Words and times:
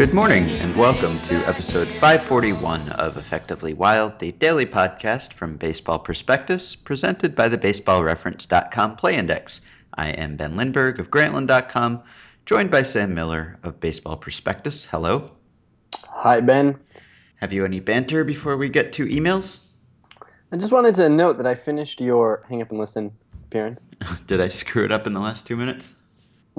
Good 0.00 0.14
morning, 0.14 0.48
and 0.48 0.74
welcome 0.76 1.14
to 1.28 1.46
episode 1.46 1.86
541 1.86 2.88
of 2.92 3.18
Effectively 3.18 3.74
Wild, 3.74 4.18
the 4.18 4.32
daily 4.32 4.64
podcast 4.64 5.34
from 5.34 5.58
Baseball 5.58 5.98
Prospectus, 5.98 6.74
presented 6.74 7.36
by 7.36 7.48
the 7.48 7.58
BaseballReference.com 7.58 8.96
Play 8.96 9.16
Index. 9.16 9.60
I 9.92 10.08
am 10.08 10.36
Ben 10.36 10.56
Lindbergh 10.56 11.00
of 11.00 11.10
Grantland.com, 11.10 12.02
joined 12.46 12.70
by 12.70 12.80
Sam 12.80 13.12
Miller 13.12 13.58
of 13.62 13.78
Baseball 13.78 14.16
Prospectus. 14.16 14.86
Hello. 14.86 15.32
Hi, 16.08 16.40
Ben. 16.40 16.80
Have 17.36 17.52
you 17.52 17.66
any 17.66 17.80
banter 17.80 18.24
before 18.24 18.56
we 18.56 18.70
get 18.70 18.94
to 18.94 19.04
emails? 19.04 19.58
I 20.50 20.56
just 20.56 20.72
wanted 20.72 20.94
to 20.94 21.10
note 21.10 21.36
that 21.36 21.46
I 21.46 21.54
finished 21.54 22.00
your 22.00 22.46
Hang 22.48 22.62
Up 22.62 22.70
and 22.70 22.80
Listen 22.80 23.12
appearance. 23.44 23.84
Did 24.26 24.40
I 24.40 24.48
screw 24.48 24.86
it 24.86 24.92
up 24.92 25.06
in 25.06 25.12
the 25.12 25.20
last 25.20 25.46
two 25.46 25.56
minutes? 25.56 25.92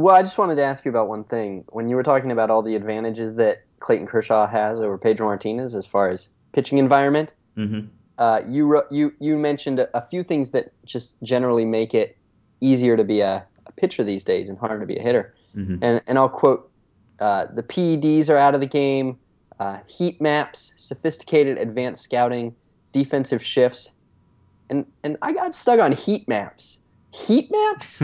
Well, 0.02 0.16
I 0.16 0.24
just 0.24 0.38
wanted 0.38 0.56
to 0.56 0.64
ask 0.64 0.84
you 0.84 0.90
about 0.90 1.08
one 1.08 1.24
thing. 1.24 1.64
When 1.70 1.88
you 1.88 1.96
were 1.96 2.04
talking 2.04 2.32
about 2.32 2.50
all 2.50 2.64
the 2.64 2.76
advantages 2.76 3.36
that 3.36 3.64
Clayton 3.80 4.08
Kershaw 4.08 4.48
has 4.48 4.80
over 4.80 4.98
Pedro 4.98 5.28
Martinez 5.28 5.76
as 5.76 5.86
far 5.86 6.10
as 6.10 6.30
pitching 6.54 6.78
environment, 6.78 7.34
Mm-hmm. 7.58 7.88
uh, 8.18 8.40
you 8.48 8.82
you 8.90 9.14
you 9.20 9.38
mentioned 9.38 9.80
a, 9.80 9.98
a 9.98 10.02
few 10.02 10.24
things 10.24 10.52
that 10.52 10.72
just 10.86 11.22
generally 11.22 11.66
make 11.66 11.94
it 11.94 12.18
easier 12.62 12.96
to 12.96 13.04
be 13.04 13.20
a, 13.20 13.46
a 13.66 13.72
pitcher 13.74 14.06
these 14.06 14.24
days 14.24 14.48
and 14.48 14.58
harder 14.58 14.80
to 14.80 14.86
be 14.86 14.96
a 14.96 15.02
hitter. 15.02 15.36
Mm-hmm. 15.56 15.84
And 15.84 16.02
and 16.08 16.18
I'll 16.18 16.30
quote: 16.30 16.72
uh, 17.20 17.48
the 17.54 17.62
PEDs 17.62 18.30
are 18.30 18.38
out 18.38 18.56
of 18.56 18.62
the 18.62 18.68
game, 18.68 19.20
uh, 19.60 19.80
heat 19.86 20.22
maps, 20.22 20.74
sophisticated 20.78 21.58
advanced 21.58 22.04
scouting, 22.04 22.56
defensive 22.94 23.44
shifts, 23.44 23.92
and 24.70 24.86
and 25.04 25.18
I 25.22 25.34
got 25.34 25.54
stuck 25.54 25.82
on 25.82 25.92
heat 25.92 26.28
maps. 26.30 26.80
Heat 27.12 27.52
maps? 27.52 28.02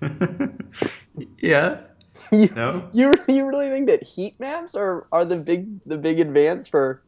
yeah. 1.38 1.80
you, 2.32 2.48
No. 2.54 2.88
you 2.92 3.12
you 3.28 3.46
really 3.46 3.68
think 3.70 3.86
that 3.86 4.02
heat 4.02 4.38
maps 4.40 4.74
are, 4.74 5.06
are 5.12 5.24
the 5.24 5.36
big 5.36 5.68
the 5.86 5.96
big 5.96 6.18
advance 6.20 6.66
for 6.68 7.02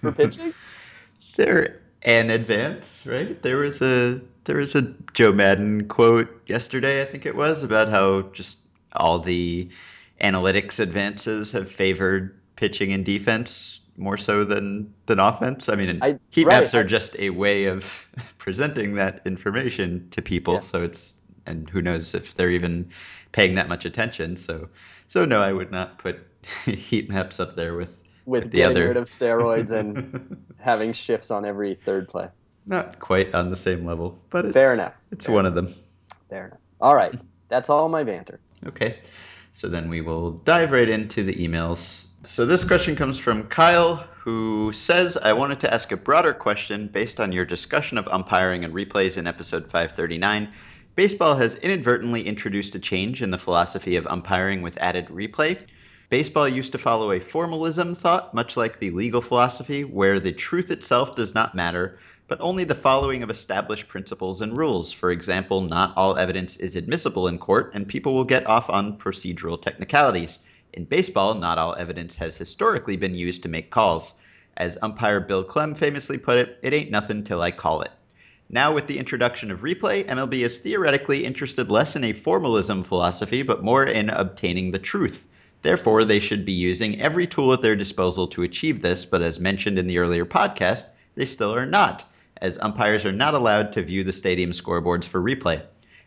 for 0.00 0.12
pitching? 0.16 0.52
They're 1.36 1.80
an 2.02 2.30
advance, 2.30 3.04
right? 3.06 3.40
There 3.42 3.56
was 3.58 3.80
a 3.82 4.20
there 4.44 4.56
was 4.56 4.74
a 4.74 4.94
Joe 5.14 5.32
Maddon 5.32 5.88
quote 5.88 6.28
yesterday, 6.48 7.02
I 7.02 7.04
think 7.04 7.26
it 7.26 7.36
was, 7.36 7.62
about 7.62 7.88
how 7.88 8.22
just 8.32 8.58
all 8.92 9.18
the 9.18 9.68
analytics 10.20 10.80
advances 10.80 11.52
have 11.52 11.70
favored 11.70 12.34
pitching 12.56 12.92
and 12.92 13.04
defense 13.04 13.80
more 13.96 14.16
so 14.18 14.44
than 14.44 14.92
than 15.06 15.18
offense. 15.18 15.68
I 15.68 15.74
mean, 15.74 15.98
I- 16.02 16.18
heat 16.30 16.44
right, 16.46 16.60
maps 16.60 16.74
are 16.74 16.80
I- 16.80 16.84
just 16.84 17.16
a 17.18 17.30
way 17.30 17.66
of 17.66 18.08
presenting 18.38 18.94
that 18.94 19.22
information 19.26 20.08
to 20.10 20.22
people. 20.22 20.54
Yeah. 20.54 20.60
So 20.60 20.82
it's 20.82 21.14
and 21.48 21.68
who 21.68 21.82
knows 21.82 22.14
if 22.14 22.34
they're 22.34 22.50
even 22.50 22.90
paying 23.32 23.54
that 23.56 23.68
much 23.68 23.84
attention. 23.84 24.36
So 24.36 24.68
so 25.08 25.24
no, 25.24 25.40
I 25.40 25.52
would 25.52 25.70
not 25.70 25.98
put 25.98 26.18
heat 26.64 27.08
maps 27.08 27.40
up 27.40 27.56
there 27.56 27.74
with 27.74 28.00
With 28.26 28.44
the 28.50 28.58
getting 28.58 28.72
other 28.72 28.88
rid 28.88 28.96
of 28.96 29.04
steroids 29.04 29.70
and 29.70 30.44
having 30.58 30.92
shifts 30.92 31.30
on 31.30 31.44
every 31.44 31.74
third 31.74 32.08
play. 32.08 32.28
not 32.66 32.98
quite 33.00 33.34
on 33.34 33.50
the 33.50 33.56
same 33.56 33.84
level, 33.86 34.18
but 34.30 34.44
it's, 34.44 34.54
Fair 34.54 34.74
enough. 34.74 34.94
It's 35.10 35.26
Fair 35.26 35.34
one 35.34 35.46
of 35.46 35.54
them. 35.54 35.74
Fair 36.28 36.46
enough. 36.48 36.60
All 36.80 36.94
right, 36.94 37.14
that's 37.48 37.70
all 37.70 37.88
my 37.88 38.04
banter. 38.04 38.38
Okay, 38.66 38.98
so 39.52 39.68
then 39.68 39.88
we 39.88 40.00
will 40.00 40.32
dive 40.32 40.70
right 40.72 40.88
into 40.88 41.24
the 41.24 41.34
emails. 41.34 42.06
So 42.24 42.44
this 42.46 42.64
question 42.64 42.96
comes 42.96 43.18
from 43.18 43.44
Kyle, 43.48 43.96
who 44.22 44.72
says, 44.72 45.16
"I 45.16 45.32
wanted 45.32 45.60
to 45.60 45.72
ask 45.72 45.90
a 45.92 45.96
broader 45.96 46.34
question 46.34 46.88
based 46.88 47.20
on 47.20 47.32
your 47.32 47.44
discussion 47.46 47.96
of 47.98 48.06
umpiring 48.08 48.64
and 48.64 48.74
replays 48.74 49.16
in 49.16 49.26
episode 49.26 49.70
539." 49.70 50.48
Baseball 50.98 51.36
has 51.36 51.54
inadvertently 51.54 52.26
introduced 52.26 52.74
a 52.74 52.80
change 52.80 53.22
in 53.22 53.30
the 53.30 53.38
philosophy 53.38 53.94
of 53.94 54.08
umpiring 54.08 54.62
with 54.62 54.76
added 54.78 55.06
replay. 55.06 55.56
Baseball 56.08 56.48
used 56.48 56.72
to 56.72 56.78
follow 56.78 57.12
a 57.12 57.20
formalism 57.20 57.94
thought, 57.94 58.34
much 58.34 58.56
like 58.56 58.80
the 58.80 58.90
legal 58.90 59.20
philosophy, 59.20 59.84
where 59.84 60.18
the 60.18 60.32
truth 60.32 60.72
itself 60.72 61.14
does 61.14 61.36
not 61.36 61.54
matter, 61.54 62.00
but 62.26 62.40
only 62.40 62.64
the 62.64 62.74
following 62.74 63.22
of 63.22 63.30
established 63.30 63.86
principles 63.86 64.40
and 64.40 64.58
rules. 64.58 64.90
For 64.90 65.12
example, 65.12 65.60
not 65.60 65.96
all 65.96 66.18
evidence 66.18 66.56
is 66.56 66.74
admissible 66.74 67.28
in 67.28 67.38
court, 67.38 67.70
and 67.74 67.86
people 67.86 68.12
will 68.12 68.24
get 68.24 68.48
off 68.48 68.68
on 68.68 68.98
procedural 68.98 69.62
technicalities. 69.62 70.40
In 70.72 70.84
baseball, 70.84 71.34
not 71.34 71.58
all 71.58 71.76
evidence 71.76 72.16
has 72.16 72.36
historically 72.36 72.96
been 72.96 73.14
used 73.14 73.44
to 73.44 73.48
make 73.48 73.70
calls. 73.70 74.14
As 74.56 74.76
umpire 74.82 75.20
Bill 75.20 75.44
Klem 75.44 75.78
famously 75.78 76.18
put 76.18 76.38
it, 76.38 76.58
it 76.60 76.74
ain't 76.74 76.90
nothing 76.90 77.22
till 77.22 77.40
I 77.40 77.52
call 77.52 77.82
it. 77.82 77.92
Now, 78.50 78.72
with 78.72 78.86
the 78.86 78.98
introduction 78.98 79.50
of 79.50 79.60
replay, 79.60 80.06
MLB 80.06 80.42
is 80.42 80.56
theoretically 80.56 81.26
interested 81.26 81.70
less 81.70 81.96
in 81.96 82.04
a 82.04 82.14
formalism 82.14 82.82
philosophy, 82.82 83.42
but 83.42 83.62
more 83.62 83.84
in 83.84 84.08
obtaining 84.08 84.70
the 84.70 84.78
truth. 84.78 85.28
Therefore, 85.60 86.04
they 86.04 86.18
should 86.18 86.46
be 86.46 86.52
using 86.52 86.98
every 86.98 87.26
tool 87.26 87.52
at 87.52 87.60
their 87.60 87.76
disposal 87.76 88.28
to 88.28 88.44
achieve 88.44 88.80
this, 88.80 89.04
but 89.04 89.20
as 89.20 89.38
mentioned 89.38 89.78
in 89.78 89.86
the 89.86 89.98
earlier 89.98 90.24
podcast, 90.24 90.86
they 91.14 91.26
still 91.26 91.54
are 91.54 91.66
not, 91.66 92.04
as 92.40 92.56
umpires 92.58 93.04
are 93.04 93.12
not 93.12 93.34
allowed 93.34 93.74
to 93.74 93.82
view 93.82 94.02
the 94.02 94.14
stadium 94.14 94.52
scoreboards 94.52 95.04
for 95.04 95.20
replay. 95.20 95.60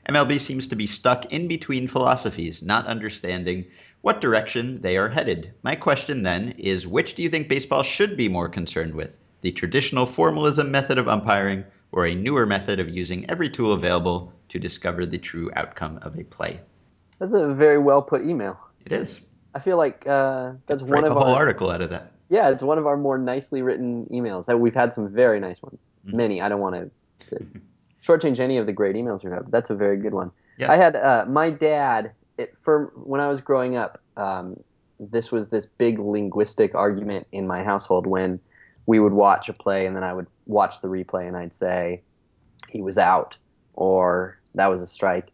MLB 0.10 0.40
seems 0.40 0.70
to 0.70 0.76
be 0.76 0.88
stuck 0.88 1.32
in 1.32 1.48
between 1.48 1.88
philosophies, 1.88 2.64
not 2.64 2.88
understanding 2.88 3.66
what 4.02 4.20
direction 4.20 4.82
they 4.82 4.98
are 4.98 5.10
headed. 5.10 5.54
My 5.62 5.76
question 5.76 6.24
then 6.24 6.56
is 6.58 6.88
which 6.88 7.14
do 7.14 7.22
you 7.22 7.30
think 7.30 7.50
baseball 7.50 7.84
should 7.84 8.18
be 8.18 8.30
more 8.30 8.50
concerned 8.50 8.96
with? 8.96 9.20
The 9.42 9.52
traditional 9.52 10.08
formalism 10.08 10.72
method 10.72 10.98
of 10.98 11.08
umpiring 11.08 11.66
or 11.92 12.06
a 12.06 12.16
newer 12.16 12.46
method 12.46 12.80
of 12.80 12.90
using 12.90 13.30
every 13.30 13.50
tool 13.50 13.74
available 13.74 14.34
to 14.50 14.60
discover 14.60 15.06
the 15.06 15.18
true 15.18 15.52
outcome 15.56 16.00
of 16.02 16.18
a 16.18 16.24
play? 16.24 16.60
That's 17.20 17.34
a 17.34 17.54
very 17.54 17.78
well 17.78 18.02
put 18.02 18.26
email. 18.26 18.60
It 18.86 18.92
is. 18.94 19.22
I 19.54 19.60
feel 19.60 19.78
like 19.78 20.08
uh, 20.08 20.54
that's 20.68 20.82
one 20.82 21.04
of 21.04 21.12
a 21.12 21.16
whole 21.16 21.34
our 21.34 21.36
article 21.38 21.70
out 21.70 21.82
of 21.82 21.90
that. 21.90 22.12
yeah, 22.30 22.50
it's 22.50 22.64
one 22.64 22.78
of 22.78 22.88
our 22.88 22.98
more 22.98 23.18
nicely 23.18 23.62
written 23.62 24.06
emails. 24.06 24.46
That 24.46 24.60
we've 24.60 24.74
had 24.74 24.94
some 24.94 25.10
very 25.10 25.40
nice 25.40 25.62
ones. 25.62 25.90
Mhm. 26.08 26.14
Many. 26.14 26.42
I 26.42 26.50
don't 26.50 26.62
want 26.62 26.76
to, 26.76 27.38
to 27.38 27.46
shortchange 28.04 28.40
any 28.40 28.58
of 28.58 28.66
the 28.66 28.74
great 28.74 28.96
emails 28.96 29.24
we've 29.24 29.34
had, 29.34 29.52
that's 29.52 29.70
a 29.70 29.76
very 29.76 29.98
good 29.98 30.14
one. 30.14 30.32
Yes. 30.58 30.70
I 30.70 30.78
had 30.78 30.96
uh, 30.96 31.26
my 31.28 31.50
dad 31.50 32.12
it, 32.38 32.56
for 32.62 32.92
when 32.96 33.22
I 33.22 33.28
was 33.28 33.42
growing 33.42 33.76
up. 33.76 34.00
Um, 34.18 34.58
this 35.00 35.32
was 35.32 35.50
this 35.50 35.66
big 35.66 35.98
linguistic 35.98 36.76
argument 36.76 37.26
in 37.32 37.48
my 37.48 37.64
household 37.64 38.06
when 38.06 38.40
we 38.86 39.00
would 39.00 39.14
watch 39.14 39.50
a 39.50 39.54
play 39.54 39.86
and 39.86 39.96
then 39.96 40.04
I 40.04 40.14
would 40.14 40.28
watch 40.46 40.82
the 40.82 40.88
replay 40.88 41.28
and 41.28 41.38
I'd 41.38 41.54
say 41.54 42.02
he 42.70 42.82
was 42.82 42.98
out 42.98 43.38
or 43.74 44.40
that 44.56 44.68
was 44.68 44.82
a 44.82 44.88
strike, 44.88 45.28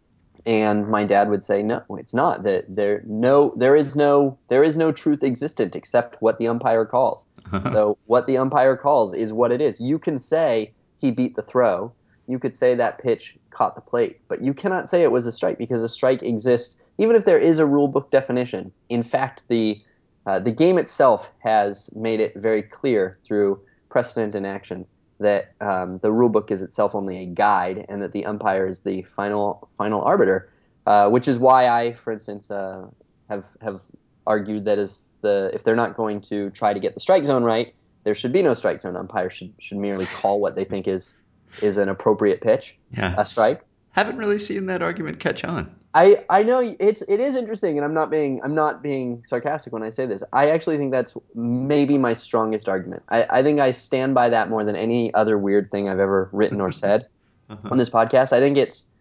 and 0.45 0.87
my 0.87 1.03
dad 1.03 1.29
would 1.29 1.43
say 1.43 1.63
no, 1.63 1.83
it's 1.89 2.13
not. 2.13 2.43
That 2.43 2.63
there 2.73 3.01
no 3.05 3.53
there 3.57 3.75
is 3.75 3.95
no 3.95 4.37
there 4.49 4.63
is 4.63 4.77
no 4.77 4.91
truth 4.91 5.23
existent 5.23 5.75
except 5.75 6.21
what 6.21 6.37
the 6.37 6.47
umpire 6.47 6.85
calls. 6.85 7.25
So 7.71 7.97
what 8.07 8.27
the 8.27 8.37
umpire 8.37 8.75
calls 8.75 9.13
is 9.13 9.31
what 9.31 9.53
it 9.53 9.61
is. 9.61 9.79
You 9.79 9.99
can 9.99 10.19
say 10.19 10.73
he 10.97 11.11
beat 11.11 11.37
the 11.37 11.41
throw. 11.41 11.93
You 12.27 12.39
could 12.39 12.53
say 12.53 12.75
that 12.75 13.01
pitch 13.01 13.37
caught 13.51 13.75
the 13.75 13.81
plate, 13.81 14.19
but 14.27 14.41
you 14.41 14.53
cannot 14.53 14.89
say 14.89 15.01
it 15.01 15.13
was 15.13 15.25
a 15.25 15.31
strike 15.31 15.57
because 15.57 15.81
a 15.81 15.87
strike 15.87 16.21
exists 16.21 16.81
even 16.97 17.15
if 17.15 17.23
there 17.23 17.39
is 17.39 17.59
a 17.59 17.65
rule 17.65 17.87
book 17.87 18.11
definition. 18.11 18.73
In 18.89 19.01
fact, 19.03 19.43
the 19.47 19.81
uh, 20.27 20.39
the 20.39 20.51
game 20.51 20.77
itself 20.77 21.31
has 21.39 21.89
made 21.95 22.19
it 22.19 22.35
very 22.35 22.61
clear 22.61 23.17
through 23.25 23.59
precedent 23.89 24.35
and 24.35 24.45
action 24.45 24.85
that 25.19 25.53
um, 25.61 25.99
the 25.99 26.11
rule 26.11 26.29
book 26.29 26.51
is 26.51 26.61
itself 26.61 26.93
only 26.93 27.17
a 27.23 27.25
guide 27.25 27.85
and 27.89 28.01
that 28.01 28.11
the 28.11 28.25
umpire 28.25 28.67
is 28.67 28.81
the 28.81 29.01
final 29.03 29.69
final 29.77 30.01
arbiter. 30.01 30.51
Uh, 30.85 31.09
which 31.09 31.27
is 31.27 31.37
why 31.37 31.67
I, 31.67 31.93
for 31.93 32.13
instance, 32.13 32.49
uh, 32.49 32.87
have 33.29 33.43
have 33.61 33.81
argued 34.25 34.65
that 34.65 34.77
is 34.77 34.99
the 35.21 35.51
if 35.53 35.63
they're 35.63 35.75
not 35.75 35.97
going 35.97 36.21
to 36.21 36.49
try 36.51 36.73
to 36.73 36.79
get 36.79 36.93
the 36.93 36.99
strike 36.99 37.25
zone 37.25 37.43
right, 37.43 37.73
there 38.03 38.15
should 38.15 38.31
be 38.31 38.41
no 38.41 38.53
strike 38.53 38.79
zone. 38.79 38.95
Umpires 38.95 39.33
should 39.33 39.53
should 39.59 39.77
merely 39.77 40.05
call 40.05 40.39
what 40.39 40.55
they 40.55 40.63
think 40.63 40.87
is 40.87 41.17
is 41.61 41.77
an 41.77 41.89
appropriate 41.89 42.39
pitch, 42.39 42.77
yeah. 42.91 43.15
a 43.17 43.25
strike. 43.25 43.61
Haven't 43.91 44.17
really 44.17 44.39
seen 44.39 44.67
that 44.67 44.81
argument 44.81 45.19
catch 45.19 45.43
on. 45.43 45.75
I, 45.97 46.23
I 46.29 46.43
know 46.43 46.59
it's 46.79 47.01
it 47.07 47.19
is 47.19 47.35
interesting, 47.35 47.77
and 47.77 47.83
I'm 47.83 47.93
not 47.93 48.11
being 48.11 48.39
I'm 48.43 48.53
not 48.53 48.83
being 48.83 49.23
sarcastic 49.23 49.73
when 49.73 49.81
I 49.83 49.89
say 49.89 50.05
this. 50.05 50.21
I 50.31 50.51
actually 50.51 50.77
think 50.77 50.91
that's 50.91 51.17
maybe 51.33 51.97
my 51.97 52.13
strongest 52.13 52.69
argument. 52.69 53.01
I, 53.09 53.25
I 53.37 53.43
think 53.43 53.59
I 53.59 53.71
stand 53.71 54.13
by 54.13 54.29
that 54.29 54.47
more 54.49 54.63
than 54.63 54.75
any 54.75 55.11
other 55.15 55.37
weird 55.39 55.71
thing 55.71 55.89
I've 55.89 55.99
ever 55.99 56.29
written 56.31 56.61
or 56.61 56.71
said 56.71 57.07
Uh-huh. 57.49 57.69
on 57.71 57.77
this 57.77 57.89
podcast. 57.89 58.33
I 58.33 58.39
think 58.41 58.57
it's 58.57 58.91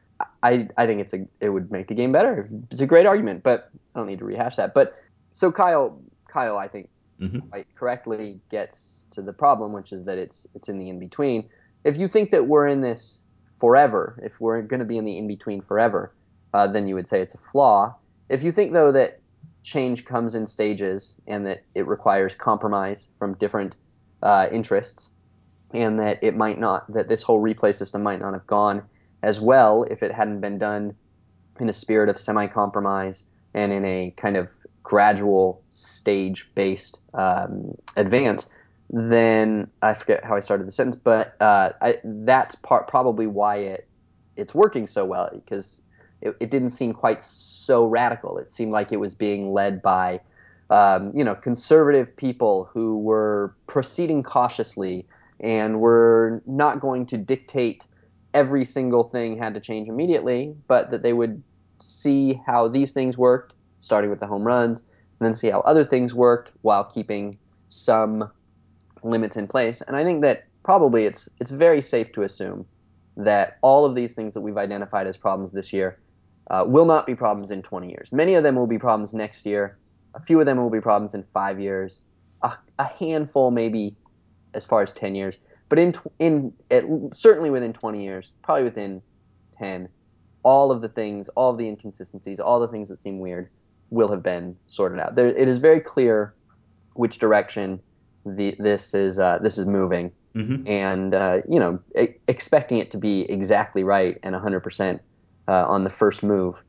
I, 0.42 0.68
I 0.78 0.86
think 0.86 1.00
it's 1.00 1.12
a 1.12 1.26
it 1.40 1.50
would 1.50 1.70
make 1.72 1.88
the 1.88 1.94
game 1.94 2.12
better. 2.12 2.48
It's 2.70 2.80
a 2.80 2.86
great 2.86 3.04
argument, 3.04 3.42
but 3.42 3.68
I 3.94 3.98
don't 3.98 4.06
need 4.08 4.20
to 4.20 4.24
rehash 4.24 4.54
that. 4.56 4.72
But 4.72 4.94
so 5.32 5.50
Kyle 5.52 6.00
Kyle 6.32 6.56
I 6.56 6.68
think 6.68 6.88
Mhm. 7.20 7.48
quite 7.50 7.66
correctly 7.74 8.40
gets 8.50 9.04
to 9.12 9.22
the 9.22 9.32
problem, 9.32 9.72
which 9.72 9.90
is 9.92 10.04
that 10.04 10.16
it's 10.18 10.46
it's 10.54 10.68
in 10.68 10.78
the 10.78 10.88
in 10.88 10.98
between. 10.98 11.48
If 11.84 11.96
you 11.96 12.08
think 12.08 12.30
that 12.30 12.46
we're 12.46 12.68
in 12.68 12.80
this 12.82 13.22
forever, 13.58 14.18
if 14.22 14.40
we're 14.40 14.62
going 14.62 14.80
to 14.80 14.86
be 14.86 14.96
in 14.98 15.04
the 15.04 15.16
in 15.18 15.26
between 15.26 15.60
forever, 15.62 16.14
uh, 16.56 16.66
then 16.66 16.86
you 16.86 16.94
would 16.94 17.06
say 17.06 17.20
it's 17.20 17.34
a 17.34 17.38
flaw. 17.38 17.94
If 18.30 18.42
you 18.42 18.50
think 18.50 18.72
though 18.72 18.92
that 18.92 19.20
change 19.62 20.06
comes 20.06 20.34
in 20.34 20.46
stages 20.46 21.20
and 21.26 21.44
that 21.46 21.64
it 21.74 21.86
requires 21.86 22.34
compromise 22.34 23.06
from 23.18 23.34
different 23.34 23.76
uh, 24.22 24.48
interests, 24.50 25.10
and 25.74 25.98
that 25.98 26.22
it 26.22 26.34
might 26.34 26.58
not 26.58 26.90
that 26.94 27.08
this 27.08 27.22
whole 27.22 27.42
replay 27.42 27.74
system 27.74 28.02
might 28.02 28.20
not 28.20 28.32
have 28.32 28.46
gone 28.46 28.82
as 29.22 29.38
well 29.38 29.84
if 29.90 30.02
it 30.02 30.12
hadn't 30.12 30.40
been 30.40 30.56
done 30.56 30.94
in 31.60 31.68
a 31.68 31.72
spirit 31.72 32.08
of 32.08 32.18
semi-compromise 32.18 33.24
and 33.52 33.72
in 33.72 33.84
a 33.84 34.14
kind 34.16 34.36
of 34.36 34.48
gradual 34.82 35.62
stage 35.70 36.50
based 36.54 37.00
um, 37.12 37.74
advance, 37.96 38.48
then 38.88 39.68
I 39.82 39.92
forget 39.94 40.24
how 40.24 40.36
I 40.36 40.40
started 40.40 40.66
the 40.66 40.72
sentence, 40.72 40.96
but 40.96 41.34
uh, 41.40 41.72
I, 41.82 41.98
that's 42.04 42.54
part 42.54 42.88
probably 42.88 43.26
why 43.26 43.56
it 43.56 43.88
it's 44.36 44.54
working 44.54 44.86
so 44.86 45.04
well 45.04 45.30
because 45.32 45.80
it, 46.26 46.36
it 46.40 46.50
didn't 46.50 46.70
seem 46.70 46.92
quite 46.92 47.22
so 47.22 47.86
radical. 47.86 48.38
It 48.38 48.52
seemed 48.52 48.72
like 48.72 48.92
it 48.92 48.98
was 48.98 49.14
being 49.14 49.52
led 49.52 49.82
by 49.82 50.20
um, 50.68 51.12
you 51.14 51.24
know 51.24 51.34
conservative 51.34 52.16
people 52.16 52.68
who 52.72 52.98
were 52.98 53.54
proceeding 53.66 54.22
cautiously 54.22 55.06
and 55.40 55.80
were 55.80 56.42
not 56.46 56.80
going 56.80 57.06
to 57.06 57.18
dictate 57.18 57.86
every 58.34 58.64
single 58.64 59.04
thing 59.04 59.38
had 59.38 59.54
to 59.54 59.60
change 59.60 59.88
immediately, 59.88 60.54
but 60.68 60.90
that 60.90 61.02
they 61.02 61.12
would 61.12 61.42
see 61.80 62.40
how 62.46 62.68
these 62.68 62.92
things 62.92 63.16
worked, 63.16 63.54
starting 63.78 64.10
with 64.10 64.20
the 64.20 64.26
home 64.26 64.46
runs, 64.46 64.80
and 64.80 65.26
then 65.26 65.34
see 65.34 65.48
how 65.48 65.60
other 65.60 65.84
things 65.84 66.14
worked 66.14 66.52
while 66.62 66.84
keeping 66.84 67.38
some 67.68 68.30
limits 69.02 69.36
in 69.36 69.46
place. 69.46 69.80
And 69.82 69.96
I 69.96 70.04
think 70.04 70.22
that 70.22 70.44
probably 70.62 71.04
it's 71.04 71.28
it's 71.40 71.50
very 71.50 71.80
safe 71.80 72.12
to 72.12 72.22
assume 72.22 72.66
that 73.16 73.56
all 73.62 73.84
of 73.84 73.94
these 73.94 74.14
things 74.14 74.34
that 74.34 74.40
we've 74.40 74.58
identified 74.58 75.06
as 75.06 75.16
problems 75.16 75.52
this 75.52 75.72
year 75.72 75.98
uh, 76.50 76.64
will 76.66 76.84
not 76.84 77.06
be 77.06 77.14
problems 77.14 77.50
in 77.50 77.62
20 77.62 77.88
years. 77.88 78.12
Many 78.12 78.34
of 78.34 78.42
them 78.42 78.54
will 78.54 78.66
be 78.66 78.78
problems 78.78 79.12
next 79.12 79.46
year. 79.46 79.78
A 80.14 80.20
few 80.20 80.40
of 80.40 80.46
them 80.46 80.58
will 80.58 80.70
be 80.70 80.80
problems 80.80 81.14
in 81.14 81.24
five 81.34 81.60
years. 81.60 82.00
A, 82.42 82.52
a 82.78 82.84
handful, 82.84 83.50
maybe, 83.50 83.96
as 84.54 84.64
far 84.64 84.82
as 84.82 84.92
10 84.92 85.14
years. 85.14 85.38
But 85.68 85.78
in 85.78 85.94
in 86.18 86.52
it, 86.70 86.84
certainly 87.12 87.50
within 87.50 87.72
20 87.72 88.02
years, 88.02 88.32
probably 88.42 88.64
within 88.64 89.02
10, 89.58 89.88
all 90.42 90.70
of 90.70 90.80
the 90.80 90.88
things, 90.88 91.28
all 91.30 91.50
of 91.50 91.58
the 91.58 91.68
inconsistencies, 91.68 92.38
all 92.38 92.60
the 92.60 92.68
things 92.68 92.88
that 92.88 92.98
seem 92.98 93.18
weird, 93.18 93.48
will 93.90 94.08
have 94.08 94.22
been 94.22 94.56
sorted 94.66 95.00
out. 95.00 95.16
There, 95.16 95.26
it 95.26 95.48
is 95.48 95.58
very 95.58 95.80
clear 95.80 96.34
which 96.94 97.18
direction 97.18 97.80
the, 98.24 98.54
this 98.58 98.94
is 98.94 99.18
uh, 99.18 99.38
this 99.42 99.58
is 99.58 99.66
moving, 99.66 100.12
mm-hmm. 100.34 100.66
and 100.68 101.14
uh, 101.14 101.38
you 101.48 101.58
know, 101.58 101.80
e- 101.98 102.14
expecting 102.28 102.78
it 102.78 102.90
to 102.92 102.98
be 102.98 103.22
exactly 103.30 103.82
right 103.82 104.18
and 104.22 104.34
100 104.34 104.60
uh, 105.48 105.64
on 105.66 105.84
the 105.84 105.90
first 105.90 106.22
move 106.22 106.62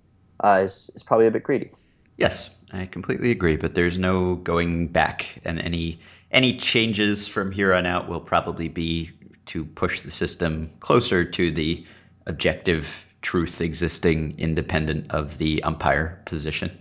uh, 0.44 0.62
is 0.64 0.92
is 0.96 1.04
probably 1.04 1.28
a 1.28 1.32
bit 1.32 1.44
greedy. 1.44 1.72
Yes, 2.18 2.56
I 2.72 2.86
completely 2.86 3.32
agree. 3.32 3.58
But 3.58 3.76
there's 3.76 3.98
no 3.98 4.36
going 4.36 4.88
back, 4.88 5.40
and 5.46 5.60
any 5.60 6.00
any 6.32 6.58
changes 6.58 7.28
from 7.28 7.52
here 7.52 7.74
on 7.74 7.86
out 7.86 8.10
will 8.10 8.20
probably 8.20 8.68
be 8.68 9.12
to 9.48 9.66
push 9.66 10.02
the 10.02 10.12
system 10.12 10.72
closer 10.80 11.24
to 11.24 11.52
the 11.52 11.86
objective 12.26 13.06
truth 13.22 13.62
existing 13.62 14.36
independent 14.38 15.12
of 15.12 15.38
the 15.38 15.64
umpire 15.64 16.22
position. 16.26 16.78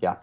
Yeah. 0.00 0.16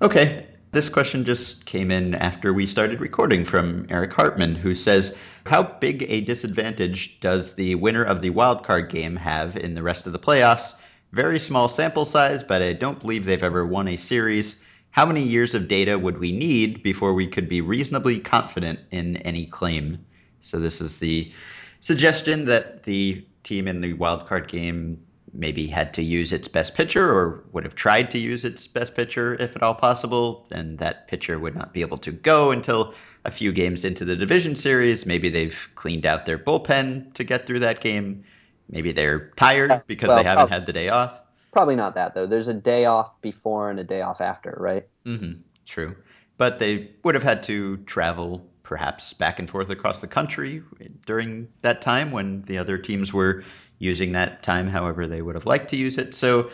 Okay. 0.00 0.46
This 0.76 0.90
question 0.90 1.24
just 1.24 1.64
came 1.64 1.90
in 1.90 2.14
after 2.14 2.52
we 2.52 2.66
started 2.66 3.00
recording 3.00 3.46
from 3.46 3.86
Eric 3.88 4.12
Hartman, 4.12 4.54
who 4.54 4.74
says, 4.74 5.16
How 5.46 5.62
big 5.62 6.04
a 6.06 6.20
disadvantage 6.20 7.18
does 7.20 7.54
the 7.54 7.76
winner 7.76 8.04
of 8.04 8.20
the 8.20 8.28
wildcard 8.28 8.90
game 8.90 9.16
have 9.16 9.56
in 9.56 9.72
the 9.72 9.82
rest 9.82 10.06
of 10.06 10.12
the 10.12 10.18
playoffs? 10.18 10.74
Very 11.12 11.38
small 11.38 11.70
sample 11.70 12.04
size, 12.04 12.44
but 12.44 12.60
I 12.60 12.74
don't 12.74 13.00
believe 13.00 13.24
they've 13.24 13.42
ever 13.42 13.64
won 13.64 13.88
a 13.88 13.96
series. 13.96 14.62
How 14.90 15.06
many 15.06 15.22
years 15.22 15.54
of 15.54 15.66
data 15.66 15.98
would 15.98 16.18
we 16.18 16.32
need 16.32 16.82
before 16.82 17.14
we 17.14 17.28
could 17.28 17.48
be 17.48 17.62
reasonably 17.62 18.18
confident 18.18 18.80
in 18.90 19.16
any 19.16 19.46
claim? 19.46 20.04
So, 20.42 20.58
this 20.58 20.82
is 20.82 20.98
the 20.98 21.32
suggestion 21.80 22.44
that 22.48 22.82
the 22.82 23.24
team 23.44 23.66
in 23.66 23.80
the 23.80 23.94
wildcard 23.94 24.46
game 24.46 25.05
maybe 25.38 25.66
had 25.66 25.94
to 25.94 26.02
use 26.02 26.32
its 26.32 26.48
best 26.48 26.74
pitcher 26.74 27.04
or 27.04 27.44
would 27.52 27.64
have 27.64 27.74
tried 27.74 28.10
to 28.12 28.18
use 28.18 28.44
its 28.44 28.66
best 28.66 28.94
pitcher 28.94 29.34
if 29.34 29.54
at 29.54 29.62
all 29.62 29.74
possible, 29.74 30.46
and 30.50 30.78
that 30.78 31.08
pitcher 31.08 31.38
would 31.38 31.54
not 31.54 31.72
be 31.72 31.82
able 31.82 31.98
to 31.98 32.12
go 32.12 32.50
until 32.50 32.94
a 33.24 33.30
few 33.30 33.52
games 33.52 33.84
into 33.84 34.04
the 34.04 34.16
division 34.16 34.54
series. 34.54 35.04
Maybe 35.04 35.28
they've 35.30 35.68
cleaned 35.74 36.06
out 36.06 36.26
their 36.26 36.38
bullpen 36.38 37.14
to 37.14 37.24
get 37.24 37.46
through 37.46 37.60
that 37.60 37.80
game. 37.80 38.24
Maybe 38.68 38.92
they're 38.92 39.30
tired 39.36 39.82
because 39.86 40.08
well, 40.08 40.16
they 40.16 40.24
haven't 40.24 40.48
had 40.48 40.66
the 40.66 40.72
day 40.72 40.88
off. 40.88 41.12
Probably 41.52 41.76
not 41.76 41.94
that 41.94 42.14
though. 42.14 42.26
There's 42.26 42.48
a 42.48 42.54
day 42.54 42.84
off 42.84 43.20
before 43.20 43.70
and 43.70 43.78
a 43.78 43.84
day 43.84 44.02
off 44.02 44.20
after, 44.20 44.54
right? 44.58 44.88
Mm-hmm. 45.04 45.40
True, 45.66 45.96
but 46.36 46.58
they 46.58 46.90
would 47.02 47.14
have 47.14 47.24
had 47.24 47.42
to 47.44 47.78
travel 47.78 48.46
perhaps 48.62 49.12
back 49.12 49.38
and 49.38 49.48
forth 49.48 49.70
across 49.70 50.00
the 50.00 50.08
country 50.08 50.62
during 51.06 51.48
that 51.62 51.80
time 51.82 52.10
when 52.10 52.42
the 52.42 52.58
other 52.58 52.78
teams 52.78 53.12
were 53.12 53.44
using 53.78 54.12
that 54.12 54.42
time 54.42 54.68
however 54.68 55.06
they 55.06 55.22
would 55.22 55.34
have 55.34 55.46
liked 55.46 55.70
to 55.70 55.76
use 55.76 55.98
it. 55.98 56.14
So, 56.14 56.50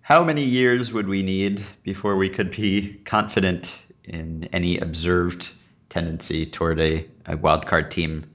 how 0.00 0.22
many 0.22 0.44
years 0.44 0.92
would 0.92 1.08
we 1.08 1.22
need 1.22 1.64
before 1.82 2.16
we 2.16 2.28
could 2.28 2.50
be 2.50 3.00
confident 3.04 3.72
in 4.04 4.48
any 4.52 4.76
observed 4.78 5.48
tendency 5.88 6.44
toward 6.44 6.78
a, 6.78 7.06
a 7.26 7.36
wild 7.38 7.66
card 7.66 7.90
team 7.90 8.26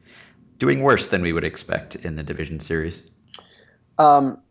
doing 0.58 0.82
worse 0.82 1.10
than 1.10 1.22
we 1.22 1.32
would 1.32 1.44
expect 1.44 1.96
in 1.96 2.16
the 2.16 2.24
division 2.24 2.60
series? 2.60 3.04
Um, 4.00 4.42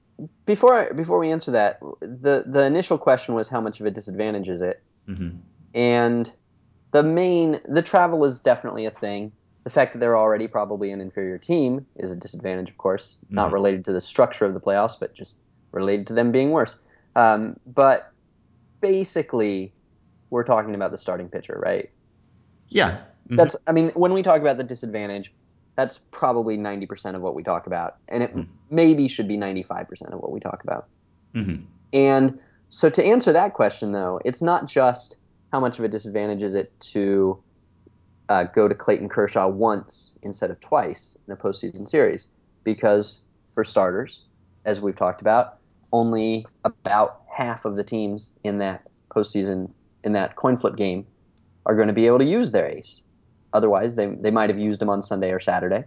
before 0.47 0.93
before 0.95 1.19
we 1.19 1.31
answer 1.31 1.51
that, 1.53 1.81
the 2.01 2.45
the 2.47 2.65
initial 2.65 2.99
question 2.99 3.35
was 3.35 3.49
how 3.49 3.61
much 3.61 3.81
of 3.81 3.87
a 3.87 3.91
disadvantage 3.91 4.49
is 4.49 4.61
it? 4.61 4.83
Mm-hmm. 5.09 5.39
And 5.75 6.33
the 6.91 7.03
main 7.03 7.61
the 7.69 7.83
travel 7.83 8.25
is 8.25 8.41
definitely 8.41 8.87
a 8.87 8.91
thing 8.91 9.33
the 9.65 9.71
fact 9.71 9.93
that 9.93 9.99
they're 9.99 10.17
already 10.17 10.49
probably 10.49 10.91
an 10.91 11.01
inferior 11.01 11.39
team 11.39 11.87
is 11.97 12.11
a 12.11 12.17
disadvantage, 12.17 12.71
of 12.71 12.79
course, 12.79 13.19
mm-hmm. 13.25 13.35
not 13.35 13.53
related 13.53 13.85
to 13.87 13.93
the 13.93 14.01
structure 14.01 14.47
of 14.47 14.55
the 14.55 14.61
playoffs, 14.61 14.99
but 14.99 15.15
just 15.15 15.39
related 15.73 16.07
to 16.07 16.15
them 16.15 16.33
being 16.33 16.51
worse. 16.51 16.81
Um, 17.17 17.59
but 17.67 18.13
basically, 18.81 19.73
we're 20.31 20.45
talking 20.45 20.75
about 20.75 20.91
the 20.91 20.99
starting 20.99 21.29
pitcher, 21.29 21.59
right? 21.63 21.91
Yeah. 22.69 22.99
Mm-hmm. 23.27 23.37
That's. 23.37 23.57
I 23.67 23.73
mean, 23.73 23.91
when 23.91 24.13
we 24.13 24.23
talk 24.23 24.41
about 24.41 24.57
the 24.57 24.65
disadvantage, 24.65 25.33
that's 25.75 25.99
probably 25.99 26.57
ninety 26.57 26.87
percent 26.87 27.17
of 27.17 27.23
what 27.23 27.35
we 27.35 27.43
talk 27.43 27.67
about, 27.67 27.97
and 28.09 28.23
it 28.23 28.31
mm-hmm. 28.31 28.51
maybe 28.71 29.09
should 29.09 29.29
be 29.29 29.37
ninety-five 29.37 29.89
percent 29.89 30.13
of 30.13 30.21
what 30.21 30.33
we 30.33 30.41
talk 30.41 30.63
about. 30.65 30.87
Mm-hmm. 31.35 31.65
And 31.93 32.39
so, 32.69 32.91
to 32.91 33.05
answer 33.05 33.33
that 33.33 33.55
question, 33.55 33.93
though, 33.93 34.21
it's 34.25 34.43
not 34.43 34.67
just 34.67 35.17
how 35.53 35.61
much 35.61 35.79
of 35.79 35.85
a 35.85 35.89
disadvantage 35.89 36.43
is 36.43 36.55
it 36.55 36.79
to 36.81 37.43
uh, 38.29 38.45
go 38.45 38.69
to 38.69 38.75
Clayton 38.75 39.09
Kershaw 39.09 39.49
once 39.49 40.19
instead 40.23 40.51
of 40.51 40.61
twice 40.61 41.19
in 41.27 41.33
a 41.33 41.37
postseason 41.37 41.89
series 41.89 42.29
because, 42.65 43.23
for 43.55 43.65
starters, 43.65 44.23
as 44.65 44.81
we've 44.81 44.97
talked 44.97 45.21
about, 45.21 45.59
only 45.93 46.47
about 46.65 47.23
half 47.35 47.65
of 47.65 47.77
the 47.77 47.85
teams 47.85 48.39
in 48.45 48.59
that 48.59 48.87
postseason 49.11 49.71
in 50.05 50.13
that 50.13 50.37
coin 50.37 50.57
flip 50.57 50.77
game 50.77 51.07
are 51.67 51.75
going 51.75 51.89
to 51.89 51.95
be 51.95 52.07
able 52.07 52.19
to 52.19 52.25
use 52.25 52.51
their 52.51 52.67
ace. 52.67 53.03
Otherwise, 53.53 53.97
they 53.97 54.07
they 54.07 54.31
might 54.31 54.51
have 54.51 54.59
used 54.59 54.81
them 54.81 54.91
on 54.91 55.01
Sunday 55.01 55.33
or 55.33 55.41
Saturday, 55.41 55.85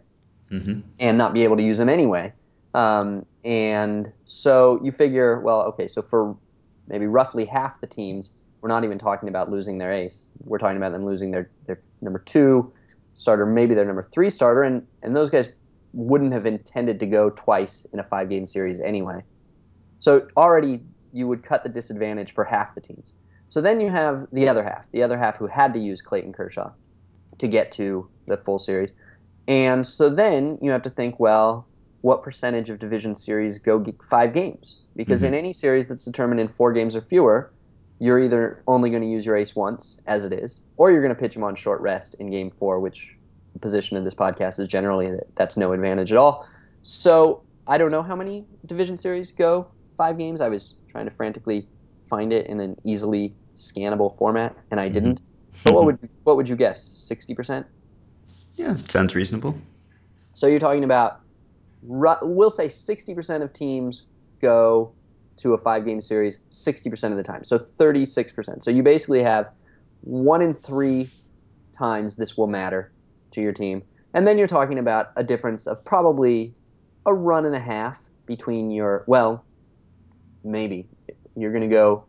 mm-hmm. 0.51 0.81
and 0.99 1.17
not 1.17 1.33
be 1.33 1.43
able 1.43 1.57
to 1.57 1.63
use 1.63 1.77
them 1.77 1.89
anyway. 1.89 2.33
Um, 2.73 3.25
and 3.43 4.11
so 4.25 4.79
you 4.83 4.91
figure, 4.91 5.39
well, 5.41 5.63
okay, 5.63 5.87
so 5.87 6.01
for 6.01 6.37
maybe 6.87 7.05
roughly 7.05 7.45
half 7.45 7.79
the 7.81 7.87
teams, 7.87 8.29
we're 8.61 8.69
not 8.69 8.83
even 8.83 8.97
talking 8.97 9.27
about 9.27 9.49
losing 9.49 9.77
their 9.79 9.91
ace. 9.91 10.27
We're 10.43 10.59
talking 10.59 10.77
about 10.77 10.91
them 10.91 11.05
losing 11.05 11.31
their, 11.31 11.49
their 11.65 11.81
number 12.01 12.19
two 12.19 12.71
starter, 13.15 13.45
maybe 13.45 13.73
their 13.73 13.85
number 13.85 14.03
three 14.03 14.29
starter, 14.29 14.63
and, 14.63 14.85
and 15.01 15.15
those 15.15 15.29
guys 15.29 15.51
wouldn't 15.93 16.31
have 16.31 16.45
intended 16.45 16.99
to 16.99 17.05
go 17.05 17.31
twice 17.31 17.85
in 17.91 17.99
a 17.99 18.03
five 18.03 18.29
game 18.29 18.45
series 18.45 18.79
anyway. 18.79 19.23
So 19.99 20.27
already 20.37 20.81
you 21.11 21.27
would 21.27 21.43
cut 21.43 21.63
the 21.63 21.69
disadvantage 21.69 22.33
for 22.33 22.43
half 22.43 22.73
the 22.75 22.81
teams. 22.81 23.13
So 23.49 23.59
then 23.59 23.81
you 23.81 23.89
have 23.89 24.27
the 24.31 24.47
other 24.47 24.63
half, 24.63 24.89
the 24.91 25.03
other 25.03 25.17
half 25.17 25.35
who 25.35 25.47
had 25.47 25.73
to 25.73 25.79
use 25.79 26.01
Clayton 26.01 26.31
Kershaw 26.31 26.71
to 27.39 27.47
get 27.47 27.71
to 27.73 28.07
the 28.27 28.37
full 28.37 28.59
series. 28.59 28.93
And 29.47 29.85
so 29.85 30.09
then 30.09 30.57
you 30.61 30.71
have 30.71 30.83
to 30.83 30.89
think, 30.89 31.19
well, 31.19 31.67
what 32.01 32.23
percentage 32.23 32.69
of 32.69 32.79
division 32.79 33.13
series 33.15 33.59
go 33.59 33.83
five 34.09 34.33
games? 34.33 34.79
Because 34.95 35.23
mm-hmm. 35.23 35.33
in 35.33 35.39
any 35.39 35.53
series 35.53 35.87
that's 35.87 36.05
determined 36.05 36.39
in 36.39 36.47
four 36.47 36.71
games 36.71 36.95
or 36.95 37.01
fewer, 37.01 37.51
you're 38.01 38.19
either 38.19 38.63
only 38.65 38.89
going 38.89 39.03
to 39.03 39.07
use 39.07 39.23
your 39.23 39.37
ace 39.37 39.55
once, 39.55 40.01
as 40.07 40.25
it 40.25 40.33
is, 40.33 40.61
or 40.75 40.91
you're 40.91 41.03
going 41.03 41.13
to 41.13 41.19
pitch 41.19 41.35
him 41.35 41.43
on 41.43 41.53
short 41.53 41.79
rest 41.81 42.15
in 42.15 42.31
game 42.31 42.49
four, 42.49 42.79
which 42.79 43.15
the 43.53 43.59
position 43.59 43.95
of 43.95 44.03
this 44.03 44.15
podcast 44.15 44.59
is 44.59 44.67
generally 44.67 45.11
that 45.11 45.35
that's 45.35 45.55
no 45.55 45.71
advantage 45.71 46.11
at 46.11 46.17
all. 46.17 46.47
So 46.81 47.43
I 47.67 47.77
don't 47.77 47.91
know 47.91 48.01
how 48.01 48.15
many 48.15 48.43
division 48.65 48.97
series 48.97 49.31
go 49.31 49.67
five 49.97 50.17
games. 50.17 50.41
I 50.41 50.49
was 50.49 50.77
trying 50.89 51.05
to 51.05 51.11
frantically 51.11 51.67
find 52.09 52.33
it 52.33 52.47
in 52.47 52.59
an 52.59 52.75
easily 52.83 53.35
scannable 53.55 54.17
format, 54.17 54.57
and 54.71 54.79
I 54.79 54.89
didn't. 54.89 55.21
Mm-hmm. 55.21 55.59
But 55.65 55.73
what 55.75 55.85
would 55.85 56.09
what 56.23 56.37
would 56.37 56.49
you 56.49 56.55
guess? 56.55 56.81
Sixty 56.81 57.35
percent? 57.35 57.67
Yeah, 58.55 58.77
sounds 58.87 59.13
reasonable. 59.13 59.55
So 60.33 60.47
you're 60.47 60.59
talking 60.59 60.83
about, 60.83 61.19
we'll 61.83 62.49
say 62.49 62.67
sixty 62.67 63.13
percent 63.13 63.43
of 63.43 63.53
teams 63.53 64.07
go 64.41 64.93
to 65.41 65.53
a 65.53 65.57
five 65.57 65.85
game 65.85 66.01
series 66.01 66.39
60% 66.51 67.11
of 67.11 67.17
the 67.17 67.23
time. 67.23 67.43
So 67.43 67.57
36%. 67.57 68.63
So 68.63 68.71
you 68.71 68.83
basically 68.83 69.23
have 69.23 69.49
one 70.01 70.41
in 70.41 70.53
three 70.53 71.09
times 71.77 72.15
this 72.15 72.37
will 72.37 72.47
matter 72.47 72.91
to 73.31 73.41
your 73.41 73.53
team. 73.53 73.83
And 74.13 74.27
then 74.27 74.37
you're 74.37 74.47
talking 74.47 74.79
about 74.79 75.11
a 75.15 75.23
difference 75.23 75.67
of 75.67 75.83
probably 75.85 76.53
a 77.05 77.13
run 77.13 77.45
and 77.45 77.55
a 77.55 77.59
half 77.59 77.97
between 78.25 78.71
your, 78.71 79.03
well, 79.07 79.45
maybe 80.43 80.87
you're 81.35 81.51
going 81.51 81.67
to 81.67 81.73
go 81.73 82.05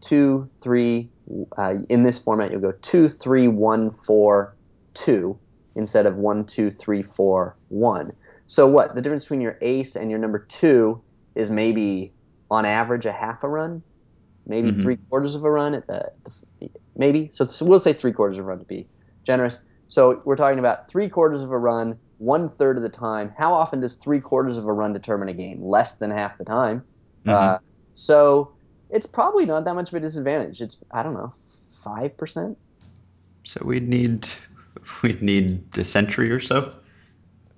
two, 0.00 0.48
three. 0.60 1.10
Uh, 1.56 1.74
in 1.88 2.02
this 2.02 2.18
format, 2.18 2.50
you'll 2.50 2.60
go 2.60 2.72
two, 2.82 3.08
three, 3.08 3.48
one, 3.48 3.90
four, 3.90 4.54
two, 4.94 5.38
instead 5.74 6.06
of 6.06 6.16
one, 6.16 6.44
two, 6.44 6.70
three, 6.70 7.02
four, 7.02 7.56
one. 7.68 8.12
So 8.46 8.66
what? 8.66 8.94
The 8.94 9.02
difference 9.02 9.24
between 9.24 9.40
your 9.40 9.58
ace 9.60 9.96
and 9.96 10.10
your 10.10 10.18
number 10.18 10.38
two 10.38 11.00
is 11.34 11.50
maybe, 11.50 12.12
on 12.50 12.64
average, 12.64 13.06
a 13.06 13.12
half 13.12 13.42
a 13.42 13.48
run, 13.48 13.82
maybe 14.46 14.72
Mhm. 14.72 14.82
three 14.82 14.96
quarters 15.08 15.34
of 15.34 15.44
a 15.44 15.50
run 15.50 15.74
at 15.74 15.86
the, 15.86 16.10
the 16.60 16.70
maybe. 16.96 17.28
So 17.30 17.46
we'll 17.64 17.80
say 17.80 17.92
three 17.92 18.12
quarters 18.12 18.38
of 18.38 18.44
a 18.44 18.48
run 18.48 18.58
to 18.58 18.64
be 18.64 18.88
generous. 19.24 19.58
So 19.88 20.22
we're 20.24 20.36
talking 20.36 20.58
about 20.58 20.88
three 20.88 21.08
quarters 21.08 21.42
of 21.42 21.50
a 21.52 21.58
run, 21.58 21.98
one 22.18 22.48
third 22.48 22.76
of 22.76 22.82
the 22.82 22.88
time. 22.88 23.32
How 23.36 23.54
often 23.54 23.80
does 23.80 23.96
three 23.96 24.20
quarters 24.20 24.56
of 24.58 24.66
a 24.66 24.72
run 24.72 24.92
determine 24.92 25.28
a 25.28 25.32
game? 25.32 25.62
Less 25.62 25.98
than 25.98 26.10
half 26.10 26.38
the 26.38 26.44
time. 26.44 26.82
Uh, 27.26 27.58
so 27.92 28.52
it's 28.90 29.06
probably 29.06 29.46
not 29.46 29.64
that 29.64 29.74
much 29.74 29.88
of 29.88 29.94
a 29.94 30.00
disadvantage. 30.00 30.60
It's 30.60 30.76
I 30.92 31.02
don't 31.02 31.14
know, 31.14 31.34
five 31.84 32.16
percent. 32.16 32.56
So 33.44 33.60
we'd 33.64 33.88
need 33.88 34.28
we'd 35.02 35.22
need 35.22 35.64
a 35.76 35.84
century 35.84 36.30
or 36.30 36.40
so. 36.40 36.72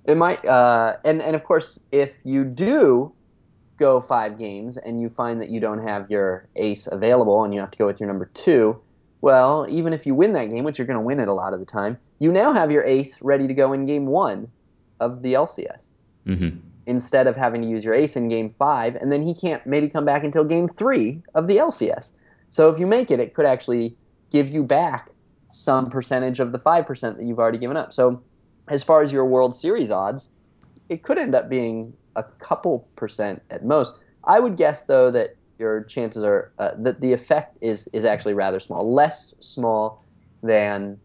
It 0.05 0.17
might, 0.17 0.43
uh, 0.45 0.97
and 1.05 1.21
and 1.21 1.35
of 1.35 1.43
course, 1.43 1.79
if 1.91 2.19
you 2.23 2.43
do 2.43 3.13
go 3.79 4.01
five 4.01 4.37
games 4.37 4.77
and 4.77 5.01
you 5.01 5.09
find 5.09 5.41
that 5.41 5.49
you 5.49 5.59
don't 5.59 5.85
have 5.85 6.11
your 6.11 6.47
ace 6.55 6.87
available 6.87 7.43
and 7.43 7.53
you 7.53 7.59
have 7.59 7.71
to 7.71 7.77
go 7.77 7.87
with 7.87 7.99
your 7.99 8.07
number 8.07 8.29
two, 8.33 8.79
well, 9.21 9.65
even 9.69 9.93
if 9.93 10.05
you 10.05 10.13
win 10.13 10.33
that 10.33 10.49
game, 10.49 10.63
which 10.63 10.77
you're 10.77 10.87
going 10.87 10.99
to 10.99 11.01
win 11.01 11.19
it 11.19 11.27
a 11.27 11.33
lot 11.33 11.53
of 11.53 11.59
the 11.59 11.65
time, 11.65 11.97
you 12.19 12.31
now 12.31 12.53
have 12.53 12.71
your 12.71 12.83
ace 12.83 13.21
ready 13.21 13.47
to 13.47 13.53
go 13.53 13.73
in 13.73 13.85
game 13.85 14.05
one 14.05 14.51
of 14.99 15.21
the 15.23 15.33
LCS 15.33 15.89
Mm-hmm. 16.27 16.59
instead 16.85 17.25
of 17.25 17.35
having 17.35 17.61
to 17.61 17.67
use 17.67 17.83
your 17.83 17.95
ace 17.95 18.15
in 18.15 18.29
game 18.29 18.49
five, 18.49 18.95
and 18.95 19.11
then 19.11 19.23
he 19.23 19.33
can't 19.33 19.65
maybe 19.65 19.89
come 19.89 20.05
back 20.05 20.23
until 20.23 20.43
game 20.43 20.67
three 20.67 21.23
of 21.33 21.47
the 21.47 21.57
LCS. 21.57 22.11
So 22.49 22.69
if 22.69 22.77
you 22.77 22.85
make 22.85 23.09
it, 23.09 23.19
it 23.19 23.33
could 23.33 23.45
actually 23.45 23.95
give 24.29 24.47
you 24.49 24.61
back 24.61 25.09
some 25.49 25.89
percentage 25.89 26.39
of 26.39 26.51
the 26.51 26.59
five 26.59 26.85
percent 26.85 27.17
that 27.17 27.23
you've 27.23 27.39
already 27.39 27.57
given 27.57 27.77
up. 27.77 27.93
So 27.93 28.21
as 28.67 28.83
far 28.83 29.01
as 29.01 29.11
your 29.11 29.25
World 29.25 29.55
Series 29.55 29.89
odds, 29.89 30.29
it 30.89 31.01
could 31.01 31.17
end 31.17 31.33
up 31.33 31.49
being 31.49 31.93
a 32.15 32.23
couple 32.23 32.87
percent 32.95 33.41
at 33.49 33.63
most. 33.65 33.93
I 34.23 34.39
would 34.39 34.57
guess 34.57 34.85
though 34.85 35.11
that 35.11 35.35
your 35.57 35.83
chances 35.83 36.23
are 36.23 36.51
uh, 36.59 36.71
that 36.79 37.01
the 37.01 37.13
effect 37.13 37.57
is 37.61 37.87
is 37.93 38.05
actually 38.05 38.33
rather 38.33 38.59
small, 38.59 38.93
less 38.93 39.35
small 39.39 40.03
than 40.41 40.99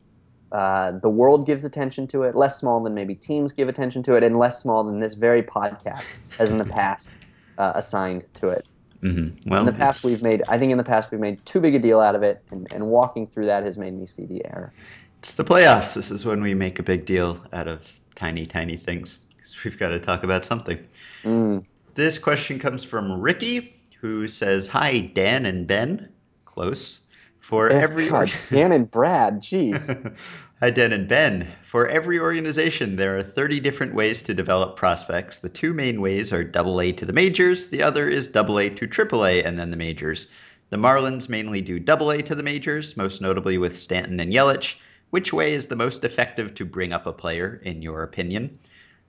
uh, 0.53 0.93
the 1.03 1.11
world 1.11 1.47
gives 1.47 1.65
attention 1.65 2.07
to 2.09 2.23
it, 2.23 2.37
less 2.37 2.61
small 2.61 2.83
than 2.83 2.95
maybe 2.95 3.15
teams 3.15 3.53
give 3.53 3.69
attention 3.69 4.03
to 4.05 4.15
it, 4.15 4.23
and 4.23 4.39
less 4.39 4.63
small 4.63 4.85
than 4.85 5.01
this 5.01 5.15
very 5.15 5.43
podcast 5.43 6.05
has 6.39 6.53
in 6.53 6.59
the 6.59 6.65
past 6.65 7.17
uh, 7.59 7.73
assigned 7.75 8.25
to 8.35 8.49
it. 8.49 8.67
Mm-hmm. 9.03 9.51
Well, 9.51 9.61
In 9.61 9.67
the 9.67 9.73
past, 9.73 10.05
it's- 10.05 10.15
we've 10.15 10.23
made, 10.23 10.45
I 10.49 10.59
think 10.59 10.73
in 10.73 10.79
the 10.79 10.85
past, 10.85 11.11
we've 11.11 11.21
made 11.21 11.45
too 11.45 11.61
big 11.61 11.75
a 11.75 11.79
deal 11.79 12.01
out 12.01 12.15
of 12.15 12.23
it, 12.23 12.43
and, 12.51 12.67
and 12.73 12.87
walking 12.87 13.27
through 13.27 13.47
that 13.47 13.65
has 13.65 13.77
made 13.77 13.93
me 13.95 14.07
see 14.07 14.25
the 14.27 14.45
error. 14.47 14.73
It's 15.19 15.35
the 15.35 15.45
playoffs. 15.45 15.95
This 15.95 16.11
is 16.11 16.25
when 16.25 16.41
we 16.43 16.55
make 16.55 16.79
a 16.79 16.83
big 16.83 17.05
deal 17.05 17.45
out 17.53 17.67
of 17.69 17.93
tiny, 18.15 18.47
tiny 18.47 18.77
things. 18.77 19.19
Because 19.45 19.63
we've 19.65 19.79
got 19.79 19.91
to 19.91 20.01
talk 20.01 20.25
about 20.25 20.47
something. 20.47 20.79
Mm. 21.23 21.65
This 21.95 22.19
question 22.19 22.59
comes 22.59 22.83
from 22.83 23.21
Ricky, 23.21 23.75
who 24.01 24.27
says, 24.27 24.67
Hi, 24.69 25.01
Dan 25.01 25.45
and 25.45 25.67
Ben. 25.67 26.09
Close. 26.47 27.01
For 27.41 27.71
Eh, 27.71 27.79
every 27.79 28.09
God, 28.09 28.33
Dan 28.49 28.73
and 28.73 28.91
Brad, 28.91 29.41
jeez. 29.43 30.17
Hi, 30.61 30.71
Dan 30.71 30.95
and 30.95 31.07
Ben. 31.07 31.53
For 31.63 31.87
every 31.87 32.19
organization, 32.19 32.97
there 32.97 33.19
are 33.19 33.23
30 33.23 33.61
different 33.61 33.95
ways 33.95 34.23
to 34.23 34.33
develop 34.33 34.77
prospects. 34.77 35.37
The 35.37 35.51
two 35.51 35.75
main 35.75 36.01
ways 36.01 36.33
are 36.33 36.43
double 36.43 36.81
A 36.81 36.93
to 36.93 37.05
the 37.05 37.13
majors, 37.13 37.67
the 37.67 37.83
other 37.83 38.09
is 38.09 38.27
double 38.27 38.59
A 38.59 38.71
to 38.71 38.89
AAA 38.89 39.45
and 39.45 39.59
then 39.59 39.71
the 39.71 39.77
majors. 39.77 40.29
The 40.71 40.79
Marlins 40.79 41.29
mainly 41.29 41.61
do 41.61 41.79
double 41.79 42.11
A 42.13 42.23
to 42.23 42.35
the 42.35 42.43
majors, 42.43 42.97
most 42.97 43.21
notably 43.21 43.59
with 43.59 43.77
Stanton 43.77 44.21
and 44.21 44.33
Yelich. 44.33 44.77
Which 45.11 45.35
way 45.35 45.53
is 45.53 45.67
the 45.67 45.77
most 45.77 46.03
effective 46.03 46.55
to 46.55 46.65
bring 46.65 46.95
up 46.95 47.07
a 47.07 47.13
player, 47.13 47.61
in 47.63 47.83
your 47.83 48.03
opinion? 48.03 48.59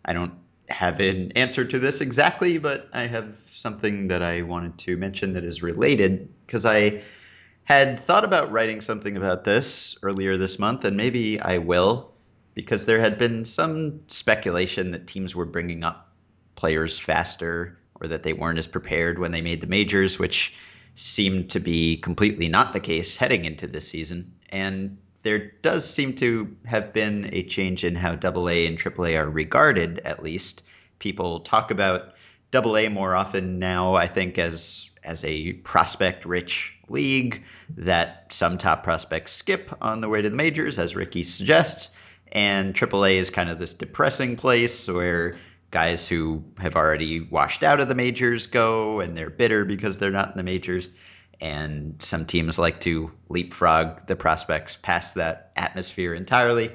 I 0.06 0.14
don't 0.14 0.34
have 0.70 1.00
an 1.00 1.32
answer 1.34 1.66
to 1.66 1.80
this 1.80 2.02
exactly, 2.02 2.58
but 2.58 2.88
I 2.94 3.08
have 3.08 3.36
something 3.48 4.08
that 4.08 4.22
I 4.22 4.44
wanted 4.44 4.78
to 4.80 4.98
mention 4.98 5.34
that 5.34 5.44
is 5.44 5.62
related 5.62 6.30
because 6.46 6.66
I 6.66 7.04
had 7.64 8.00
thought 8.00 8.24
about 8.24 8.52
writing 8.52 8.82
something 8.82 9.18
about 9.18 9.44
this 9.44 9.98
earlier 10.04 10.38
this 10.38 10.60
month, 10.60 10.86
and 10.86 10.96
maybe 10.96 11.40
I 11.40 11.58
will, 11.58 12.14
because 12.54 12.86
there 12.86 13.00
had 13.00 13.18
been 13.18 13.46
some 13.46 14.02
speculation 14.08 14.92
that 14.92 15.08
teams 15.08 15.36
were 15.36 15.46
bringing 15.46 15.84
up 15.84 16.12
players 16.56 16.98
faster 16.98 17.78
or 18.00 18.08
that 18.08 18.24
they 18.24 18.34
weren't 18.34 18.60
as 18.60 18.68
prepared 18.68 19.20
when 19.20 19.32
they 19.32 19.42
made 19.42 19.62
the 19.62 19.68
majors, 19.68 20.20
which 20.20 20.54
seemed 20.94 21.50
to 21.52 21.60
be 21.60 21.98
completely 21.98 22.48
not 22.48 22.74
the 22.74 22.80
case 22.80 23.18
heading 23.18 23.46
into 23.46 23.68
this 23.68 23.88
season. 23.88 24.34
And 24.50 24.98
there 25.26 25.52
does 25.64 25.90
seem 25.90 26.14
to 26.14 26.56
have 26.66 26.94
been 26.94 27.32
a 27.34 27.42
change 27.42 27.84
in 27.84 27.96
how 27.96 28.12
AA 28.12 28.68
and 28.68 28.78
AAA 28.78 29.20
are 29.20 29.28
regarded, 29.28 29.98
at 30.06 30.22
least. 30.22 30.62
People 31.00 31.40
talk 31.40 31.72
about 31.72 32.14
AA 32.54 32.90
more 32.90 33.16
often 33.16 33.58
now, 33.58 33.96
I 33.96 34.08
think, 34.08 34.38
as 34.38 34.88
as 35.04 35.26
a 35.26 35.54
prospect 35.54 36.26
rich 36.26 36.76
league 36.90 37.44
that 37.78 38.28
some 38.34 38.60
top 38.60 38.84
prospects 38.84 39.32
skip 39.32 39.72
on 39.82 40.00
the 40.00 40.10
way 40.10 40.22
to 40.22 40.30
the 40.30 40.36
majors, 40.36 40.78
as 40.78 40.96
Ricky 40.96 41.24
suggests. 41.24 41.90
And 42.32 42.76
AAA 42.76 43.16
is 43.16 43.32
kind 43.32 43.50
of 43.50 43.58
this 43.58 43.74
depressing 43.74 44.36
place 44.36 44.88
where 44.88 45.38
guys 45.72 46.08
who 46.08 46.44
have 46.60 46.76
already 46.76 47.20
washed 47.20 47.64
out 47.64 47.80
of 47.80 47.88
the 47.88 47.96
majors 47.96 48.46
go 48.46 49.00
and 49.00 49.18
they're 49.18 49.32
bitter 49.32 49.66
because 49.66 49.98
they're 49.98 50.12
not 50.12 50.30
in 50.30 50.38
the 50.38 50.44
majors. 50.44 50.88
And 51.46 52.02
some 52.02 52.26
teams 52.26 52.58
like 52.58 52.80
to 52.82 53.12
leapfrog 53.30 54.08
the 54.08 54.16
prospects 54.16 54.80
past 54.82 55.14
that 55.14 55.52
atmosphere 55.56 56.16
entirely. 56.16 56.72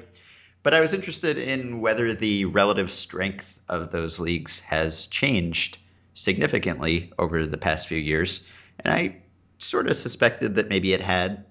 But 0.63 0.73
I 0.73 0.79
was 0.79 0.93
interested 0.93 1.37
in 1.37 1.81
whether 1.81 2.13
the 2.13 2.45
relative 2.45 2.89
strength 2.89 3.59
of 3.67 3.91
those 3.91 4.17
leagues 4.17 4.61
has 4.61 5.07
changed 5.07 5.77
significantly 6.13 7.11
over 7.19 7.45
the 7.45 7.57
past 7.57 7.89
few 7.89 7.97
years. 7.97 8.45
And 8.79 8.93
I 8.93 9.17
sort 9.59 9.89
of 9.89 9.97
suspected 9.97 10.55
that 10.55 10.69
maybe 10.69 10.93
it 10.93 11.01
had. 11.01 11.47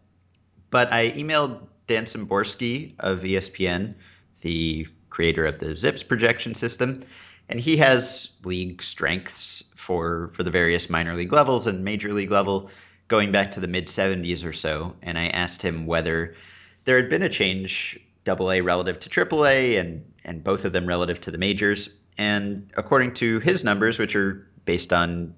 But 0.70 0.90
I 0.90 1.10
emailed 1.10 1.66
Dan 1.86 2.04
Szymborski 2.04 2.94
of 2.98 3.18
ESPN, 3.18 3.96
the 4.40 4.86
creator 5.10 5.44
of 5.44 5.58
the 5.58 5.74
ZiPS 5.74 6.08
projection 6.08 6.54
system, 6.54 7.02
and 7.50 7.60
he 7.60 7.76
has 7.76 8.30
league 8.44 8.82
strengths 8.82 9.62
for 9.76 10.28
for 10.28 10.42
the 10.42 10.50
various 10.50 10.88
minor 10.88 11.14
league 11.14 11.34
levels 11.34 11.66
and 11.66 11.84
major 11.84 12.14
league 12.14 12.30
level 12.30 12.70
going 13.10 13.32
back 13.32 13.50
to 13.50 13.60
the 13.60 13.66
mid 13.66 13.88
70s 13.88 14.46
or 14.46 14.54
so. 14.54 14.96
And 15.02 15.18
I 15.18 15.26
asked 15.26 15.60
him 15.60 15.86
whether 15.86 16.36
there 16.84 16.96
had 16.96 17.10
been 17.10 17.22
a 17.22 17.28
change, 17.28 18.00
double 18.24 18.50
A 18.50 18.62
relative 18.62 19.00
to 19.00 19.10
AAA 19.10 19.78
and 19.78 20.04
and 20.24 20.44
both 20.44 20.64
of 20.64 20.72
them 20.72 20.86
relative 20.86 21.20
to 21.22 21.30
the 21.30 21.38
majors. 21.38 21.90
And 22.16 22.70
according 22.76 23.14
to 23.14 23.40
his 23.40 23.64
numbers, 23.64 23.98
which 23.98 24.14
are 24.14 24.46
based 24.64 24.92
on 24.92 25.34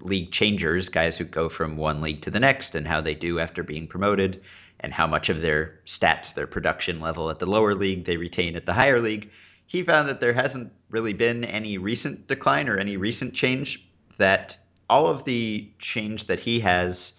league 0.00 0.32
changers, 0.32 0.88
guys 0.88 1.16
who 1.16 1.24
go 1.24 1.48
from 1.48 1.76
one 1.76 2.00
league 2.00 2.22
to 2.22 2.30
the 2.30 2.40
next, 2.40 2.74
and 2.74 2.86
how 2.86 3.02
they 3.02 3.14
do 3.14 3.38
after 3.38 3.62
being 3.62 3.86
promoted, 3.86 4.42
and 4.80 4.92
how 4.92 5.06
much 5.06 5.28
of 5.28 5.42
their 5.42 5.80
stats, 5.86 6.34
their 6.34 6.46
production 6.46 7.00
level 7.00 7.30
at 7.30 7.38
the 7.38 7.46
lower 7.46 7.74
league 7.74 8.06
they 8.06 8.16
retain 8.16 8.56
at 8.56 8.64
the 8.64 8.72
higher 8.72 9.00
league, 9.00 9.30
he 9.66 9.82
found 9.82 10.08
that 10.08 10.20
there 10.20 10.32
hasn't 10.32 10.72
really 10.88 11.12
been 11.12 11.44
any 11.44 11.76
recent 11.76 12.26
decline 12.26 12.68
or 12.68 12.78
any 12.78 12.96
recent 12.96 13.34
change. 13.34 13.86
That 14.16 14.56
all 14.88 15.06
of 15.06 15.24
the 15.24 15.70
change 15.78 16.26
that 16.26 16.40
he 16.40 16.60
has 16.60 17.12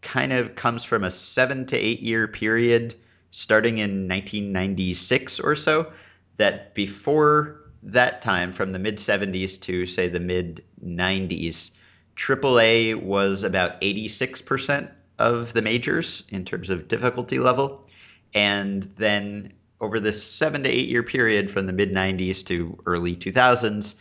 kind 0.00 0.32
of 0.32 0.54
comes 0.54 0.84
from 0.84 1.04
a 1.04 1.10
seven 1.10 1.66
to 1.66 1.76
eight 1.76 2.00
year 2.00 2.28
period 2.28 2.94
starting 3.30 3.78
in 3.78 4.08
1996 4.08 5.40
or 5.40 5.56
so. 5.56 5.92
That 6.36 6.74
before 6.74 7.60
that 7.84 8.22
time, 8.22 8.52
from 8.52 8.72
the 8.72 8.78
mid 8.78 8.96
70s 8.96 9.60
to 9.62 9.86
say 9.86 10.08
the 10.08 10.20
mid 10.20 10.64
90s, 10.84 11.70
AAA 12.16 13.00
was 13.02 13.42
about 13.42 13.80
86% 13.80 14.90
of 15.18 15.52
the 15.52 15.62
majors 15.62 16.22
in 16.28 16.44
terms 16.44 16.70
of 16.70 16.88
difficulty 16.88 17.38
level. 17.38 17.86
And 18.34 18.82
then 18.96 19.52
over 19.80 20.00
this 20.00 20.22
seven 20.22 20.62
to 20.62 20.70
eight 20.70 20.88
year 20.88 21.02
period 21.02 21.50
from 21.50 21.66
the 21.66 21.72
mid 21.72 21.92
90s 21.92 22.44
to 22.46 22.78
early 22.86 23.16
2000s, 23.16 23.94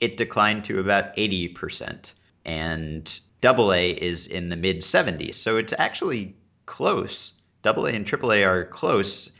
it 0.00 0.16
declined 0.16 0.64
to 0.64 0.78
about 0.78 1.16
80%. 1.16 2.12
And 2.48 3.20
double 3.42 3.74
A 3.74 3.90
is 3.90 4.26
in 4.26 4.48
the 4.48 4.56
mid 4.56 4.78
70s. 4.78 5.34
So 5.34 5.58
it's 5.58 5.74
actually 5.76 6.34
close. 6.64 7.34
Double 7.62 7.86
A 7.86 7.90
and 7.92 8.06
triple 8.06 8.32
A 8.32 8.42
are 8.44 8.64
close. 8.64 9.30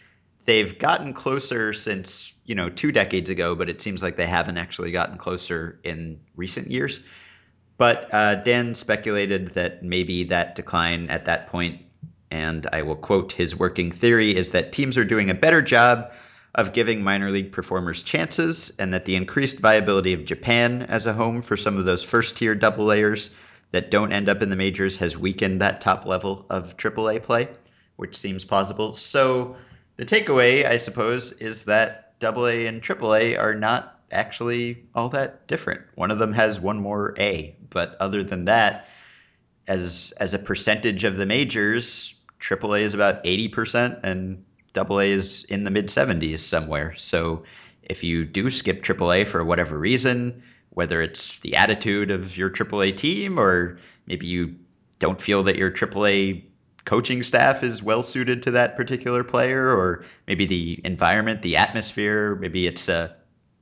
They've 0.45 0.79
gotten 0.79 1.15
closer 1.15 1.73
since, 1.73 2.35
you 2.45 2.55
know, 2.55 2.69
two 2.69 2.93
decades 2.93 3.31
ago, 3.31 3.55
but 3.55 3.71
it 3.71 3.81
seems 3.81 4.03
like 4.03 4.17
they 4.17 4.27
haven't 4.27 4.59
actually 4.59 4.93
gotten 4.93 5.17
closer 5.17 5.81
in 5.85 6.21
recent 6.37 6.71
years. 6.71 7.01
But 7.79 8.13
uh, 8.13 8.35
Dan 8.37 8.75
speculated 8.75 9.53
that 9.53 9.83
maybe 9.83 10.25
that 10.25 10.55
decline 10.55 11.09
at 11.09 11.25
that 11.27 11.47
point, 11.47 11.81
and 12.31 12.67
I 12.71 12.83
will 12.83 12.97
quote 12.97 13.33
his 13.33 13.57
working 13.57 13.91
theory, 13.91 14.37
is 14.37 14.51
that 14.51 14.73
teams 14.73 14.99
are 14.99 15.05
doing 15.05 15.31
a 15.31 15.35
better 15.35 15.63
job 15.63 16.13
of 16.59 16.73
giving 16.73 17.05
minor 17.05 17.31
league 17.31 17.53
performers 17.53 18.03
chances, 18.03 18.73
and 18.81 18.93
that 18.93 19.05
the 19.05 19.15
increased 19.15 19.61
viability 19.61 20.13
of 20.13 20.25
Japan 20.25 20.83
as 20.83 21.07
a 21.07 21.13
home 21.13 21.41
for 21.41 21.57
some 21.57 21.79
of 21.79 21.85
those 21.85 22.03
first 22.03 22.37
tier 22.37 22.57
double 22.57 22.85
layers 22.85 23.31
that 23.71 23.93
don't 23.93 24.13
end 24.13 24.29
up 24.29 24.43
in 24.43 24.51
the 24.51 24.57
majors 24.57 24.97
has 24.97 25.17
weakened 25.17 25.61
that 25.61 25.81
top 25.81 26.05
level 26.05 26.45
of 26.51 26.77
AAA 26.77 27.23
play, 27.23 27.49
which 27.95 28.17
seems 28.17 28.45
plausible. 28.45 28.95
So 28.95 29.55
the 29.99 30.05
takeaway, 30.05 30.67
I 30.67 30.79
suppose, 30.79 31.31
is 31.31 31.63
that 31.65 32.15
AA 32.21 32.67
and 32.67 32.83
AAA 32.83 33.39
are 33.39 33.55
not 33.55 34.01
actually 34.11 34.83
all 34.97 35.11
that 35.11 35.47
different. 35.47 35.83
One 35.95 36.11
of 36.11 36.19
them 36.19 36.33
has 36.33 36.59
one 36.59 36.81
more 36.81 37.15
A, 37.21 37.55
but 37.71 37.97
other 38.01 38.25
than 38.25 38.47
that, 38.47 38.89
as 39.69 40.13
as 40.19 40.35
a 40.35 40.41
percentage 40.41 41.05
of 41.05 41.17
the 41.17 41.27
majors, 41.27 42.15
AAA 42.41 42.81
is 42.81 42.95
about 42.95 43.23
80% 43.23 44.01
and 44.03 44.45
AA 44.77 44.99
is 44.99 45.45
in 45.45 45.65
the 45.65 45.71
mid 45.71 45.89
70s 45.89 46.41
somewhere. 46.41 46.95
So 46.97 47.45
if 47.83 48.05
you 48.05 48.25
do 48.25 48.51
skip 48.51 48.83
AAA 48.83 49.27
for 49.27 49.45
whatever 49.45 49.79
reason, 49.79 50.43
whether 50.71 51.01
it's 51.01 51.39
the 51.41 51.57
attitude 51.57 52.11
of 52.11 52.37
your 52.37 52.51
AAA 52.51 52.97
team 52.97 53.39
or 53.39 53.79
maybe 54.07 54.27
you 54.27 54.57
don't 54.99 55.21
feel 55.21 55.45
that 55.45 55.57
your 55.57 55.71
AAA 55.71 56.45
coaching 56.85 57.23
staff 57.23 57.63
is 57.63 57.83
well 57.83 58.03
suited 58.03 58.45
to 58.45 58.53
that 58.53 58.77
particular 58.77 59.23
player, 59.23 59.69
or 59.69 60.05
maybe 60.27 60.47
the 60.47 60.81
environment, 60.85 61.43
the 61.43 61.57
atmosphere, 61.57 62.35
maybe 62.37 62.67
it's 62.67 62.89
a 62.89 63.15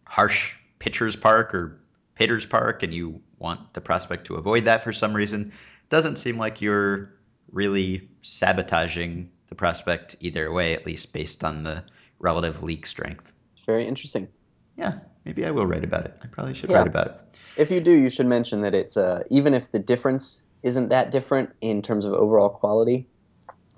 harsh 0.05 0.55
pitcher's 0.79 1.17
park 1.17 1.55
or 1.55 1.81
hitter's 2.15 2.47
park 2.47 2.83
and 2.83 2.95
you 2.95 3.21
want 3.39 3.75
the 3.75 3.81
prospect 3.81 4.27
to 4.27 4.37
avoid 4.37 4.65
that 4.65 4.85
for 4.85 4.93
some 4.93 5.13
reason. 5.13 5.53
Doesn't 5.89 6.17
seem 6.17 6.39
like 6.39 6.63
you're 6.63 7.11
really 7.51 8.09
sabotaging 8.23 9.31
the 9.49 9.55
prospect 9.55 10.17
either 10.21 10.53
way, 10.53 10.75
at 10.75 10.87
least 10.87 11.13
based 11.13 11.45
on 11.45 11.63
the 11.63 11.85
relative 12.19 12.63
leak 12.63 12.87
strength. 12.87 13.33
Very 13.65 13.87
interesting. 13.87 14.29
Yeah, 14.77 14.99
maybe 15.25 15.45
I 15.47 15.51
will 15.51 15.67
write 15.67 15.85
about 15.85 16.05
it. 16.05 16.17
I 16.23 16.27
probably 16.27 16.55
should 16.55 16.71
yeah. 16.71 16.79
write 16.79 16.87
about 16.87 17.07
it. 17.07 17.21
If 17.57 17.71
you 17.71 17.81
do, 17.81 17.93
you 17.93 18.11
should 18.11 18.27
mention 18.27 18.61
that 18.63 18.75
it's 18.75 18.97
uh, 18.97 19.25
even 19.31 19.55
if 19.55 19.73
the 19.73 19.79
difference 19.79 20.43
isn't 20.63 20.89
that 20.89 21.11
different 21.11 21.51
in 21.61 21.83
terms 21.83 22.05
of 22.05 22.13
overall 22.13 22.49
quality, 22.49 23.07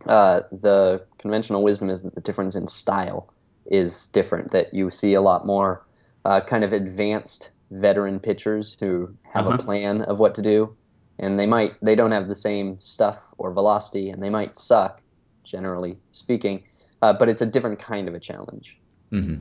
uh, 0.06 0.42
the 0.50 1.04
conventional 1.18 1.62
wisdom 1.62 1.90
is 1.90 2.02
that 2.02 2.14
the 2.14 2.20
difference 2.20 2.54
in 2.54 2.66
style 2.66 3.32
is 3.66 4.06
different. 4.08 4.50
That 4.50 4.74
you 4.74 4.90
see 4.90 5.14
a 5.14 5.20
lot 5.20 5.46
more 5.46 5.84
uh, 6.24 6.40
kind 6.40 6.64
of 6.64 6.72
advanced 6.72 7.50
veteran 7.70 8.18
pitchers 8.18 8.76
who 8.80 9.14
have 9.32 9.46
uh-huh. 9.46 9.58
a 9.58 9.62
plan 9.62 10.02
of 10.02 10.18
what 10.18 10.34
to 10.36 10.42
do, 10.42 10.74
and 11.18 11.38
they 11.38 11.46
might 11.46 11.74
they 11.82 11.94
don't 11.94 12.12
have 12.12 12.28
the 12.28 12.34
same 12.34 12.80
stuff 12.80 13.18
or 13.36 13.52
velocity, 13.52 14.10
and 14.10 14.22
they 14.22 14.30
might 14.30 14.56
suck, 14.56 15.00
generally 15.48 15.98
speaking, 16.12 16.64
uh, 17.02 17.12
but 17.12 17.28
it's 17.28 17.42
a 17.42 17.46
different 17.46 17.78
kind 17.78 18.08
of 18.08 18.14
a 18.14 18.20
challenge. 18.20 18.78
Mm-hmm. 19.12 19.36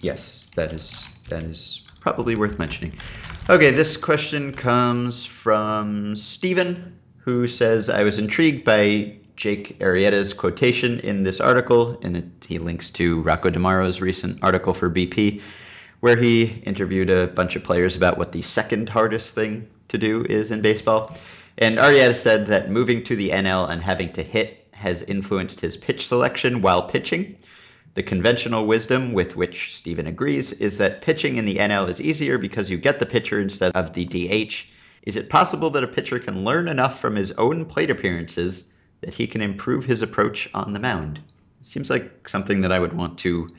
Yes, 0.00 0.50
that 0.54 0.72
is 0.72 1.08
that 1.28 1.42
is 1.42 1.82
probably 2.00 2.36
worth 2.36 2.58
mentioning. 2.58 2.98
Okay, 3.48 3.70
this 3.70 3.96
question 3.96 4.52
comes 4.52 5.24
from 5.26 6.16
Stephen, 6.16 6.98
who 7.18 7.46
says, 7.46 7.90
"I 7.90 8.02
was 8.04 8.18
intrigued 8.18 8.64
by 8.64 9.16
Jake 9.36 9.78
Arrieta's 9.78 10.34
quotation 10.34 11.00
in 11.00 11.24
this 11.24 11.40
article, 11.40 11.98
and 12.02 12.16
it, 12.16 12.24
he 12.46 12.58
links 12.58 12.90
to 12.90 13.22
Rocco 13.22 13.50
DeMaro's 13.50 14.00
recent 14.00 14.38
article 14.42 14.74
for 14.74 14.90
BP, 14.90 15.40
where 16.00 16.16
he 16.16 16.44
interviewed 16.44 17.08
a 17.08 17.26
bunch 17.26 17.56
of 17.56 17.64
players 17.64 17.96
about 17.96 18.18
what 18.18 18.32
the 18.32 18.42
second 18.42 18.90
hardest 18.90 19.34
thing 19.34 19.68
to 19.88 19.96
do 19.96 20.24
is 20.28 20.50
in 20.50 20.60
baseball. 20.60 21.16
And 21.56 21.78
Arrieta 21.78 22.14
said 22.14 22.48
that 22.48 22.70
moving 22.70 23.04
to 23.04 23.16
the 23.16 23.30
NL 23.30 23.70
and 23.70 23.82
having 23.82 24.12
to 24.14 24.22
hit 24.22 24.59
has 24.80 25.02
influenced 25.02 25.60
his 25.60 25.76
pitch 25.76 26.06
selection 26.06 26.62
while 26.62 26.88
pitching. 26.88 27.36
The 27.92 28.02
conventional 28.02 28.66
wisdom 28.66 29.12
with 29.12 29.36
which 29.36 29.76
Stephen 29.76 30.06
agrees 30.06 30.52
is 30.52 30.78
that 30.78 31.02
pitching 31.02 31.36
in 31.36 31.44
the 31.44 31.56
NL 31.56 31.90
is 31.90 32.00
easier 32.00 32.38
because 32.38 32.70
you 32.70 32.78
get 32.78 32.98
the 32.98 33.04
pitcher 33.04 33.38
instead 33.38 33.72
of 33.72 33.92
the 33.92 34.06
DH. 34.06 34.66
Is 35.02 35.16
it 35.16 35.28
possible 35.28 35.68
that 35.70 35.84
a 35.84 35.88
pitcher 35.88 36.18
can 36.18 36.44
learn 36.44 36.66
enough 36.66 36.98
from 36.98 37.14
his 37.14 37.32
own 37.32 37.66
plate 37.66 37.90
appearances 37.90 38.66
that 39.02 39.12
he 39.12 39.26
can 39.26 39.42
improve 39.42 39.84
his 39.84 40.00
approach 40.00 40.48
on 40.54 40.72
the 40.72 40.80
mound? 40.80 41.20
Seems 41.60 41.90
like 41.90 42.26
something 42.26 42.62
that 42.62 42.72
I 42.72 42.78
would 42.78 42.94
want 42.94 43.18
to 43.18 43.50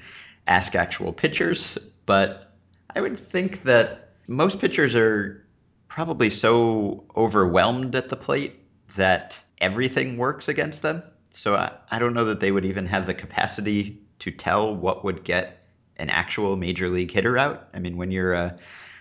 ask 0.47 0.73
actual 0.73 1.13
pitchers, 1.13 1.77
but 2.07 2.51
I 2.95 2.99
would 2.99 3.19
think 3.19 3.61
that 3.63 4.09
most 4.27 4.59
pitchers 4.59 4.95
are 4.95 5.45
probably 5.87 6.31
so 6.31 7.03
overwhelmed 7.15 7.93
at 7.93 8.09
the 8.09 8.15
plate 8.15 8.55
that 8.95 9.37
everything 9.61 10.17
works 10.17 10.49
against 10.49 10.81
them. 10.81 11.03
So 11.29 11.55
I, 11.55 11.71
I 11.89 11.99
don't 11.99 12.13
know 12.13 12.25
that 12.25 12.41
they 12.41 12.51
would 12.51 12.65
even 12.65 12.87
have 12.87 13.07
the 13.07 13.13
capacity 13.13 14.01
to 14.19 14.31
tell 14.31 14.75
what 14.75 15.05
would 15.05 15.23
get 15.23 15.63
an 15.95 16.09
actual 16.09 16.57
major 16.57 16.89
league 16.89 17.11
hitter 17.11 17.37
out. 17.37 17.69
I 17.73 17.79
mean, 17.79 17.95
when 17.95 18.11
you're 18.11 18.33
a 18.33 18.57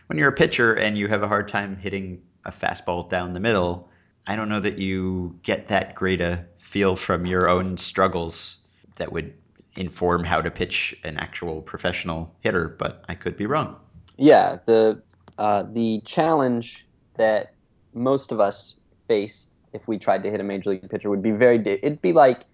when 0.06 0.18
you're 0.18 0.28
a 0.28 0.34
pitcher 0.34 0.74
and 0.74 0.96
you 0.96 1.08
have 1.08 1.22
a 1.22 1.28
hard 1.28 1.48
time 1.48 1.76
hitting 1.76 2.22
a 2.44 2.50
fastball 2.50 3.08
down 3.08 3.32
the 3.32 3.40
middle, 3.40 3.88
I 4.26 4.36
don't 4.36 4.48
know 4.48 4.60
that 4.60 4.78
you 4.78 5.38
get 5.42 5.68
that 5.68 5.94
great 5.94 6.20
a 6.20 6.44
feel 6.58 6.94
from 6.94 7.26
your 7.26 7.48
own 7.48 7.76
struggles 7.78 8.58
that 8.96 9.12
would 9.12 9.32
inform 9.76 10.24
how 10.24 10.42
to 10.42 10.50
pitch 10.50 10.96
an 11.04 11.16
actual 11.16 11.62
professional 11.62 12.34
hitter. 12.40 12.68
But 12.68 13.04
I 13.08 13.14
could 13.14 13.36
be 13.36 13.46
wrong. 13.46 13.76
Yeah, 14.16 14.58
the 14.66 15.02
uh, 15.38 15.64
the 15.72 16.02
challenge 16.04 16.86
that 17.16 17.54
most 17.94 18.30
of 18.30 18.40
us 18.40 18.76
face 19.08 19.49
if 19.72 19.86
we 19.86 19.98
tried 19.98 20.22
to 20.24 20.30
hit 20.30 20.40
a 20.40 20.44
major 20.44 20.70
league 20.70 20.88
pitcher 20.90 21.10
would 21.10 21.22
be 21.22 21.30
very. 21.30 21.58
It'd 21.58 22.02
be 22.02 22.12
like 22.12 22.44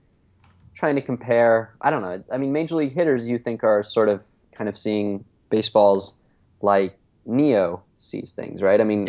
trying 0.75 0.97
to 0.97 1.03
compare. 1.03 1.75
I 1.81 1.91
don't 1.91 2.03
know. 2.03 2.23
I 2.33 2.39
mean, 2.39 2.53
major 2.53 2.77
league 2.77 2.93
hitters 2.93 3.27
you 3.27 3.39
think 3.39 3.65
are 3.65 3.83
sort 3.83 4.09
of 4.09 4.23
kind 4.55 4.69
of 4.69 4.77
seeing 4.77 5.25
baseballs 5.51 6.21
like 6.61 6.99
Neo 7.25 7.83
sees 7.99 8.33
things, 8.33 8.63
right? 8.63 8.81
I 8.81 8.85
mean, 8.85 9.07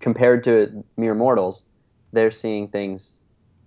compared 0.00 0.44
to 0.44 0.84
mere 0.96 1.14
mortals, 1.14 1.64
they're 2.12 2.30
seeing 2.30 2.68
things 2.68 3.20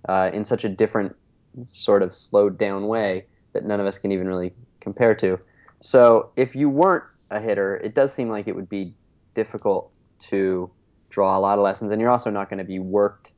uh, 0.07 0.29
in 0.33 0.43
such 0.43 0.63
a 0.63 0.69
different 0.69 1.15
sort 1.63 2.03
of 2.03 2.13
slowed 2.13 2.57
down 2.57 2.87
way 2.87 3.25
that 3.53 3.65
none 3.65 3.79
of 3.79 3.85
us 3.85 3.97
can 3.97 4.11
even 4.11 4.27
really 4.27 4.53
compare 4.79 5.15
to. 5.15 5.39
So 5.81 6.31
if 6.35 6.55
you 6.55 6.69
weren't 6.69 7.03
a 7.29 7.39
hitter, 7.39 7.77
it 7.77 7.95
does 7.95 8.13
seem 8.13 8.29
like 8.29 8.47
it 8.47 8.55
would 8.55 8.69
be 8.69 8.93
difficult 9.33 9.91
to 10.19 10.69
draw 11.09 11.37
a 11.37 11.39
lot 11.39 11.57
of 11.57 11.63
lessons, 11.63 11.91
and 11.91 12.01
you're 12.01 12.09
also 12.09 12.29
not 12.29 12.49
going 12.49 12.59
to 12.59 12.63
be 12.65 12.79
worked 12.79 13.31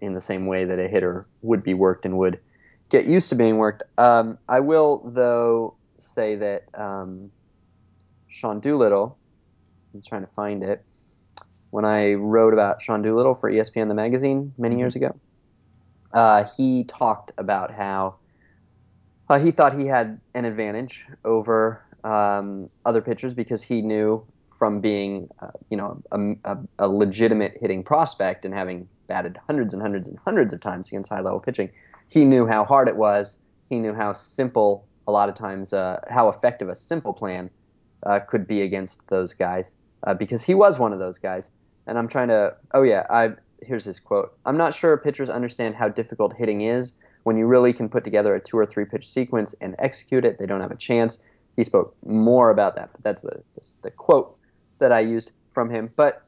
in 0.00 0.12
the 0.12 0.20
same 0.20 0.46
way 0.46 0.64
that 0.64 0.78
a 0.78 0.88
hitter 0.88 1.26
would 1.42 1.62
be 1.62 1.74
worked 1.74 2.04
and 2.04 2.18
would 2.18 2.38
get 2.88 3.06
used 3.06 3.28
to 3.30 3.34
being 3.34 3.58
worked. 3.58 3.82
Um, 3.98 4.38
I 4.48 4.60
will, 4.60 5.02
though, 5.04 5.74
say 5.96 6.36
that 6.36 6.64
um, 6.74 7.30
Sean 8.28 8.60
Doolittle, 8.60 9.18
I'm 9.94 10.02
trying 10.02 10.22
to 10.22 10.32
find 10.34 10.62
it, 10.62 10.84
when 11.70 11.84
I 11.84 12.14
wrote 12.14 12.54
about 12.54 12.80
Sean 12.80 13.02
Doolittle 13.02 13.34
for 13.34 13.50
ESPN 13.50 13.88
the 13.88 13.94
magazine 13.94 14.54
many 14.56 14.74
mm-hmm. 14.74 14.80
years 14.80 14.96
ago, 14.96 15.18
uh, 16.12 16.44
he 16.56 16.84
talked 16.84 17.32
about 17.36 17.70
how 17.72 18.16
uh, 19.28 19.38
he 19.38 19.50
thought 19.50 19.78
he 19.78 19.86
had 19.86 20.20
an 20.34 20.44
advantage 20.44 21.06
over 21.24 21.84
um, 22.04 22.70
other 22.86 23.02
pitchers 23.02 23.34
because 23.34 23.62
he 23.62 23.82
knew 23.82 24.24
from 24.58 24.80
being, 24.80 25.28
uh, 25.40 25.50
you 25.70 25.76
know, 25.76 26.02
a, 26.10 26.50
a, 26.50 26.58
a, 26.80 26.88
legitimate 26.88 27.56
hitting 27.60 27.84
prospect 27.84 28.44
and 28.44 28.52
having 28.52 28.88
batted 29.08 29.38
hundreds 29.46 29.74
and 29.74 29.82
hundreds 29.82 30.06
and 30.06 30.18
hundreds 30.24 30.52
of 30.52 30.60
times 30.60 30.88
against 30.88 31.10
high 31.10 31.20
level 31.20 31.40
pitching, 31.40 31.70
he 32.08 32.24
knew 32.24 32.46
how 32.46 32.64
hard 32.64 32.88
it 32.88 32.96
was. 32.96 33.38
He 33.68 33.78
knew 33.78 33.94
how 33.94 34.12
simple, 34.12 34.86
a 35.06 35.12
lot 35.12 35.28
of 35.28 35.34
times, 35.34 35.72
uh, 35.72 36.00
how 36.08 36.28
effective 36.28 36.68
a 36.68 36.74
simple 36.74 37.12
plan 37.12 37.50
uh, 38.04 38.20
could 38.20 38.46
be 38.46 38.62
against 38.62 39.08
those 39.08 39.34
guys 39.34 39.74
uh, 40.06 40.14
because 40.14 40.42
he 40.42 40.54
was 40.54 40.78
one 40.78 40.92
of 40.92 40.98
those 40.98 41.18
guys. 41.18 41.50
And 41.86 41.98
I'm 41.98 42.08
trying 42.08 42.28
to, 42.28 42.54
oh 42.72 42.82
yeah, 42.82 43.06
I 43.10 43.32
here's 43.62 43.84
his 43.84 43.98
quote. 43.98 44.36
I'm 44.46 44.56
not 44.56 44.74
sure 44.74 44.96
pitchers 44.96 45.30
understand 45.30 45.74
how 45.74 45.88
difficult 45.88 46.34
hitting 46.36 46.62
is. 46.62 46.92
When 47.24 47.36
you 47.36 47.46
really 47.46 47.72
can 47.72 47.88
put 47.88 48.04
together 48.04 48.34
a 48.34 48.40
two 48.40 48.56
or 48.56 48.66
three 48.66 48.84
pitch 48.84 49.06
sequence 49.06 49.54
and 49.60 49.74
execute 49.78 50.24
it, 50.24 50.38
they 50.38 50.46
don't 50.46 50.60
have 50.60 50.70
a 50.70 50.76
chance. 50.76 51.22
He 51.56 51.64
spoke 51.64 51.94
more 52.06 52.50
about 52.50 52.76
that, 52.76 52.90
but 52.92 53.02
that's 53.02 53.22
the, 53.22 53.42
that's 53.56 53.72
the 53.82 53.90
quote 53.90 54.36
that 54.78 54.92
I 54.92 55.00
used 55.00 55.32
from 55.52 55.68
him. 55.70 55.90
But 55.96 56.22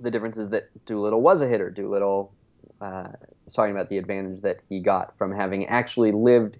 the 0.00 0.10
difference 0.10 0.38
is 0.38 0.50
that 0.50 0.64
Doolittle 0.86 1.20
was 1.20 1.42
a 1.42 1.48
hitter. 1.48 1.70
Doolittle 1.70 2.34
uh, 2.80 3.08
talking 3.54 3.74
about 3.74 3.88
the 3.88 3.98
advantage 3.98 4.42
that 4.42 4.58
he 4.68 4.80
got 4.80 5.16
from 5.18 5.32
having 5.32 5.66
actually 5.66 6.12
lived 6.12 6.58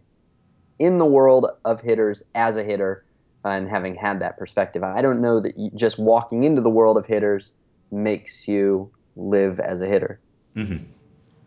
in 0.78 0.98
the 0.98 1.06
world 1.06 1.46
of 1.64 1.80
hitters 1.80 2.22
as 2.34 2.56
a 2.56 2.64
hitter 2.64 3.04
and 3.44 3.68
having 3.68 3.94
had 3.94 4.20
that 4.20 4.38
perspective. 4.38 4.82
I 4.82 5.02
don't 5.02 5.20
know 5.20 5.40
that 5.40 5.56
you, 5.56 5.70
just 5.74 5.98
walking 5.98 6.44
into 6.44 6.60
the 6.60 6.70
world 6.70 6.96
of 6.96 7.06
hitters 7.06 7.54
makes 7.90 8.46
you 8.46 8.92
live 9.16 9.60
as 9.60 9.80
a 9.80 9.86
hitter. 9.86 10.20
Mm-hmm. 10.56 10.84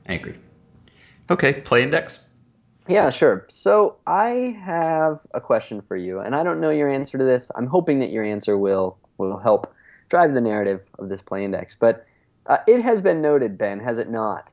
I 0.07 0.13
agree. 0.13 0.35
Okay, 1.29 1.53
play 1.61 1.83
index. 1.83 2.19
Yeah, 2.87 3.09
sure. 3.09 3.45
So 3.49 3.97
I 4.07 4.57
have 4.63 5.19
a 5.33 5.39
question 5.39 5.81
for 5.87 5.95
you, 5.95 6.19
and 6.19 6.35
I 6.35 6.43
don't 6.43 6.59
know 6.59 6.71
your 6.71 6.89
answer 6.89 7.17
to 7.17 7.23
this. 7.23 7.51
I'm 7.55 7.67
hoping 7.67 7.99
that 7.99 8.11
your 8.11 8.23
answer 8.23 8.57
will 8.57 8.99
will 9.17 9.37
help 9.37 9.73
drive 10.11 10.33
the 10.33 10.41
narrative 10.41 10.81
of 10.99 11.07
this 11.09 11.21
play 11.21 11.43
index. 11.45 11.73
But 11.73 12.05
uh, 12.45 12.57
it 12.67 12.81
has 12.81 13.01
been 13.01 13.21
noted, 13.21 13.57
Ben, 13.57 13.79
has 13.79 13.97
it 13.97 14.09
not, 14.09 14.51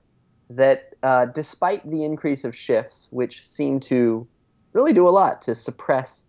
that 0.49 0.95
uh, 1.03 1.27
despite 1.27 1.89
the 1.91 2.05
increase 2.05 2.45
of 2.45 2.57
shifts, 2.57 3.09
which 3.11 3.47
seem 3.47 3.81
to 3.81 4.27
really 4.73 4.93
do 4.93 5.07
a 5.07 5.11
lot 5.11 5.43
to 5.43 5.55
suppress 5.55 6.25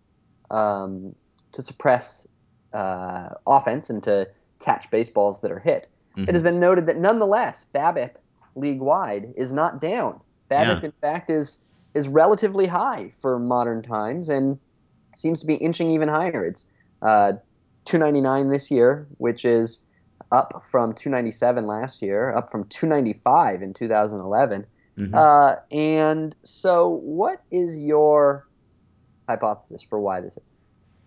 um, 0.50 1.14
to 1.52 1.62
suppress 1.62 2.26
uh, 2.72 3.30
offense 3.46 3.88
and 3.88 4.02
to 4.02 4.28
catch 4.58 4.90
baseballs 4.90 5.40
that 5.40 5.52
are 5.52 5.60
hit, 5.60 5.88
mm-hmm. 6.16 6.28
it 6.28 6.32
has 6.32 6.42
been 6.42 6.58
noted 6.58 6.86
that 6.86 6.98
nonetheless, 6.98 7.66
BABIP 7.72 8.16
league 8.56 8.80
wide 8.80 9.32
is 9.36 9.52
not 9.52 9.80
down. 9.80 10.20
BABIP, 10.50 10.82
yeah. 10.82 10.86
in 10.86 10.92
fact, 11.00 11.30
is 11.30 11.58
is 11.94 12.08
relatively 12.08 12.66
high 12.66 13.12
for 13.20 13.38
modern 13.38 13.80
times 13.82 14.28
and 14.28 14.58
seems 15.14 15.40
to 15.40 15.46
be 15.46 15.54
inching 15.54 15.90
even 15.90 16.08
higher. 16.08 16.44
It's 16.44 16.66
uh, 17.02 17.34
299 17.84 18.50
this 18.50 18.70
year, 18.70 19.06
which 19.18 19.44
is 19.44 19.86
up 20.30 20.64
from 20.70 20.94
297 20.94 21.66
last 21.66 22.02
year, 22.02 22.34
up 22.34 22.50
from 22.50 22.64
295 22.64 23.62
in 23.62 23.74
2011. 23.74 24.66
Mm-hmm. 24.98 25.14
Uh, 25.14 25.56
and 25.70 26.34
so, 26.44 26.88
what 26.88 27.42
is 27.50 27.78
your 27.78 28.46
hypothesis 29.28 29.82
for 29.82 29.98
why 29.98 30.20
this 30.20 30.36
is? 30.36 30.54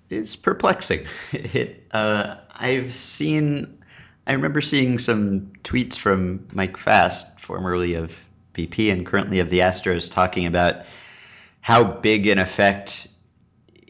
It's 0.09 0.35
perplexing. 0.35 1.05
It, 1.31 1.87
uh, 1.91 2.37
I've 2.53 2.93
seen, 2.93 3.83
I 4.25 4.33
remember 4.33 4.61
seeing 4.61 4.97
some 4.97 5.53
tweets 5.63 5.95
from 5.95 6.47
Mike 6.51 6.77
Fast, 6.77 7.39
formerly 7.39 7.95
of 7.95 8.19
BP 8.53 8.91
and 8.91 9.05
currently 9.05 9.39
of 9.39 9.49
the 9.49 9.59
Astros, 9.59 10.11
talking 10.11 10.45
about 10.45 10.85
how 11.61 11.83
big 11.83 12.27
an 12.27 12.39
effect 12.39 13.07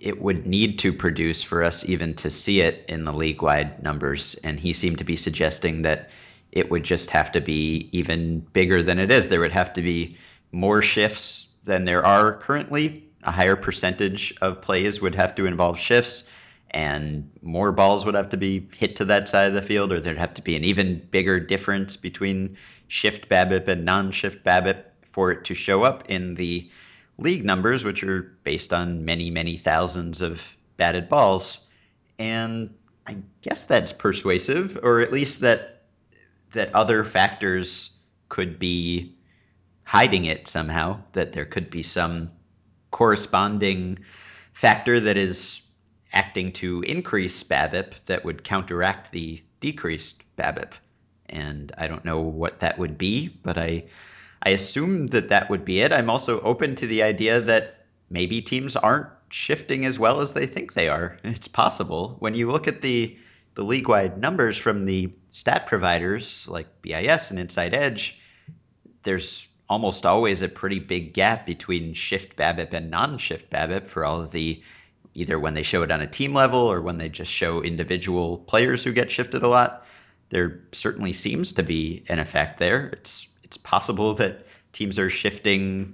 it 0.04 0.22
would 0.22 0.46
need 0.46 0.80
to 0.80 0.92
produce 0.92 1.42
for 1.42 1.64
us 1.64 1.88
even 1.88 2.14
to 2.14 2.30
see 2.30 2.60
it 2.60 2.86
in 2.90 3.06
the 3.06 3.14
league 3.14 3.42
wide 3.42 3.82
numbers. 3.82 4.36
And 4.44 4.60
he 4.60 4.74
seemed 4.74 4.98
to 4.98 5.06
be 5.06 5.16
suggesting 5.16 5.84
that 5.84 6.10
it 6.52 6.70
would 6.70 6.84
just 6.84 7.10
have 7.12 7.32
to 7.32 7.42
be 7.42 7.90
even 7.94 8.42
bigger 8.42 8.84
than 8.84 9.00
it 9.00 9.12
is. 9.12 9.30
There 9.30 9.40
would 9.40 9.54
have 9.54 9.72
to 9.74 9.82
be 9.82 10.18
more 10.52 10.82
shifts 10.82 11.48
than 11.64 11.86
there 11.86 12.06
are 12.06 12.36
currently. 12.36 13.06
A 13.24 13.32
higher 13.32 13.56
percentage 13.56 14.36
of 14.42 14.62
plays 14.62 15.02
would 15.02 15.16
have 15.16 15.36
to 15.36 15.46
involve 15.46 15.80
shifts, 15.80 16.26
and 16.70 17.32
more 17.42 17.72
balls 17.72 18.06
would 18.06 18.16
have 18.16 18.32
to 18.32 18.38
be 18.38 18.68
hit 18.76 18.98
to 18.98 19.06
that 19.06 19.30
side 19.30 19.48
of 19.48 19.54
the 19.54 19.62
field, 19.62 19.94
or 19.94 20.02
there'd 20.02 20.18
have 20.18 20.34
to 20.34 20.42
be 20.42 20.58
an 20.58 20.66
even 20.66 21.08
bigger 21.12 21.40
difference 21.40 21.96
between 21.96 22.58
shift 22.90 23.30
BABIP 23.30 23.70
and 23.70 23.86
non 23.86 24.12
shift 24.12 24.44
BABIP 24.44 24.84
for 25.14 25.32
it 25.32 25.46
to 25.46 25.54
show 25.54 25.84
up 25.84 26.10
in 26.10 26.36
the 26.36 26.70
league 27.18 27.46
numbers, 27.46 27.84
which 27.84 28.04
are 28.04 28.38
based 28.44 28.74
on 28.74 29.06
many, 29.06 29.30
many 29.30 29.58
thousands 29.58 30.22
of 30.22 30.56
batted 30.78 31.10
balls. 31.10 31.60
And 32.18 32.74
I 33.06 33.18
guess 33.42 33.66
that's 33.66 33.92
persuasive, 33.92 34.80
or 34.82 35.02
at 35.02 35.12
least 35.12 35.42
that 35.42 35.84
that 36.54 36.74
other 36.76 37.04
factors 37.04 37.92
could 38.30 38.60
be 38.60 39.18
hiding 39.84 40.26
it 40.26 40.48
somehow, 40.48 41.00
that 41.14 41.34
there 41.34 41.46
could 41.46 41.70
be 41.70 41.84
some 41.84 42.32
corresponding 42.92 44.00
factor 44.54 45.00
that 45.00 45.18
is 45.18 45.62
acting 46.14 46.52
to 46.52 46.82
increase 46.82 47.44
BABIP 47.44 47.94
that 48.06 48.24
would 48.24 48.44
counteract 48.44 49.12
the 49.12 49.42
decreased 49.60 50.24
BABIP. 50.38 50.74
And 51.28 51.72
I 51.76 51.88
don't 51.88 52.06
know 52.06 52.22
what 52.22 52.60
that 52.60 52.78
would 52.78 52.98
be, 52.98 53.28
but 53.28 53.58
I 53.58 53.86
I 54.46 54.50
assume 54.50 55.08
that 55.08 55.30
that 55.30 55.50
would 55.50 55.64
be 55.64 55.80
it. 55.80 55.94
I'm 55.94 56.10
also 56.10 56.42
open 56.42 56.76
to 56.76 56.88
the 56.88 57.04
idea 57.04 57.40
that 57.42 57.86
maybe 58.10 58.42
teams 58.42 58.76
aren't 58.76 59.08
shifting 59.30 59.86
as 59.86 59.98
well 59.98 60.20
as 60.20 60.34
they 60.34 60.46
think 60.48 60.74
they 60.74 60.90
are. 60.90 61.18
It's 61.24 61.48
possible. 61.48 62.18
When 62.20 62.36
you 62.36 62.52
look 62.52 62.68
at 62.68 62.82
the 62.82 63.18
the 63.56 63.64
league-wide 63.64 64.18
numbers 64.18 64.58
from 64.58 64.86
the 64.86 65.14
stat 65.30 65.68
providers 65.68 66.48
like 66.48 66.82
BIS 66.82 67.30
and 67.30 67.40
Inside 67.40 67.76
Edge, 67.76 68.20
there's 69.04 69.48
almost 69.70 70.08
always 70.08 70.42
a 70.42 70.50
pretty 70.50 70.80
big 70.80 71.14
gap 71.14 71.46
between 71.46 71.94
shift 71.94 72.36
BABIP 72.36 72.74
and 72.74 72.90
non-shift 72.90 73.52
BABIP 73.52 73.86
for 73.86 74.04
all 74.06 74.22
of 74.22 74.32
the 74.32 74.62
either 75.14 75.40
when 75.40 75.54
they 75.54 75.62
show 75.62 75.84
it 75.84 75.92
on 75.92 76.02
a 76.02 76.08
team 76.08 76.34
level 76.34 76.60
or 76.60 76.82
when 76.82 76.98
they 76.98 77.10
just 77.10 77.32
show 77.32 77.62
individual 77.62 78.40
players 78.40 78.84
who 78.84 78.92
get 78.92 79.12
shifted 79.12 79.44
a 79.44 79.48
lot. 79.48 79.86
There 80.30 80.62
certainly 80.72 81.14
seems 81.14 81.54
to 81.54 81.64
be 81.64 82.04
an 82.10 82.18
effect 82.18 82.58
there. 82.58 82.88
It's 82.88 83.28
it's 83.54 83.62
possible 83.62 84.16
that 84.16 84.48
teams 84.72 84.98
are 84.98 85.12
shifting 85.12 85.94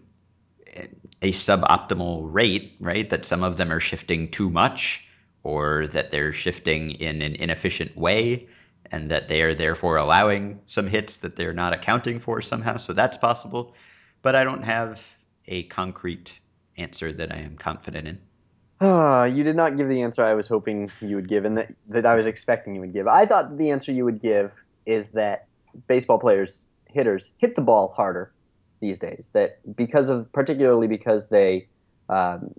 a 1.21 1.33
suboptimal 1.33 2.21
rate, 2.33 2.73
right? 2.79 3.09
That 3.09 3.25
some 3.25 3.43
of 3.43 3.57
them 3.57 3.69
are 3.69 3.81
shifting 3.81 4.31
too 4.31 4.49
much 4.49 5.05
or 5.43 5.87
that 5.87 6.11
they're 6.11 6.31
shifting 6.31 6.91
in 6.91 7.21
an 7.21 7.35
inefficient 7.35 7.97
way 7.97 8.47
and 8.91 9.11
that 9.11 9.27
they 9.27 9.41
are 9.41 9.53
therefore 9.53 9.97
allowing 9.97 10.61
some 10.67 10.87
hits 10.87 11.17
that 11.17 11.35
they're 11.35 11.53
not 11.53 11.73
accounting 11.73 12.19
for 12.19 12.41
somehow. 12.41 12.77
So 12.77 12.93
that's 12.93 13.17
possible. 13.17 13.73
But 14.21 14.35
I 14.35 14.45
don't 14.45 14.63
have 14.63 15.05
a 15.47 15.63
concrete 15.63 16.31
answer 16.77 17.11
that 17.11 17.33
I 17.33 17.39
am 17.39 17.57
confident 17.57 18.07
in. 18.07 18.87
Uh, 18.87 19.25
you 19.25 19.43
did 19.43 19.57
not 19.57 19.75
give 19.75 19.89
the 19.89 20.01
answer 20.01 20.23
I 20.23 20.33
was 20.33 20.47
hoping 20.47 20.89
you 21.01 21.17
would 21.17 21.27
give 21.27 21.43
and 21.43 21.57
that, 21.57 21.73
that 21.89 22.05
I 22.05 22.15
was 22.15 22.25
expecting 22.25 22.75
you 22.75 22.79
would 22.79 22.93
give. 22.93 23.07
I 23.07 23.25
thought 23.25 23.57
the 23.57 23.71
answer 23.71 23.91
you 23.91 24.05
would 24.05 24.21
give 24.21 24.53
is 24.85 25.09
that 25.09 25.47
baseball 25.87 26.19
players 26.19 26.69
hitters 26.89 27.31
hit 27.37 27.55
the 27.55 27.61
ball 27.61 27.89
harder 27.89 28.31
these 28.79 28.99
days. 28.99 29.31
That 29.33 29.59
because 29.75 30.09
of 30.09 30.31
particularly 30.31 30.87
because 30.87 31.29
they 31.29 31.67
um, 32.09 32.53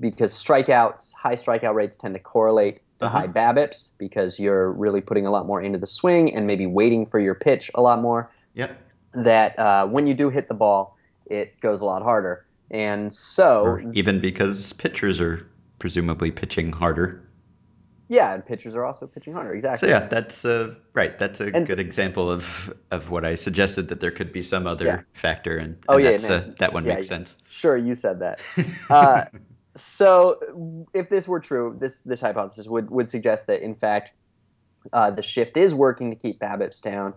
because 0.00 0.32
strikeouts, 0.32 1.14
high 1.14 1.34
strikeout 1.34 1.74
rates 1.74 1.96
tend 1.96 2.14
to 2.14 2.20
correlate 2.20 2.80
to 3.00 3.06
uh-huh. 3.06 3.20
high 3.20 3.26
BABIPs 3.26 3.92
because 3.98 4.38
you're 4.38 4.70
really 4.72 5.00
putting 5.00 5.26
a 5.26 5.30
lot 5.30 5.46
more 5.46 5.60
into 5.60 5.78
the 5.78 5.86
swing 5.86 6.34
and 6.34 6.46
maybe 6.46 6.66
waiting 6.66 7.06
for 7.06 7.18
your 7.18 7.34
pitch 7.34 7.70
a 7.74 7.82
lot 7.82 8.00
more. 8.00 8.30
Yep. 8.54 8.78
That 9.14 9.58
uh, 9.58 9.86
when 9.86 10.06
you 10.06 10.14
do 10.14 10.30
hit 10.30 10.48
the 10.48 10.54
ball, 10.54 10.96
it 11.26 11.58
goes 11.60 11.80
a 11.80 11.84
lot 11.84 12.02
harder. 12.02 12.44
And 12.70 13.14
so, 13.14 13.64
or 13.64 13.92
even 13.92 14.20
because 14.20 14.72
pitchers 14.74 15.20
are 15.20 15.46
presumably 15.78 16.30
pitching 16.30 16.72
harder. 16.72 17.20
Yeah, 18.14 18.32
and 18.32 18.46
pitchers 18.46 18.76
are 18.76 18.84
also 18.84 19.08
pitching 19.08 19.32
harder. 19.32 19.52
Exactly. 19.52 19.88
So 19.88 19.92
yeah, 19.92 20.06
that's 20.06 20.44
uh, 20.44 20.76
right. 20.92 21.18
That's 21.18 21.40
a 21.40 21.52
and 21.52 21.66
good 21.66 21.80
example 21.80 22.30
of 22.30 22.72
of 22.92 23.10
what 23.10 23.24
I 23.24 23.34
suggested 23.34 23.88
that 23.88 23.98
there 23.98 24.12
could 24.12 24.32
be 24.32 24.40
some 24.40 24.68
other 24.68 24.84
yeah. 24.84 25.00
factor, 25.14 25.56
and, 25.56 25.74
and 25.74 25.84
oh 25.88 25.96
yeah, 25.96 26.10
uh, 26.10 26.52
that 26.60 26.72
one 26.72 26.84
yeah, 26.84 26.94
makes 26.94 27.08
sense. 27.08 27.36
Sure, 27.48 27.76
you 27.76 27.96
said 27.96 28.20
that. 28.20 28.40
uh, 28.88 29.24
so 29.74 30.86
if 30.94 31.10
this 31.10 31.26
were 31.26 31.40
true, 31.40 31.76
this 31.80 32.02
this 32.02 32.20
hypothesis 32.20 32.68
would 32.68 32.88
would 32.90 33.08
suggest 33.08 33.48
that 33.48 33.62
in 33.62 33.74
fact 33.74 34.12
uh, 34.92 35.10
the 35.10 35.22
shift 35.22 35.56
is 35.56 35.74
working 35.74 36.10
to 36.10 36.16
keep 36.16 36.38
BABIPs 36.38 36.82
down. 36.82 37.14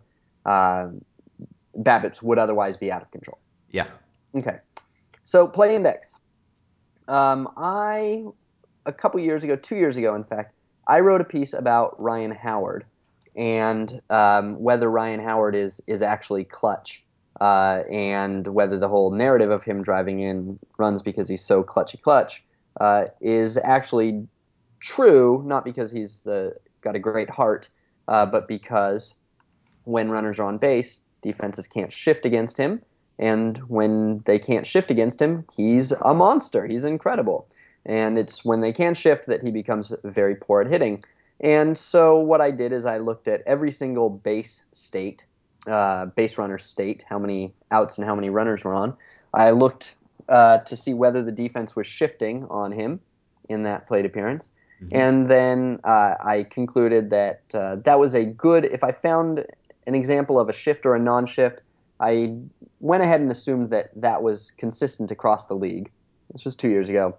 Um, 0.47 1.05
BABIPs 1.77 2.23
would 2.23 2.39
otherwise 2.39 2.75
be 2.75 2.91
out 2.91 3.03
of 3.03 3.11
control. 3.11 3.37
Yeah. 3.69 3.87
Okay. 4.35 4.57
So 5.23 5.47
play 5.47 5.75
index. 5.75 6.17
Um, 7.07 7.49
I 7.55 8.23
a 8.87 8.93
couple 8.93 9.19
years 9.19 9.43
ago, 9.43 9.55
two 9.55 9.75
years 9.75 9.97
ago, 9.97 10.15
in 10.15 10.23
fact, 10.23 10.55
I 10.87 11.01
wrote 11.01 11.21
a 11.21 11.25
piece 11.25 11.53
about 11.53 12.01
Ryan 12.01 12.31
Howard 12.31 12.85
and 13.37 14.01
um, 14.09 14.59
whether 14.61 14.89
Ryan 14.89 15.19
Howard 15.19 15.55
is 15.55 15.79
is 15.85 16.01
actually 16.01 16.43
clutch, 16.43 17.03
uh, 17.39 17.83
and 17.89 18.47
whether 18.47 18.77
the 18.77 18.89
whole 18.89 19.11
narrative 19.11 19.51
of 19.51 19.63
him 19.63 19.83
driving 19.83 20.19
in 20.19 20.57
runs 20.79 21.03
because 21.03 21.29
he's 21.29 21.45
so 21.45 21.63
clutchy 21.63 22.01
clutch 22.01 22.43
uh, 22.81 23.05
is 23.21 23.57
actually 23.57 24.27
true, 24.79 25.43
not 25.45 25.63
because 25.63 25.91
he's 25.91 26.25
uh, 26.25 26.51
got 26.81 26.95
a 26.95 26.99
great 26.99 27.29
heart, 27.29 27.69
uh, 28.07 28.25
but 28.25 28.47
because 28.47 29.15
when 29.83 30.09
runners 30.09 30.39
are 30.39 30.47
on 30.47 30.57
base, 30.57 31.01
defenses 31.21 31.67
can't 31.67 31.93
shift 31.93 32.25
against 32.25 32.57
him, 32.57 32.81
and 33.19 33.59
when 33.67 34.23
they 34.25 34.39
can't 34.39 34.65
shift 34.65 34.89
against 34.89 35.21
him, 35.21 35.45
he's 35.55 35.91
a 35.91 36.13
monster. 36.13 36.65
He's 36.65 36.85
incredible 36.85 37.47
and 37.87 38.19
it's 38.19 38.43
when 38.43 38.59
they 38.59 38.73
can 38.73 38.93
shift 38.93 39.25
that 39.27 39.41
he 39.41 39.49
becomes 39.49 39.93
very 40.03 40.35
poor 40.35 40.61
at 40.61 40.67
hitting. 40.67 41.03
And 41.39 41.77
so 41.77 42.19
what 42.19 42.41
I 42.41 42.51
did 42.51 42.73
is 42.73 42.85
I 42.85 42.97
looked 42.97 43.27
at 43.27 43.41
every 43.47 43.71
single 43.71 44.09
base 44.09 44.65
state, 44.71 45.23
uh, 45.65 46.07
base 46.07 46.37
runner 46.37 46.57
state, 46.57 47.05
how 47.07 47.17
many 47.17 47.53
outs 47.71 47.97
and 47.97 48.05
how 48.05 48.13
many 48.15 48.29
runners 48.29 48.63
were 48.63 48.73
on. 48.73 48.95
I 49.33 49.51
looked 49.51 49.95
uh, 50.27 50.59
to 50.59 50.75
see 50.75 50.93
whether 50.93 51.23
the 51.23 51.31
defense 51.31 51.75
was 51.75 51.87
shifting 51.87 52.45
on 52.49 52.71
him 52.71 52.99
in 53.47 53.63
that 53.63 53.87
plate 53.87 54.05
appearance. 54.05 54.51
Mm-hmm. 54.83 54.95
And 54.95 55.27
then 55.27 55.79
uh, 55.83 56.15
I 56.19 56.45
concluded 56.49 57.11
that 57.11 57.41
uh, 57.53 57.77
that 57.77 57.99
was 57.99 58.15
a 58.15 58.25
good, 58.25 58.65
if 58.65 58.83
I 58.83 58.91
found 58.91 59.45
an 59.85 59.95
example 59.95 60.39
of 60.39 60.49
a 60.49 60.53
shift 60.53 60.85
or 60.85 60.95
a 60.95 60.99
non 60.99 61.25
shift, 61.25 61.61
I 61.99 62.35
went 62.79 63.01
ahead 63.01 63.21
and 63.21 63.31
assumed 63.31 63.69
that 63.69 63.89
that 63.95 64.21
was 64.21 64.51
consistent 64.51 65.09
across 65.09 65.47
the 65.47 65.55
league. 65.55 65.89
This 66.33 66.43
was 66.43 66.55
two 66.55 66.69
years 66.69 66.89
ago. 66.89 67.17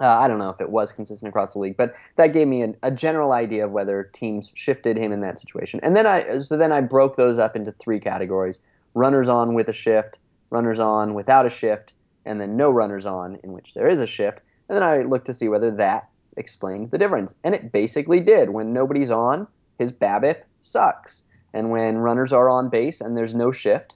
Uh, 0.00 0.06
I 0.06 0.26
don't 0.26 0.38
know 0.38 0.50
if 0.50 0.60
it 0.60 0.70
was 0.70 0.90
consistent 0.90 1.28
across 1.28 1.52
the 1.52 1.60
league, 1.60 1.76
but 1.76 1.94
that 2.16 2.32
gave 2.32 2.48
me 2.48 2.62
a, 2.62 2.74
a, 2.82 2.90
general 2.90 3.30
idea 3.30 3.64
of 3.64 3.70
whether 3.70 4.10
teams 4.12 4.50
shifted 4.54 4.96
him 4.96 5.12
in 5.12 5.20
that 5.20 5.38
situation. 5.38 5.78
And 5.84 5.94
then 5.94 6.04
I 6.04 6.40
so 6.40 6.56
then 6.56 6.72
I 6.72 6.80
broke 6.80 7.16
those 7.16 7.38
up 7.38 7.54
into 7.54 7.70
three 7.72 8.00
categories: 8.00 8.60
runners 8.94 9.28
on 9.28 9.54
with 9.54 9.68
a 9.68 9.72
shift, 9.72 10.18
runners 10.50 10.80
on 10.80 11.14
without 11.14 11.46
a 11.46 11.50
shift, 11.50 11.92
and 12.24 12.40
then 12.40 12.56
no 12.56 12.70
runners 12.70 13.06
on 13.06 13.38
in 13.44 13.52
which 13.52 13.74
there 13.74 13.88
is 13.88 14.00
a 14.00 14.06
shift. 14.06 14.40
And 14.68 14.74
then 14.74 14.82
I 14.82 15.02
looked 15.02 15.26
to 15.26 15.32
see 15.32 15.48
whether 15.48 15.70
that 15.72 16.08
explained 16.36 16.90
the 16.90 16.98
difference, 16.98 17.36
and 17.44 17.54
it 17.54 17.70
basically 17.70 18.18
did. 18.18 18.50
When 18.50 18.72
nobody's 18.72 19.12
on, 19.12 19.46
his 19.78 19.92
BABIP 19.92 20.42
sucks, 20.62 21.22
and 21.52 21.70
when 21.70 21.98
runners 21.98 22.32
are 22.32 22.48
on 22.50 22.68
base 22.68 23.00
and 23.00 23.16
there's 23.16 23.34
no 23.34 23.52
shift, 23.52 23.94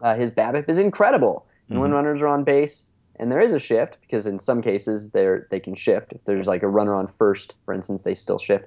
uh, 0.00 0.16
his 0.16 0.32
BABIP 0.32 0.68
is 0.68 0.78
incredible. 0.78 1.46
And 1.68 1.76
mm-hmm. 1.76 1.82
when 1.82 1.92
runners 1.92 2.22
are 2.22 2.26
on 2.26 2.42
base 2.42 2.88
and 3.16 3.30
there 3.30 3.40
is 3.40 3.52
a 3.52 3.58
shift 3.58 3.98
because 4.00 4.26
in 4.26 4.38
some 4.38 4.62
cases 4.62 5.10
they 5.10 5.38
they 5.50 5.60
can 5.60 5.74
shift. 5.74 6.12
If 6.12 6.24
there's 6.24 6.46
like 6.46 6.62
a 6.62 6.68
runner 6.68 6.94
on 6.94 7.06
first, 7.08 7.54
for 7.64 7.74
instance, 7.74 8.02
they 8.02 8.14
still 8.14 8.38
shift. 8.38 8.66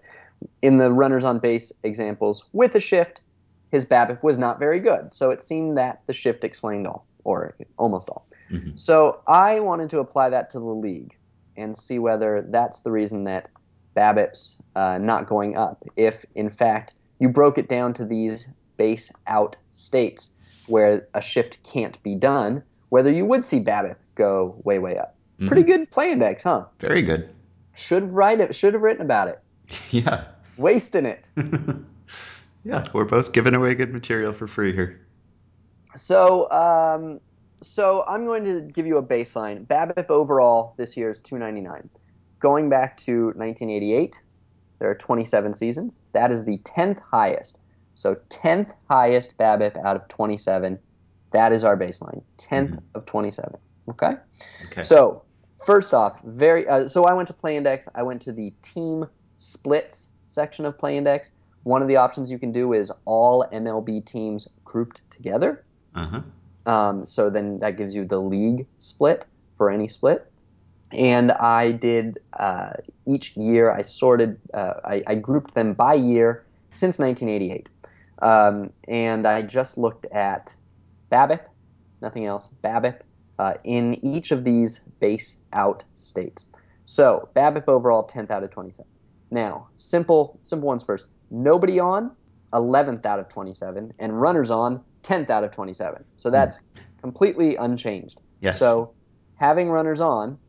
In 0.62 0.77
the 0.77 0.91
runners 0.91 1.23
on 1.23 1.39
base 1.39 1.71
examples 1.84 2.47
with 2.53 2.75
a 2.75 2.79
shift, 2.79 3.21
his 3.71 3.86
BABIP 3.86 4.21
was 4.23 4.38
not 4.38 4.60
very 4.60 4.79
good. 4.79 5.13
So 5.13 5.31
it 5.31 5.41
seemed 5.41 5.77
that 5.77 6.01
the 6.08 6.13
shift 6.13 6.43
explained 6.43 6.88
all, 6.88 7.05
or 7.23 7.55
almost 7.77 8.10
all. 8.10 8.27
Mhm. 8.51 8.79
So 8.79 9.19
I 9.27 9.60
wanted 9.60 9.89
to 9.91 9.99
apply 9.99 10.29
that 10.29 10.49
to 10.51 10.60
the 10.60 10.65
league 10.65 11.15
and 11.58 11.75
see 11.75 11.99
whether 11.99 12.45
that's 12.49 12.81
the 12.81 12.91
reason 12.91 13.23
that 13.23 13.49
BABIP's 13.95 14.62
uh, 14.75 14.97
not 14.97 15.25
going 15.25 15.55
up. 15.58 15.84
If 15.95 16.25
in 16.36 16.49
fact 16.49 16.93
you 17.19 17.29
broke 17.29 17.58
it 17.58 17.69
down 17.69 17.93
to 17.93 18.05
these 18.05 18.53
base 18.77 19.12
out 19.25 19.55
states 19.71 20.34
where 20.67 21.08
a 21.13 21.21
shift 21.21 21.63
can't 21.63 22.01
be 22.03 22.13
done, 22.15 22.62
whether 22.89 23.12
you 23.12 23.25
would 23.25 23.45
see 23.45 23.60
BABIP 23.60 23.95
go 24.15 24.56
way 24.63 24.80
way 24.80 24.97
up. 24.97 25.15
Mhm. 25.39 25.47
Pretty 25.47 25.63
good 25.63 25.91
play 25.91 26.12
index, 26.12 26.43
huh? 26.43 26.65
Very 26.80 27.01
good. 27.01 27.30
Should 27.75 28.12
write 28.12 28.39
it. 28.39 28.56
Should 28.56 28.73
have 28.73 28.82
written 28.82 29.01
about 29.04 29.28
it. 29.28 29.39
Yeah. 29.91 30.25
Wasting 30.58 31.06
it. 31.06 31.28
yeah, 32.63 32.86
we're 32.93 33.06
both 33.06 33.32
giving 33.34 33.54
away 33.54 33.75
good 33.75 33.91
material 33.91 34.32
for 34.32 34.47
free 34.47 34.73
here. 34.73 35.01
So, 35.95 36.49
um, 36.51 37.19
so 37.62 38.04
I'm 38.08 38.25
going 38.25 38.43
to 38.45 38.62
give 38.62 38.86
you 38.86 38.97
a 38.97 39.04
baseline. 39.04 39.65
BABIP 39.65 40.10
overall 40.10 40.73
this 40.78 40.95
year 40.95 41.10
is 41.10 41.19
299. 41.21 41.89
Going 42.39 42.69
back 42.69 42.97
to 42.99 43.28
1988, 43.36 44.21
there 44.80 44.89
are 44.89 44.95
27 44.95 45.54
seasons. 45.54 45.99
That 46.13 46.32
is 46.32 46.45
the 46.45 46.58
10th 46.60 46.99
highest. 47.12 47.60
So 47.95 48.15
10th 48.30 48.71
highest 48.89 49.38
BABIP 49.38 49.78
out 49.86 49.95
of 49.95 50.08
27. 50.10 50.78
That 51.32 51.51
is 51.54 51.63
our 51.63 51.78
baseline. 51.78 52.21
10th 52.38 52.71
Mhm. 52.71 52.80
of 52.93 53.06
27. 53.06 53.56
Okay. 53.89 54.13
Okay. 54.65 54.84
So 54.84 55.24
first 55.65 55.93
off, 55.93 56.21
very. 56.24 56.67
Uh, 56.67 56.88
so 56.88 57.06
I 57.06 57.13
went 57.13 57.28
to 57.28 57.34
Play 57.34 57.58
Index. 57.58 57.88
I 57.95 58.04
went 58.04 58.21
to 58.24 58.32
the 58.32 58.54
team 58.62 59.06
splits 59.38 60.10
section 60.28 60.65
of 60.65 60.78
Play 60.78 60.98
Index. 60.98 61.32
One 61.63 61.82
of 61.82 61.88
the 61.88 61.95
options 61.95 62.30
you 62.30 62.38
can 62.38 62.52
do 62.52 62.74
is 62.74 62.91
all 63.06 63.45
MLB 63.52 64.06
teams 64.06 64.48
grouped 64.63 65.02
together. 65.10 65.63
uh-huh. 65.95 66.21
Um, 66.65 67.06
so 67.06 67.30
then 67.30 67.60
that 67.60 67.78
gives 67.78 67.93
you 67.93 68.06
the 68.06 68.19
league 68.19 68.65
split 68.80 69.26
for 69.58 69.69
any 69.69 69.88
split. 69.88 70.32
And 70.91 71.32
I 71.32 71.71
did 71.71 72.19
uh, 72.34 72.74
each 73.08 73.36
year. 73.38 73.71
I 73.71 73.82
sorted. 73.82 74.39
Uh, 74.54 74.74
I, 74.84 75.04
I 75.08 75.15
grouped 75.15 75.54
them 75.54 75.74
by 75.74 75.93
year 75.93 76.43
since 76.74 77.00
1988, 77.00 77.69
um, 78.21 78.71
and 78.88 79.26
I 79.26 79.41
just 79.41 79.78
looked 79.78 80.06
at 80.08 80.54
BABIP, 81.12 81.41
nothing 82.02 82.26
else. 82.26 82.54
BABIP 82.63 83.02
Uh, 83.38 83.54
in 83.65 83.95
each 84.06 84.32
of 84.32 84.45
these 84.45 84.80
base 85.02 85.41
out 85.52 85.84
states. 85.95 86.54
So 86.86 87.28
BABIP 87.36 87.67
overall 87.67 88.08
10th 88.08 88.32
out 88.32 88.43
of 88.43 88.52
27. 88.52 88.89
Now 89.32 89.67
simple 89.76 90.39
simple 90.43 90.67
ones 90.67 90.84
first. 90.84 91.08
Nobody 91.32 91.80
on 91.80 92.12
11th 92.54 93.06
out 93.06 93.19
of 93.19 93.28
27, 93.30 93.93
and 94.00 94.21
runners 94.21 94.50
on 94.50 94.82
10th 95.04 95.30
out 95.30 95.43
of 95.43 95.52
27. 95.52 96.04
So 96.17 96.30
that's 96.30 96.60
completely 97.02 97.56
unchanged. 97.58 98.19
Yes. 98.39 98.60
So 98.60 98.93
having 99.36 99.69
runners 99.69 100.02
on 100.02 100.39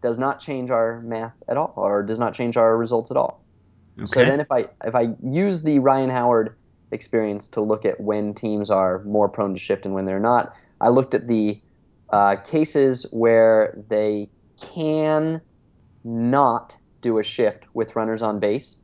does 0.00 0.18
not 0.18 0.40
change 0.40 0.70
our 0.70 1.00
math 1.02 1.34
at 1.48 1.56
all, 1.56 1.74
or 1.76 2.02
does 2.02 2.18
not 2.18 2.34
change 2.34 2.56
our 2.56 2.76
results 2.76 3.10
at 3.10 3.16
all. 3.16 3.44
okay. 3.98 4.06
So 4.06 4.24
then 4.24 4.40
if 4.40 4.50
I 4.50 4.68
if 4.84 4.94
I 4.94 5.14
use 5.22 5.62
the 5.62 5.78
Ryan 5.78 6.10
Howard 6.10 6.56
experience 6.90 7.48
to 7.48 7.60
look 7.60 7.84
at 7.84 8.00
when 8.00 8.32
teams 8.32 8.70
are 8.70 9.02
more 9.04 9.28
prone 9.28 9.52
to 9.52 9.60
shift 9.60 9.84
and 9.84 9.94
when 9.94 10.06
they're 10.06 10.20
not, 10.20 10.54
I 10.80 10.88
looked 10.88 11.14
at 11.14 11.26
the 11.26 11.60
uh, 12.10 12.36
cases 12.36 13.06
where 13.12 13.78
they 13.88 14.28
can 14.60 15.40
not 16.04 16.76
do 17.00 17.18
a 17.18 17.22
shift 17.22 17.64
with 17.74 17.94
runners 17.96 18.22
on 18.22 18.38
base. 18.40 18.78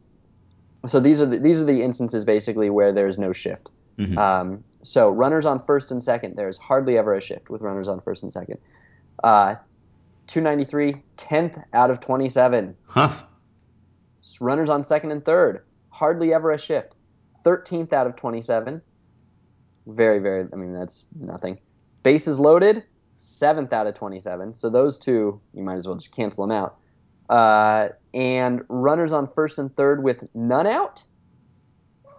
So 0.86 1.00
these 1.00 1.20
are 1.20 1.26
the, 1.26 1.38
these 1.38 1.60
are 1.60 1.64
the 1.64 1.82
instances 1.82 2.24
basically 2.24 2.70
where 2.70 2.92
there's 2.92 3.18
no 3.18 3.32
shift. 3.32 3.70
Mhm. 3.98 4.16
Um, 4.18 4.64
so 4.82 5.08
runners 5.10 5.46
on 5.46 5.64
first 5.64 5.90
and 5.90 6.02
second, 6.02 6.36
there's 6.36 6.58
hardly 6.58 6.98
ever 6.98 7.14
a 7.14 7.20
shift 7.20 7.48
with 7.48 7.62
runners 7.62 7.88
on 7.88 8.00
first 8.00 8.22
and 8.22 8.32
second. 8.32 8.58
Uh, 9.22 9.54
293, 10.26 11.02
10th 11.16 11.62
out 11.72 11.90
of 11.90 12.00
27. 12.00 12.76
huh. 12.86 13.12
Runners 14.40 14.68
on 14.68 14.84
second 14.84 15.12
and 15.12 15.24
third, 15.24 15.64
hardly 15.90 16.34
ever 16.34 16.50
a 16.50 16.58
shift. 16.58 16.94
13th 17.44 17.92
out 17.92 18.06
of 18.06 18.16
27. 18.16 18.80
Very, 19.86 20.18
very, 20.18 20.46
I 20.52 20.56
mean, 20.56 20.72
that's 20.72 21.04
nothing. 21.18 21.58
Bases 22.02 22.40
loaded, 22.40 22.82
7th 23.18 23.72
out 23.72 23.86
of 23.86 23.94
27. 23.94 24.54
So 24.54 24.68
those 24.70 24.98
two, 24.98 25.40
you 25.52 25.62
might 25.62 25.76
as 25.76 25.86
well 25.86 25.96
just 25.96 26.14
cancel 26.14 26.46
them 26.46 26.56
out. 26.56 26.76
Uh, 27.28 27.88
and 28.12 28.62
runners 28.68 29.12
on 29.12 29.28
first 29.34 29.58
and 29.58 29.74
third 29.76 30.02
with 30.02 30.24
none 30.34 30.66
out, 30.66 31.02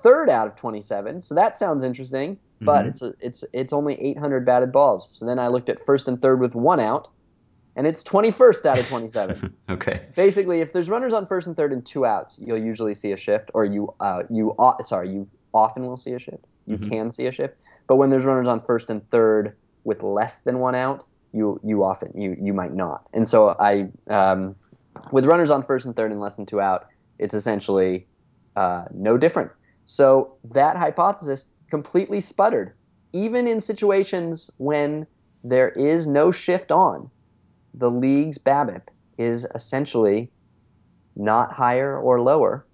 third 0.01 0.29
out 0.29 0.47
of 0.47 0.55
27. 0.55 1.21
So 1.21 1.35
that 1.35 1.57
sounds 1.57 1.83
interesting, 1.83 2.37
but 2.61 2.85
Mhm. 2.85 2.87
it's 2.89 3.01
a, 3.01 3.13
it's 3.19 3.43
it's 3.53 3.73
only 3.73 4.01
800 4.01 4.45
batted 4.45 4.71
balls. 4.71 5.09
So 5.09 5.25
then 5.25 5.37
I 5.39 5.47
looked 5.47 5.69
at 5.69 5.81
first 5.81 6.07
and 6.07 6.21
third 6.21 6.39
with 6.39 6.55
one 6.55 6.79
out, 6.79 7.07
and 7.75 7.85
it's 7.85 8.03
21st 8.03 8.65
out 8.65 8.79
of 8.79 8.87
27 8.87 9.53
okay. 9.69 10.01
basically 10.15 10.61
if 10.61 10.71
there's 10.73 10.89
runners 10.89 11.13
on 11.13 11.27
first 11.27 11.45
and 11.45 11.57
third 11.57 11.73
and 11.73 11.85
two 11.85 12.05
outs 12.05 12.39
you'll 12.41 12.57
usually 12.57 12.95
see 12.95 13.11
a 13.11 13.17
shift 13.17 13.51
or 13.53 13.65
you 13.65 13.93
uh, 13.99 14.23
you 14.29 14.55
au- 14.57 14.81
sorry 14.81 15.09
you 15.09 15.27
often 15.53 15.85
will 15.85 15.97
see 15.97 16.13
a 16.13 16.19
shift 16.19 16.45
you 16.65 16.77
Mhm. 16.77 16.89
can 16.89 17.11
see 17.11 17.25
a 17.27 17.33
shift 17.33 17.55
but 17.87 17.97
when 17.97 18.09
there's 18.09 18.23
runners 18.23 18.47
on 18.47 18.61
first 18.61 18.89
and 18.89 19.07
third 19.11 19.53
with 19.85 20.03
less 20.03 20.41
than 20.41 20.59
one 20.59 20.75
out 20.75 21.03
you 21.31 21.59
you 21.63 21.83
often 21.83 22.11
you 22.19 22.35
you 22.41 22.53
might 22.53 22.73
not 22.73 23.03
and 23.13 23.27
so 23.27 23.55
i 23.59 23.87
um, 24.09 24.55
with 25.11 25.25
runners 25.25 25.51
on 25.51 25.63
first 25.63 25.85
and 25.85 25.95
third 25.95 26.11
and 26.11 26.19
less 26.19 26.35
than 26.35 26.45
two 26.45 26.59
out 26.59 26.85
it's 27.19 27.33
essentially 27.33 28.07
uh, 28.55 28.83
no 28.93 29.17
different 29.17 29.51
so 29.85 30.37
that 30.43 30.75
hypothesis 30.75 31.45
completely 31.69 32.19
sputtered 32.19 32.73
even 33.13 33.47
in 33.47 33.61
situations 33.61 34.49
when 34.57 35.07
there 35.43 35.69
is 35.69 36.07
no 36.07 36.31
shift 36.31 36.71
on 36.71 37.09
the 37.73 37.91
league's 37.91 38.37
BABIP 38.37 38.83
is 39.17 39.47
essentially 39.53 40.31
not 41.15 41.51
higher 41.51 41.97
or 41.97 42.21
lower 42.21 42.67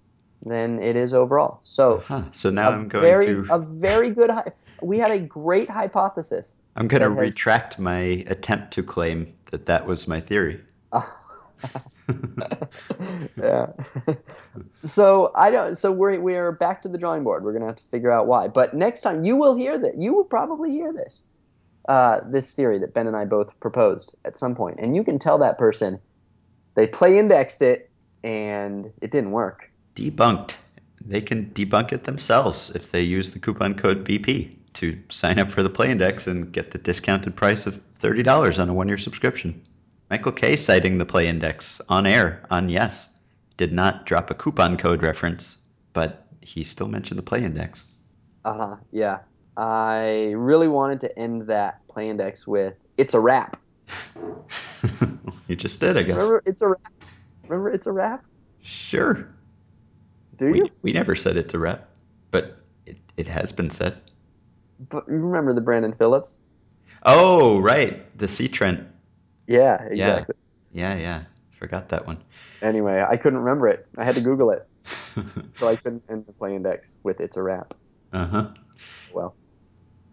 than 0.44 0.80
it 0.80 0.96
is 0.96 1.14
overall. 1.14 1.60
So 1.62 2.02
Huh. 2.06 2.24
So 2.32 2.50
now 2.50 2.70
a 2.70 2.72
I'm 2.72 2.88
going 2.88 3.02
very 3.02 3.26
to 3.26 3.46
a 3.50 3.58
very 3.58 4.10
good. 4.10 4.30
Hy- 4.38 4.52
we 4.82 4.98
had 4.98 5.10
a 5.10 5.18
great 5.18 5.70
hypothesis. 5.70 6.56
I'm 6.76 6.88
going 6.88 7.02
to 7.02 7.08
that 7.08 7.14
has- 7.14 7.34
retract 7.34 7.78
my 7.78 8.24
attempt 8.26 8.72
to 8.74 8.82
claim 8.82 9.32
that 9.50 9.66
that 9.66 9.86
was 9.86 10.08
my 10.08 10.20
theory. 10.20 10.60
yeah. 13.36 13.66
so 14.84 15.32
I 15.34 15.50
don't. 15.50 15.76
So 15.76 15.92
we're 15.92 16.18
we're 16.20 16.52
back 16.52 16.82
to 16.82 16.88
the 16.88 16.98
drawing 16.98 17.24
board. 17.24 17.44
We're 17.44 17.52
gonna 17.52 17.66
have 17.66 17.76
to 17.76 17.84
figure 17.84 18.10
out 18.10 18.26
why. 18.26 18.48
But 18.48 18.74
next 18.74 19.02
time 19.02 19.24
you 19.24 19.36
will 19.36 19.54
hear 19.54 19.78
that. 19.78 19.96
You 19.96 20.12
will 20.12 20.24
probably 20.24 20.70
hear 20.70 20.92
this. 20.92 21.24
Uh, 21.88 22.20
this 22.28 22.52
theory 22.54 22.78
that 22.78 22.94
Ben 22.94 23.08
and 23.08 23.16
I 23.16 23.24
both 23.24 23.58
proposed 23.58 24.16
at 24.24 24.38
some 24.38 24.54
point, 24.54 24.78
and 24.80 24.94
you 24.94 25.02
can 25.02 25.18
tell 25.18 25.38
that 25.38 25.58
person 25.58 26.00
they 26.74 26.86
play 26.86 27.18
indexed 27.18 27.60
it 27.60 27.90
and 28.22 28.92
it 29.00 29.10
didn't 29.10 29.32
work. 29.32 29.70
Debunked. 29.96 30.56
They 31.04 31.20
can 31.20 31.46
debunk 31.46 31.92
it 31.92 32.04
themselves 32.04 32.70
if 32.70 32.92
they 32.92 33.02
use 33.02 33.32
the 33.32 33.40
coupon 33.40 33.74
code 33.74 34.06
BP 34.06 34.56
to 34.74 35.02
sign 35.08 35.38
up 35.38 35.50
for 35.50 35.62
the 35.62 35.70
Play 35.70 35.90
Index 35.90 36.26
and 36.26 36.52
get 36.52 36.70
the 36.70 36.78
discounted 36.78 37.36
price 37.36 37.66
of 37.66 37.80
$30 37.98 38.58
on 38.60 38.68
a 38.68 38.74
one 38.74 38.88
year 38.88 38.98
subscription. 38.98 39.62
Michael 40.10 40.32
Kay 40.32 40.56
citing 40.56 40.98
the 40.98 41.06
Play 41.06 41.28
Index 41.28 41.80
on 41.88 42.06
air 42.06 42.44
on 42.50 42.68
Yes 42.68 43.08
did 43.56 43.72
not 43.72 44.06
drop 44.06 44.30
a 44.30 44.34
coupon 44.34 44.76
code 44.76 45.02
reference, 45.02 45.56
but 45.92 46.26
he 46.40 46.64
still 46.64 46.88
mentioned 46.88 47.18
the 47.18 47.22
Play 47.22 47.44
Index. 47.44 47.84
Uh 48.44 48.54
huh. 48.54 48.76
Yeah. 48.90 49.20
I 49.56 50.32
really 50.34 50.68
wanted 50.68 51.02
to 51.02 51.18
end 51.18 51.48
that 51.48 51.86
play 51.88 52.08
index 52.08 52.46
with 52.46 52.74
"It's 52.96 53.14
a 53.14 53.20
wrap." 53.20 53.60
you 55.48 55.56
just 55.56 55.80
did, 55.80 55.96
I 55.96 56.02
guess. 56.02 56.16
Remember, 56.16 56.42
it's 56.46 56.62
a 56.62 56.68
wrap. 56.68 56.92
Remember, 57.44 57.70
it's 57.70 57.86
a 57.86 57.92
wrap. 57.92 58.24
Sure. 58.62 59.28
Do 60.36 60.46
you? 60.46 60.62
We, 60.64 60.70
we 60.82 60.92
never 60.92 61.14
said 61.14 61.36
it 61.36 61.50
to 61.50 61.58
rap, 61.58 61.88
but 62.30 62.58
it, 62.86 62.96
it 63.16 63.28
has 63.28 63.52
been 63.52 63.68
said. 63.68 64.00
But 64.88 65.08
you 65.08 65.14
remember 65.14 65.54
the 65.54 65.60
Brandon 65.60 65.92
Phillips? 65.92 66.38
Oh, 67.04 67.58
right. 67.60 68.16
The 68.18 68.28
Sea 68.28 68.48
Trent. 68.48 68.86
Yeah, 69.46 69.82
exactly. 69.82 70.34
Yeah, 70.72 70.94
yeah. 70.94 71.00
yeah. 71.00 71.22
Forgot 71.58 71.90
that 71.90 72.06
one. 72.06 72.22
Anyway, 72.60 73.04
I 73.08 73.16
couldn't 73.16 73.40
remember 73.40 73.68
it. 73.68 73.86
I 73.96 74.04
had 74.04 74.16
to 74.16 74.20
Google 74.20 74.50
it, 74.50 74.66
so 75.54 75.68
I 75.68 75.76
couldn't 75.76 76.02
end 76.08 76.26
the 76.26 76.32
play 76.32 76.56
index 76.56 76.98
with 77.02 77.20
"It's 77.20 77.36
a 77.36 77.42
wrap." 77.42 77.74
uh 78.12 78.26
huh. 78.26 78.48
Well, 79.12 79.36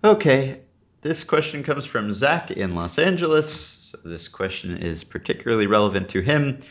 Okay. 0.03 0.61
This 1.01 1.23
question 1.23 1.63
comes 1.63 1.85
from 1.85 2.13
Zach 2.13 2.51
in 2.51 2.75
Los 2.75 2.99
Angeles. 2.99 3.51
So 3.51 3.97
this 4.03 4.27
question 4.27 4.77
is 4.77 5.03
particularly 5.03 5.65
relevant 5.65 6.09
to 6.09 6.21
him. 6.21 6.61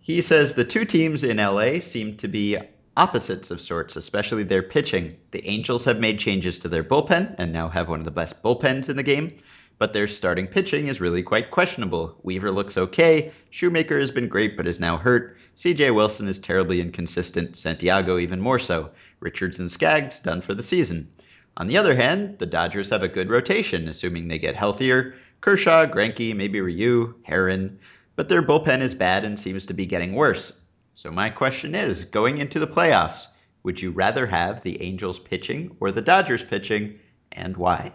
He 0.00 0.20
says 0.20 0.54
the 0.54 0.64
two 0.64 0.84
teams 0.84 1.22
in 1.22 1.36
LA 1.36 1.80
seem 1.80 2.16
to 2.18 2.28
be 2.28 2.58
opposites 2.98 3.52
of 3.52 3.60
sorts, 3.60 3.94
especially 3.94 4.42
their 4.42 4.62
pitching. 4.62 5.16
The 5.30 5.46
Angels 5.46 5.84
have 5.84 6.00
made 6.00 6.18
changes 6.18 6.58
to 6.58 6.68
their 6.68 6.82
bullpen 6.82 7.36
and 7.38 7.52
now 7.52 7.68
have 7.68 7.88
one 7.88 8.00
of 8.00 8.04
the 8.04 8.10
best 8.10 8.42
bullpens 8.42 8.88
in 8.88 8.96
the 8.96 9.04
game, 9.04 9.38
but 9.78 9.92
their 9.92 10.08
starting 10.08 10.48
pitching 10.48 10.88
is 10.88 11.00
really 11.00 11.22
quite 11.22 11.52
questionable. 11.52 12.18
Weaver 12.24 12.50
looks 12.50 12.76
okay. 12.76 13.30
Shoemaker 13.50 14.00
has 14.00 14.10
been 14.10 14.26
great 14.26 14.56
but 14.56 14.66
is 14.66 14.80
now 14.80 14.96
hurt. 14.96 15.36
CJ 15.56 15.94
Wilson 15.94 16.26
is 16.26 16.40
terribly 16.40 16.80
inconsistent. 16.80 17.56
Santiago 17.56 18.18
even 18.18 18.40
more 18.40 18.58
so. 18.58 18.90
Richards 19.20 19.60
and 19.60 19.70
Skaggs 19.70 20.18
done 20.18 20.40
for 20.40 20.54
the 20.54 20.64
season. 20.64 21.08
On 21.56 21.68
the 21.68 21.76
other 21.76 21.94
hand, 21.94 22.38
the 22.38 22.46
Dodgers 22.46 22.90
have 22.90 23.04
a 23.04 23.08
good 23.08 23.30
rotation, 23.30 23.86
assuming 23.86 24.26
they 24.26 24.40
get 24.40 24.56
healthier. 24.56 25.14
Kershaw, 25.40 25.86
Greinke, 25.86 26.34
maybe 26.34 26.60
Ryu, 26.60 27.14
Haren, 27.28 27.76
but 28.16 28.28
their 28.28 28.42
bullpen 28.42 28.80
is 28.80 28.94
bad 28.94 29.24
and 29.24 29.38
seems 29.38 29.66
to 29.66 29.74
be 29.74 29.86
getting 29.86 30.14
worse. 30.14 30.52
So 30.98 31.12
my 31.12 31.30
question 31.30 31.76
is, 31.76 32.02
going 32.02 32.38
into 32.38 32.58
the 32.58 32.66
playoffs, 32.66 33.28
would 33.62 33.80
you 33.80 33.92
rather 33.92 34.26
have 34.26 34.62
the 34.62 34.82
Angels 34.82 35.20
pitching 35.20 35.76
or 35.78 35.92
the 35.92 36.02
Dodgers 36.02 36.42
pitching, 36.42 36.98
and 37.30 37.56
why? 37.56 37.92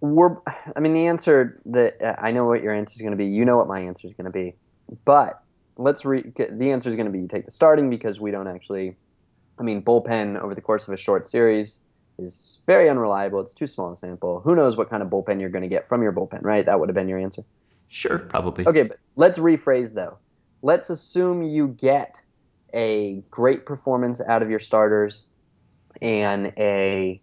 We're, 0.00 0.36
I 0.74 0.80
mean, 0.80 0.92
the 0.92 1.06
answer 1.06 1.62
that 1.66 2.02
uh, 2.02 2.16
I 2.18 2.32
know 2.32 2.46
what 2.46 2.60
your 2.60 2.74
answer 2.74 2.94
is 2.96 3.02
going 3.02 3.12
to 3.12 3.16
be. 3.16 3.26
You 3.26 3.44
know 3.44 3.56
what 3.56 3.68
my 3.68 3.78
answer 3.78 4.04
is 4.08 4.14
going 4.14 4.24
to 4.24 4.32
be, 4.32 4.56
but 5.04 5.40
let's 5.76 6.04
re. 6.04 6.24
The 6.34 6.72
answer 6.72 6.88
is 6.88 6.96
going 6.96 7.06
to 7.06 7.12
be 7.12 7.20
you 7.20 7.28
take 7.28 7.44
the 7.44 7.52
starting 7.52 7.88
because 7.88 8.20
we 8.20 8.32
don't 8.32 8.48
actually. 8.48 8.96
I 9.56 9.62
mean, 9.62 9.80
bullpen 9.80 10.36
over 10.42 10.52
the 10.52 10.60
course 10.60 10.88
of 10.88 10.94
a 10.94 10.96
short 10.96 11.28
series 11.28 11.78
is 12.18 12.62
very 12.66 12.90
unreliable. 12.90 13.38
It's 13.38 13.54
too 13.54 13.68
small 13.68 13.92
a 13.92 13.96
sample. 13.96 14.40
Who 14.40 14.56
knows 14.56 14.76
what 14.76 14.90
kind 14.90 15.04
of 15.04 15.08
bullpen 15.08 15.40
you're 15.40 15.50
going 15.50 15.62
to 15.62 15.68
get 15.68 15.88
from 15.88 16.02
your 16.02 16.12
bullpen, 16.12 16.42
right? 16.42 16.66
That 16.66 16.80
would 16.80 16.88
have 16.88 16.96
been 16.96 17.08
your 17.08 17.20
answer. 17.20 17.44
Sure, 17.86 18.18
probably. 18.18 18.66
Okay, 18.66 18.82
but 18.82 18.98
let's 19.14 19.38
rephrase 19.38 19.94
though. 19.94 20.18
Let's 20.62 20.90
assume 20.90 21.44
you 21.44 21.68
get 21.68 22.20
a 22.74 23.22
great 23.30 23.66
performance 23.66 24.20
out 24.20 24.42
of 24.42 24.50
your 24.50 24.58
starters 24.58 25.26
and 26.00 26.52
a 26.56 27.20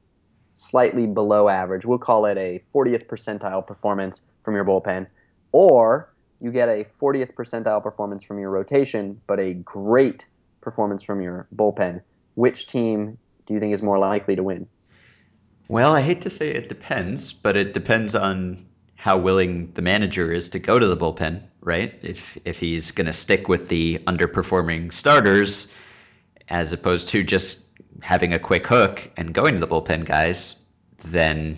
slightly 0.54 1.06
below 1.08 1.48
average. 1.48 1.86
We'll 1.86 1.98
call 1.98 2.26
it 2.26 2.38
a 2.38 2.64
40th 2.74 3.08
percentile 3.08 3.66
performance 3.66 4.24
from 4.44 4.56
your 4.56 4.66
bullpen, 4.66 5.08
or 5.52 6.14
you 6.40 6.52
get 6.52 6.70
a 6.70 6.86
40th 7.00 7.34
percentile 7.34 7.82
performance 7.82 8.24
from 8.24 8.40
your 8.40 8.50
rotation, 8.50 9.22
but 9.28 9.40
a 9.40 9.54
great 9.54 10.26
performance 10.62 11.04
from 11.04 11.22
your 11.22 11.48
bullpen. 11.56 12.02
Which 12.36 12.68
team 12.68 13.18
do 13.46 13.54
you 13.54 13.60
think 13.60 13.74
is 13.74 13.82
more 13.82 13.98
likely 13.98 14.36
to 14.36 14.44
win? 14.44 14.68
Well, 15.70 15.94
I 15.94 16.02
hate 16.02 16.22
to 16.22 16.30
say 16.30 16.50
it 16.50 16.70
depends, 16.70 17.34
but 17.34 17.58
it 17.58 17.74
depends 17.74 18.16
on 18.16 18.66
how 19.08 19.18
willing 19.18 19.72
the 19.72 19.82
manager 19.82 20.34
is 20.34 20.50
to 20.50 20.60
go 20.60 20.78
to 20.78 20.86
the 20.86 20.98
bullpen, 20.98 21.42
right? 21.62 21.98
If 22.02 22.38
if 22.44 22.60
he's 22.60 22.92
going 22.92 23.08
to 23.08 23.14
stick 23.14 23.48
with 23.48 23.70
the 23.70 24.00
underperforming 24.00 24.92
starters 24.92 25.70
as 26.50 26.74
opposed 26.74 27.08
to 27.08 27.24
just 27.24 27.64
having 28.02 28.34
a 28.34 28.40
quick 28.40 28.68
hook 28.68 29.10
and 29.16 29.34
going 29.34 29.54
to 29.54 29.62
the 29.62 29.68
bullpen 29.68 30.04
guys, 30.04 30.58
then 31.06 31.56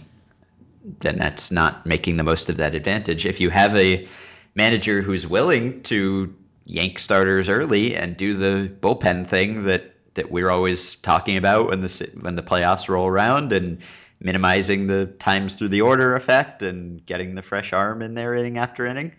then 1.00 1.18
that's 1.18 1.50
not 1.50 1.88
making 1.88 2.18
the 2.18 2.24
most 2.24 2.50
of 2.50 2.58
that 2.58 2.76
advantage. 2.76 3.26
If 3.26 3.42
you 3.42 3.50
have 3.50 3.76
a 3.76 4.08
manager 4.54 5.02
who's 5.02 5.26
willing 5.26 5.82
to 5.84 6.32
yank 6.66 7.00
starters 7.00 7.50
early 7.50 7.96
and 7.96 8.16
do 8.16 8.38
the 8.38 8.72
bullpen 8.80 9.28
thing 9.28 9.64
that 9.64 9.96
that 10.14 10.30
we're 10.30 10.52
always 10.52 10.98
talking 10.98 11.36
about 11.36 11.70
when 11.70 11.82
the 11.82 12.12
when 12.22 12.36
the 12.36 12.44
playoffs 12.44 12.90
roll 12.90 13.08
around 13.08 13.54
and 13.54 13.80
minimizing 14.20 14.88
the 14.88 15.06
times 15.20 15.56
through 15.56 15.70
the 15.70 15.82
order 15.82 16.16
effect 16.16 16.62
and 16.62 17.06
getting 17.06 17.36
the 17.36 17.42
fresh 17.42 17.74
arm 17.74 18.02
in 18.02 18.14
there 18.14 18.34
inning 18.34 18.58
after 18.58 18.86
inning, 18.86 19.14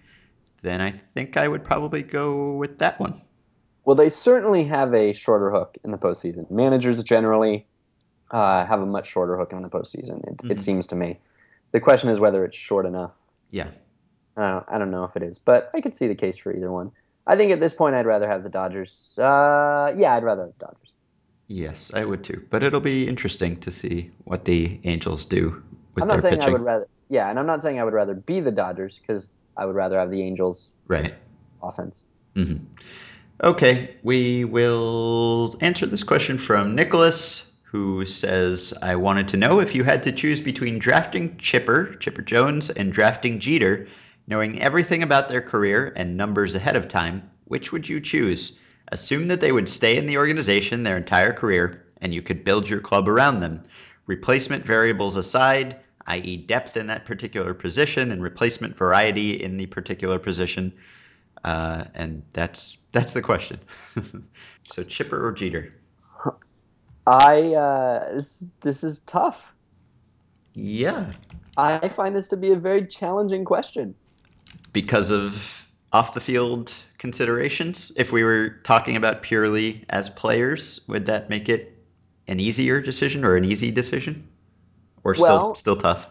then 0.62 0.80
I 0.80 0.90
think 0.90 1.36
I 1.36 1.48
would 1.48 1.64
probably 1.64 2.02
go 2.02 2.52
with 2.52 2.78
that 2.78 3.00
one. 3.00 3.20
Well, 3.84 3.96
they 3.96 4.10
certainly 4.10 4.64
have 4.64 4.94
a 4.94 5.12
shorter 5.12 5.50
hook 5.50 5.78
in 5.84 5.90
the 5.90 5.98
postseason. 5.98 6.50
Managers 6.50 7.02
generally 7.02 7.66
uh, 8.30 8.66
have 8.66 8.80
a 8.80 8.86
much 8.86 9.08
shorter 9.08 9.36
hook 9.36 9.52
in 9.52 9.62
the 9.62 9.70
postseason. 9.70 10.22
It, 10.26 10.36
mm-hmm. 10.36 10.50
it, 10.50 10.60
seems 10.60 10.86
to 10.88 10.96
me. 10.96 11.18
The 11.72 11.80
question 11.80 12.10
is 12.10 12.20
whether 12.20 12.44
it's 12.44 12.56
short 12.56 12.84
enough. 12.84 13.12
Yeah. 13.50 13.68
I 14.36 14.50
don't, 14.50 14.64
I 14.68 14.78
don't 14.78 14.90
know 14.90 15.04
if 15.04 15.16
it 15.16 15.22
is, 15.22 15.38
but 15.38 15.70
I 15.74 15.80
could 15.80 15.94
see 15.94 16.06
the 16.06 16.14
case 16.14 16.36
for 16.36 16.54
either 16.54 16.70
one. 16.70 16.92
I 17.26 17.36
think 17.36 17.52
at 17.52 17.60
this 17.60 17.72
point, 17.72 17.94
I'd 17.94 18.06
rather 18.06 18.28
have 18.28 18.42
the 18.42 18.48
Dodgers. 18.48 19.18
Uh, 19.18 19.92
yeah, 19.96 20.14
I'd 20.14 20.24
rather 20.24 20.42
have 20.42 20.52
the 20.58 20.66
Dodgers. 20.66 20.89
Yes, 21.50 21.90
I 21.92 22.04
would 22.04 22.22
too. 22.22 22.46
But 22.48 22.62
it'll 22.62 22.78
be 22.78 23.08
interesting 23.08 23.56
to 23.60 23.72
see 23.72 24.12
what 24.22 24.44
the 24.44 24.78
Angels 24.84 25.24
do 25.24 25.60
with 25.96 26.02
I'm 26.02 26.08
not 26.08 26.14
their 26.14 26.20
saying 26.20 26.34
pitching. 26.36 26.48
I 26.48 26.52
would 26.52 26.64
rather. 26.64 26.88
Yeah, 27.08 27.28
and 27.28 27.40
I'm 27.40 27.46
not 27.46 27.60
saying 27.60 27.80
I 27.80 27.84
would 27.84 27.92
rather 27.92 28.14
be 28.14 28.38
the 28.38 28.52
Dodgers 28.52 29.00
because 29.00 29.34
I 29.56 29.66
would 29.66 29.74
rather 29.74 29.98
have 29.98 30.12
the 30.12 30.22
Angels. 30.22 30.74
Right. 30.86 31.12
Offense. 31.60 32.04
Mm-hmm. 32.36 32.64
Okay, 33.42 33.96
we 34.04 34.44
will 34.44 35.56
answer 35.60 35.86
this 35.86 36.04
question 36.04 36.38
from 36.38 36.76
Nicholas, 36.76 37.50
who 37.64 38.06
says, 38.06 38.72
I 38.80 38.94
wanted 38.94 39.26
to 39.28 39.36
know 39.36 39.58
if 39.58 39.74
you 39.74 39.82
had 39.82 40.04
to 40.04 40.12
choose 40.12 40.40
between 40.40 40.78
drafting 40.78 41.36
Chipper, 41.38 41.96
Chipper 41.96 42.22
Jones, 42.22 42.70
and 42.70 42.92
drafting 42.92 43.40
Jeter, 43.40 43.88
knowing 44.28 44.62
everything 44.62 45.02
about 45.02 45.28
their 45.28 45.42
career 45.42 45.92
and 45.96 46.16
numbers 46.16 46.54
ahead 46.54 46.76
of 46.76 46.86
time, 46.86 47.28
which 47.46 47.72
would 47.72 47.88
you 47.88 48.00
choose? 48.00 48.56
Assume 48.90 49.28
that 49.28 49.40
they 49.40 49.52
would 49.52 49.68
stay 49.68 49.96
in 49.96 50.06
the 50.06 50.18
organization 50.18 50.82
their 50.82 50.96
entire 50.96 51.32
career, 51.32 51.84
and 52.00 52.12
you 52.12 52.22
could 52.22 52.44
build 52.44 52.68
your 52.68 52.80
club 52.80 53.08
around 53.08 53.40
them. 53.40 53.62
Replacement 54.06 54.64
variables 54.64 55.16
aside, 55.16 55.76
i.e., 56.06 56.36
depth 56.36 56.76
in 56.76 56.88
that 56.88 57.04
particular 57.04 57.54
position 57.54 58.10
and 58.10 58.22
replacement 58.22 58.76
variety 58.76 59.40
in 59.42 59.56
the 59.56 59.66
particular 59.66 60.18
position, 60.18 60.72
uh, 61.44 61.84
and 61.94 62.22
that's 62.32 62.78
that's 62.92 63.12
the 63.12 63.22
question. 63.22 63.60
so 64.68 64.82
Chipper 64.82 65.24
or 65.24 65.32
Jeter? 65.32 65.72
I 67.06 67.54
uh, 67.54 68.14
this, 68.14 68.44
this 68.60 68.84
is 68.84 69.00
tough. 69.00 69.52
Yeah. 70.54 71.12
I 71.56 71.88
find 71.88 72.16
this 72.16 72.28
to 72.28 72.36
be 72.36 72.52
a 72.52 72.56
very 72.56 72.86
challenging 72.86 73.44
question. 73.44 73.94
Because 74.72 75.10
of 75.10 75.66
off 75.92 76.14
the 76.14 76.20
field 76.20 76.72
considerations? 77.00 77.90
If 77.96 78.12
we 78.12 78.22
were 78.22 78.50
talking 78.62 78.94
about 78.94 79.22
purely 79.22 79.84
as 79.88 80.08
players, 80.08 80.80
would 80.86 81.06
that 81.06 81.28
make 81.28 81.48
it 81.48 81.76
an 82.28 82.38
easier 82.38 82.80
decision 82.80 83.24
or 83.24 83.34
an 83.34 83.44
easy 83.44 83.72
decision? 83.72 84.28
Or 85.02 85.16
well, 85.18 85.54
still 85.54 85.74
still 85.74 85.76
tough? 85.76 86.06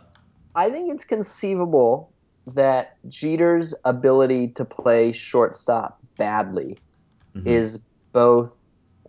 I 0.56 0.70
think 0.70 0.92
it's 0.92 1.06
conceivable 1.06 2.12
that 2.48 2.98
Jeter's 3.08 3.76
ability 3.86 4.50
to 4.50 4.66
play 4.66 5.12
shortstop 5.12 6.00
badly 6.18 6.78
mm-hmm. 7.36 7.48
is 7.48 7.86
both 8.12 8.52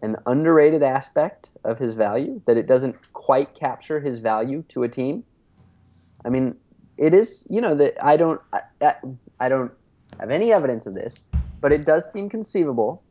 an 0.02 0.16
underrated 0.26 0.82
aspect 0.82 1.50
of 1.64 1.78
his 1.78 1.94
value 1.94 2.40
that 2.44 2.58
it 2.58 2.66
doesn't 2.66 2.96
quite 3.14 3.54
capture 3.54 4.00
his 4.00 4.18
value 4.18 4.62
to 4.68 4.82
a 4.82 4.88
team. 4.88 5.24
I 6.24 6.28
mean, 6.28 6.56
it 6.98 7.14
is 7.14 7.46
you 7.48 7.62
know 7.62 7.74
that 7.74 8.04
I 8.04 8.18
don't 8.18 8.40
I, 8.52 8.92
I 9.40 9.48
don't 9.48 9.72
have 10.18 10.30
any 10.30 10.52
evidence 10.52 10.86
of 10.86 10.92
this, 10.92 11.24
but 11.60 11.72
it 11.72 11.84
does 11.84 12.10
seem 12.12 12.28
conceivable 12.28 13.02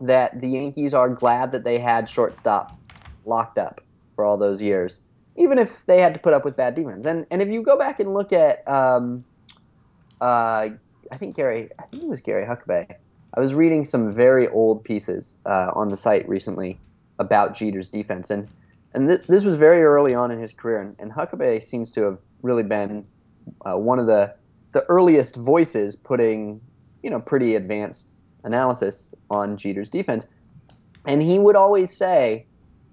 that 0.00 0.40
the 0.40 0.48
Yankees 0.48 0.94
are 0.94 1.08
glad 1.08 1.52
that 1.52 1.64
they 1.64 1.78
had 1.78 2.08
shortstop 2.08 2.78
locked 3.24 3.58
up 3.58 3.80
for 4.14 4.24
all 4.24 4.36
those 4.36 4.60
years, 4.60 5.00
even 5.36 5.58
if 5.58 5.84
they 5.86 6.00
had 6.00 6.12
to 6.14 6.20
put 6.20 6.34
up 6.34 6.44
with 6.44 6.56
bad 6.56 6.74
defense. 6.74 7.06
And 7.06 7.26
and 7.30 7.40
if 7.40 7.48
you 7.48 7.62
go 7.62 7.78
back 7.78 8.00
and 8.00 8.12
look 8.12 8.32
at 8.32 8.66
um, 8.68 9.24
uh, 10.20 10.70
I 11.10 11.16
think 11.18 11.36
Gary, 11.36 11.68
I 11.78 11.84
think 11.84 12.02
it 12.04 12.08
was 12.08 12.20
Gary 12.20 12.46
Huckabay. 12.46 12.94
I 13.34 13.40
was 13.40 13.54
reading 13.54 13.84
some 13.84 14.12
very 14.12 14.48
old 14.48 14.84
pieces 14.84 15.38
uh, 15.46 15.70
on 15.74 15.88
the 15.88 15.96
site 15.96 16.28
recently 16.28 16.78
about 17.18 17.54
Jeter's 17.54 17.88
defense, 17.88 18.30
and 18.30 18.48
and 18.94 19.08
th- 19.08 19.22
this 19.26 19.44
was 19.44 19.56
very 19.56 19.82
early 19.82 20.14
on 20.14 20.30
in 20.30 20.38
his 20.38 20.52
career, 20.52 20.80
and, 20.80 20.96
and 20.98 21.12
Huckabay 21.12 21.62
seems 21.62 21.90
to 21.92 22.02
have 22.02 22.18
really 22.42 22.62
been 22.62 23.06
uh, 23.64 23.76
one 23.76 23.98
of 23.98 24.06
the 24.06 24.34
the 24.72 24.84
earliest 24.88 25.36
voices 25.36 25.96
putting 25.96 26.60
you 27.02 27.10
know 27.10 27.20
pretty 27.20 27.54
advanced 27.54 28.12
analysis 28.44 29.14
on 29.30 29.56
Jeter's 29.56 29.90
defense, 29.90 30.26
and 31.06 31.22
he 31.22 31.38
would 31.38 31.56
always 31.56 31.96
say 31.96 32.46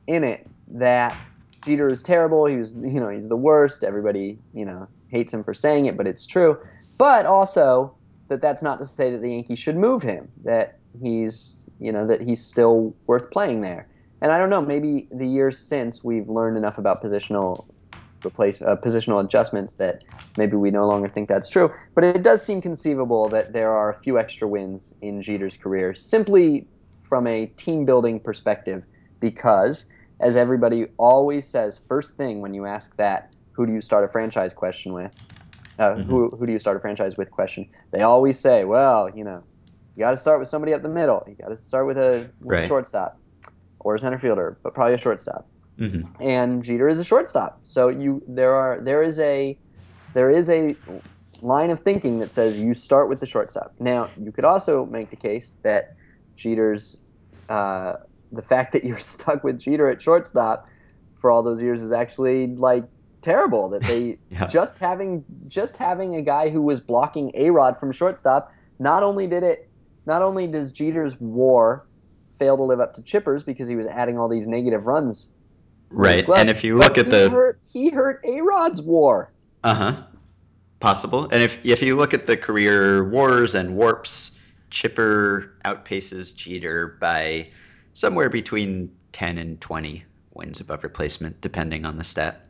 in 0.07 0.24
it 0.24 0.47
that 0.68 1.20
Jeter 1.64 1.91
is 1.91 2.03
terrible. 2.03 2.45
He 2.45 2.57
was 2.57 2.74
you 2.74 2.99
know 2.99 3.10
he's 3.10 3.30
the 3.30 3.38
worst. 3.38 3.84
Everybody 3.84 4.38
you 4.53 4.66
know 4.66 4.88
hates 5.10 5.34
him 5.34 5.43
for 5.43 5.53
saying 5.53 5.86
it, 5.86 5.97
but 5.97 6.07
it's 6.07 6.26
true 6.26 6.57
but 6.99 7.26
also 7.26 7.95
that 8.28 8.41
that's 8.41 8.62
not 8.62 8.78
to 8.78 8.86
say 8.86 9.10
that 9.10 9.22
the 9.24 9.32
Yankees 9.32 9.57
should 9.57 9.78
move 9.78 10.03
him. 10.03 10.30
That 10.43 10.78
he's 11.01 11.68
you 11.80 11.91
know 11.91 12.05
that 12.05 12.22
he's 12.22 12.45
still 12.45 12.95
worth 13.07 13.32
playing 13.32 13.62
there. 13.62 13.88
And 14.22 14.32
I 14.32 14.38
don't 14.38 14.51
know. 14.51 14.62
Maybe 14.62 15.07
the 15.12 15.26
years 15.26 15.57
since 15.57 16.03
we've 16.03 16.30
learned 16.30 16.57
enough 16.57 16.78
about 16.78 17.01
positional 17.01 17.66
replace 18.26 18.61
uh, 18.61 18.76
positional 18.76 19.24
adjustments 19.24 19.76
that 19.76 20.03
maybe 20.38 20.55
we 20.55 20.72
no 20.72 20.88
longer 20.88 21.07
think 21.07 21.30
that's 21.30 21.49
true. 21.49 21.72
But 21.95 22.03
it 22.03 22.24
does 22.24 22.43
seem 22.43 22.61
conceivable 22.61 23.30
that 23.30 23.53
there 23.53 23.72
are 23.72 23.91
a 23.91 23.99
few 23.99 24.20
extra 24.20 24.47
wins 24.47 24.93
in 25.01 25.22
Jeter's 25.22 25.57
career 25.57 25.93
simply 25.93 26.67
from 27.03 27.28
a 27.28 27.47
team 27.47 27.86
building 27.86 28.20
perspective 28.20 28.84
because 29.20 29.86
as 30.20 30.38
everybody 30.38 30.88
always 30.97 31.47
says 31.47 31.80
first 31.88 32.15
thing 32.15 32.41
when 32.41 32.53
you 32.53 32.65
ask 32.65 32.95
that 32.97 33.34
who 33.51 33.65
do 33.65 33.74
you 33.74 33.82
start 33.82 34.03
a 34.03 34.07
franchise 34.07 34.53
question 34.53 34.93
with 34.93 35.11
uh, 35.80 35.93
mm-hmm. 35.93 36.01
who 36.03 36.30
who 36.32 36.45
do 36.45 36.51
you 36.51 36.59
start 36.59 36.78
a 36.78 36.80
franchise 36.80 37.17
with 37.17 37.32
question. 37.32 37.67
They 37.91 38.01
always 38.01 38.38
say, 38.38 38.65
well, 38.65 39.09
you 39.09 39.24
know, 39.24 39.43
you 39.95 40.01
got 40.01 40.11
to 40.11 40.17
start 40.17 40.39
with 40.39 40.49
somebody 40.49 40.74
up 40.74 40.82
the 40.82 40.89
middle. 40.89 41.24
You 41.28 41.36
got 41.36 41.49
to 41.49 41.57
start 41.57 41.88
with 41.88 41.97
a, 41.97 42.30
with 42.41 42.51
right. 42.51 42.65
a 42.65 42.67
shortstop 42.67 43.17
or 43.80 43.95
a 43.95 43.99
center 43.99 44.20
fielder, 44.20 44.57
but 44.61 44.74
probably 44.74 44.93
a 44.93 44.97
shortstop. 44.97 45.47
Mm-hmm. 45.80 46.21
And 46.21 46.63
Jeter 46.63 46.89
is 46.89 46.99
a 46.99 47.03
shortstop. 47.05 47.61
So 47.63 47.88
you 47.89 48.21
there 48.27 48.53
are 48.53 48.82
there 48.82 49.01
is 49.01 49.19
a 49.19 49.57
there 50.13 50.30
is 50.30 50.49
a 50.49 50.75
line 51.41 51.69
of 51.69 51.80
thinking 51.80 52.19
that 52.19 52.34
says 52.34 52.59
you 52.59 52.73
start 52.73 53.09
with 53.09 53.19
the 53.19 53.25
shortstop. 53.25 53.73
Now 53.80 54.11
you 54.21 54.32
could 54.32 54.45
also 54.45 54.86
make 54.86 55.09
the 55.09 55.15
case 55.15 55.57
that 55.63 55.86
Jeter's 56.36 56.97
uh, 57.47 57.93
the 58.32 58.41
fact 58.41 58.73
that 58.73 58.84
you're 58.84 58.99
stuck 59.15 59.43
with 59.43 59.59
Jeter 59.59 59.89
at 59.89 60.01
shortstop 60.01 60.65
for 61.15 61.32
all 61.32 61.43
those 61.43 61.61
years 61.61 61.82
is 61.82 61.91
actually 61.91 62.47
like 62.47 62.86
terrible 63.21 63.69
that 63.69 63.84
they 63.84 64.17
Yeah. 64.30 64.47
just 64.47 64.80
having 64.80 65.25
just 65.47 65.77
having 65.77 66.15
a 66.15 66.21
guy 66.21 66.49
who 66.49 66.61
was 66.61 66.80
blocking 66.80 67.32
A 67.36 67.49
Rod 67.49 67.80
from 67.80 67.91
shortstop. 67.91 68.51
Not 68.80 69.03
only 69.03 69.27
did 69.27 69.43
it, 69.43 69.69
not 70.05 70.21
only 70.21 70.47
does 70.47 70.71
Jeter's 70.71 71.19
WAR 71.19 71.86
fail 72.38 72.55
to 72.55 72.63
live 72.63 72.80
up 72.80 72.93
to 72.93 73.03
Chipper's 73.03 73.43
because 73.43 73.67
he 73.67 73.75
was 73.75 73.86
adding 73.88 74.17
all 74.17 74.30
these 74.30 74.47
negative 74.47 74.86
runs. 74.86 75.36
Right. 75.89 76.27
And 76.27 76.49
if 76.49 76.63
you 76.63 76.77
look 76.77 76.97
at 76.97 77.05
he 77.05 77.11
the 77.11 77.29
hurt, 77.29 77.59
he 77.71 77.89
hurt 77.89 78.21
A 78.23 78.41
Rod's 78.41 78.81
WAR. 78.81 79.31
Uh 79.63 79.73
huh. 79.73 80.03
Possible. 80.79 81.29
And 81.31 81.43
if 81.43 81.65
if 81.65 81.81
you 81.81 81.95
look 81.95 82.13
at 82.13 82.25
the 82.25 82.37
career 82.37 83.03
wars 83.03 83.55
and 83.55 83.75
warps, 83.75 84.37
Chipper 84.69 85.53
outpaces 85.65 86.35
Jeter 86.35 86.97
by 86.99 87.49
somewhere 87.93 88.29
between 88.29 88.95
10 89.11 89.37
and 89.37 89.59
20 89.59 90.05
wins 90.33 90.61
above 90.61 90.83
replacement, 90.83 91.41
depending 91.41 91.85
on 91.85 91.97
the 91.97 92.03
stat, 92.03 92.45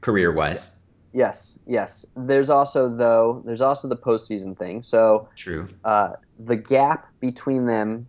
career 0.00 0.32
wise. 0.32 0.68
Yes, 1.12 1.58
yes. 1.66 2.06
There's 2.16 2.50
also 2.50 2.88
though 2.88 3.42
there's 3.44 3.60
also 3.60 3.88
the 3.88 3.96
postseason 3.96 4.56
thing. 4.56 4.82
So 4.82 5.28
True. 5.34 5.68
uh, 5.84 6.12
the 6.38 6.56
gap 6.56 7.08
between 7.20 7.66
them 7.66 8.08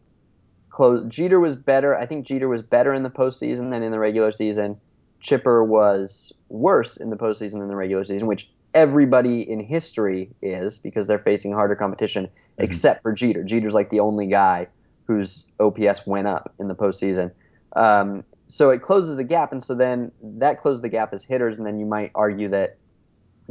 close. 0.81 1.05
Jeter 1.07 1.39
was 1.39 1.55
better. 1.55 1.95
I 1.95 2.07
think 2.07 2.25
Jeter 2.25 2.47
was 2.47 2.63
better 2.63 2.91
in 2.91 3.03
the 3.03 3.09
postseason 3.09 3.69
than 3.69 3.83
in 3.83 3.91
the 3.91 3.99
regular 3.99 4.31
season. 4.31 4.77
Chipper 5.19 5.63
was 5.63 6.33
worse 6.49 6.97
in 6.97 7.11
the 7.11 7.15
postseason 7.15 7.59
than 7.59 7.67
the 7.67 7.75
regular 7.75 8.03
season, 8.03 8.25
which 8.27 8.49
everybody 8.73 9.47
in 9.47 9.59
history 9.59 10.31
is 10.41 10.79
because 10.79 11.05
they're 11.05 11.19
facing 11.19 11.53
harder 11.53 11.75
competition, 11.75 12.27
except 12.57 13.03
for 13.03 13.13
Jeter. 13.13 13.43
Jeter's 13.43 13.75
like 13.75 13.91
the 13.91 13.99
only 13.99 14.25
guy 14.25 14.67
whose 15.05 15.45
OPS 15.59 16.07
went 16.07 16.25
up 16.25 16.51
in 16.57 16.67
the 16.67 16.75
postseason. 16.75 17.31
Um, 17.75 18.23
so 18.47 18.71
it 18.71 18.81
closes 18.81 19.17
the 19.17 19.23
gap, 19.23 19.51
and 19.51 19.63
so 19.63 19.75
then 19.75 20.11
that 20.23 20.59
closes 20.59 20.81
the 20.81 20.89
gap 20.89 21.13
as 21.13 21.23
hitters, 21.23 21.59
and 21.59 21.67
then 21.67 21.77
you 21.77 21.85
might 21.85 22.09
argue 22.15 22.49
that 22.49 22.77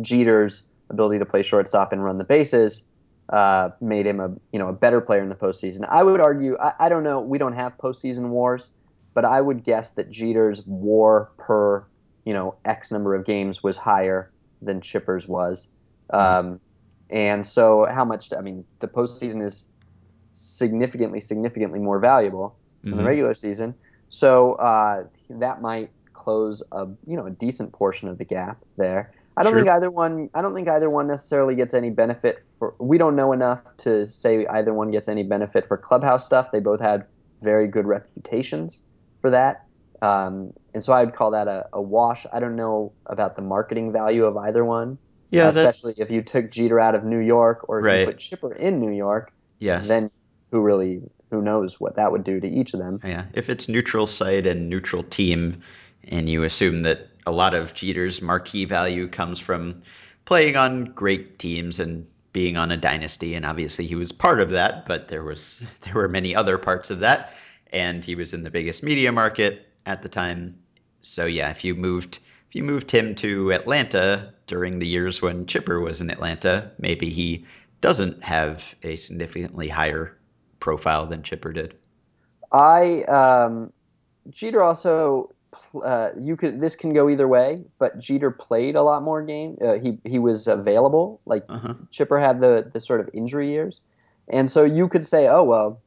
Jeter's 0.02 0.68
ability 0.88 1.20
to 1.20 1.26
play 1.26 1.42
shortstop 1.42 1.92
and 1.92 2.02
run 2.02 2.18
the 2.18 2.24
bases 2.24 2.89
uh, 3.30 3.70
made 3.80 4.06
him 4.06 4.20
a 4.20 4.28
you 4.52 4.58
know 4.58 4.68
a 4.68 4.72
better 4.72 5.00
player 5.00 5.22
in 5.22 5.28
the 5.28 5.34
postseason. 5.34 5.86
I 5.88 6.02
would 6.02 6.20
argue. 6.20 6.56
I, 6.58 6.72
I 6.80 6.88
don't 6.88 7.04
know. 7.04 7.20
We 7.20 7.38
don't 7.38 7.54
have 7.54 7.76
postseason 7.78 8.28
wars, 8.30 8.70
but 9.14 9.24
I 9.24 9.40
would 9.40 9.62
guess 9.64 9.90
that 9.94 10.10
Jeter's 10.10 10.62
WAR 10.66 11.30
per 11.38 11.86
you 12.24 12.34
know 12.34 12.56
X 12.64 12.90
number 12.90 13.14
of 13.14 13.24
games 13.24 13.62
was 13.62 13.76
higher 13.76 14.30
than 14.62 14.80
Chipper's 14.80 15.26
was. 15.28 15.72
Um, 16.10 16.60
and 17.08 17.46
so, 17.46 17.86
how 17.90 18.04
much? 18.04 18.32
I 18.36 18.40
mean, 18.40 18.64
the 18.80 18.88
postseason 18.88 19.42
is 19.44 19.72
significantly, 20.30 21.20
significantly 21.20 21.78
more 21.78 21.98
valuable 21.98 22.56
than 22.82 22.96
the 22.96 23.02
Mhm. 23.02 23.06
regular 23.06 23.34
season. 23.34 23.74
So 24.08 24.54
uh, 24.54 25.04
that 25.28 25.60
might 25.60 25.90
close 26.14 26.62
a 26.72 26.86
you 27.06 27.16
know 27.16 27.26
a 27.26 27.30
decent 27.30 27.72
portion 27.72 28.08
of 28.08 28.18
the 28.18 28.24
gap 28.24 28.58
there. 28.76 29.12
I 29.40 29.42
don't 29.42 29.52
Sure. 29.54 29.60
think 29.62 29.70
either 29.70 29.90
one. 29.90 30.28
I 30.34 30.42
don't 30.42 30.54
think 30.54 30.68
either 30.68 30.90
one 30.90 31.06
necessarily 31.08 31.54
gets 31.54 31.72
any 31.74 31.90
benefit 31.90 32.44
for. 32.58 32.74
We 32.78 32.98
don't 32.98 33.16
know 33.16 33.32
enough 33.32 33.62
to 33.78 34.06
say 34.06 34.46
either 34.46 34.72
one 34.74 34.90
gets 34.90 35.08
any 35.08 35.22
benefit 35.22 35.66
for 35.66 35.76
clubhouse 35.76 36.26
stuff. 36.26 36.52
They 36.52 36.60
both 36.60 36.80
had 36.80 37.04
very 37.40 37.66
good 37.66 37.86
reputations 37.86 38.82
for 39.22 39.30
that, 39.30 39.64
um, 40.02 40.52
and 40.74 40.84
so 40.84 40.92
I'd 40.92 41.14
call 41.14 41.30
that 41.30 41.48
a, 41.48 41.66
a 41.72 41.80
wash. 41.80 42.26
I 42.32 42.38
don't 42.40 42.54
know 42.56 42.92
about 43.06 43.34
the 43.36 43.42
marketing 43.42 43.92
value 43.92 44.24
of 44.26 44.36
either 44.36 44.64
one, 44.64 44.98
Yeah, 45.30 45.44
that, 45.44 45.56
especially 45.56 45.94
if 45.96 46.10
you 46.10 46.22
took 46.22 46.50
Jeter 46.50 46.78
out 46.78 46.94
of 46.94 47.04
New 47.04 47.18
York 47.18 47.66
or 47.68 47.78
if 47.80 47.84
Right. 47.86 48.00
you 48.00 48.06
put 48.06 48.18
Chipper 48.18 48.52
in 48.52 48.78
New 48.80 48.92
York. 48.92 49.32
yes. 49.58 49.88
Then 49.88 50.10
who 50.50 50.60
really 50.60 51.00
who 51.30 51.40
knows 51.40 51.78
what 51.80 51.94
that 51.96 52.10
would 52.12 52.24
do 52.24 52.40
to 52.40 52.48
each 52.48 52.74
of 52.74 52.80
them? 52.80 53.00
Yeah, 53.04 53.24
if 53.34 53.48
it's 53.48 53.68
neutral 53.68 54.06
site 54.06 54.46
and 54.46 54.68
neutral 54.68 55.04
team, 55.04 55.62
and 56.04 56.28
you 56.28 56.42
assume 56.42 56.82
that 56.82 57.08
a 57.26 57.32
lot 57.32 57.54
of 57.54 57.74
Jeter's 57.74 58.22
marquee 58.22 58.64
value 58.64 59.08
comes 59.08 59.38
from 59.38 59.82
playing 60.24 60.56
on 60.56 60.84
great 60.84 61.38
teams 61.38 61.78
and 61.78 62.06
being 62.32 62.56
on 62.56 62.70
a 62.70 62.76
dynasty, 62.76 63.34
and 63.34 63.44
obviously 63.44 63.86
he 63.86 63.94
was 63.94 64.12
part 64.12 64.40
of 64.40 64.50
that, 64.50 64.86
but 64.86 65.08
there 65.08 65.24
was 65.24 65.62
there 65.82 65.94
were 65.94 66.08
many 66.08 66.34
other 66.34 66.58
parts 66.58 66.90
of 66.90 67.00
that, 67.00 67.34
and 67.72 68.04
he 68.04 68.14
was 68.14 68.32
in 68.32 68.42
the 68.42 68.50
biggest 68.50 68.82
media 68.82 69.12
market 69.12 69.68
at 69.86 70.02
the 70.02 70.08
time. 70.08 70.58
So 71.02 71.26
yeah, 71.26 71.50
if 71.50 71.64
you 71.64 71.74
moved 71.74 72.20
if 72.48 72.54
you 72.54 72.64
moved 72.64 72.90
him 72.90 73.14
to 73.16 73.52
Atlanta 73.52 74.34
during 74.46 74.78
the 74.78 74.86
years 74.86 75.22
when 75.22 75.46
Chipper 75.46 75.80
was 75.80 76.00
in 76.00 76.10
Atlanta, 76.10 76.72
maybe 76.78 77.08
he 77.08 77.46
doesn't 77.80 78.22
have 78.22 78.74
a 78.82 78.96
significantly 78.96 79.68
higher 79.68 80.16
profile 80.58 81.06
than 81.06 81.22
Chipper 81.22 81.52
did. 81.52 81.74
I 82.52 83.02
um, 83.04 83.72
Jeter 84.30 84.62
also 84.62 85.32
uh, 85.84 86.10
you 86.18 86.36
could 86.36 86.60
this 86.60 86.76
can 86.76 86.92
go 86.92 87.08
either 87.08 87.28
way, 87.28 87.64
but 87.78 87.98
Jeter 87.98 88.30
played 88.30 88.76
a 88.76 88.82
lot 88.82 89.02
more 89.02 89.22
game. 89.22 89.56
Uh, 89.60 89.74
he 89.74 89.98
he 90.04 90.18
was 90.18 90.46
available. 90.46 91.20
Like 91.26 91.44
Uh-huh. 91.48 91.74
Chipper 91.90 92.18
had 92.18 92.40
the 92.40 92.70
the 92.72 92.80
sort 92.80 93.00
of 93.00 93.10
injury 93.12 93.50
years, 93.50 93.80
and 94.28 94.50
so 94.50 94.64
you 94.64 94.88
could 94.88 95.04
say, 95.04 95.28
oh 95.28 95.42
well, 95.42 95.80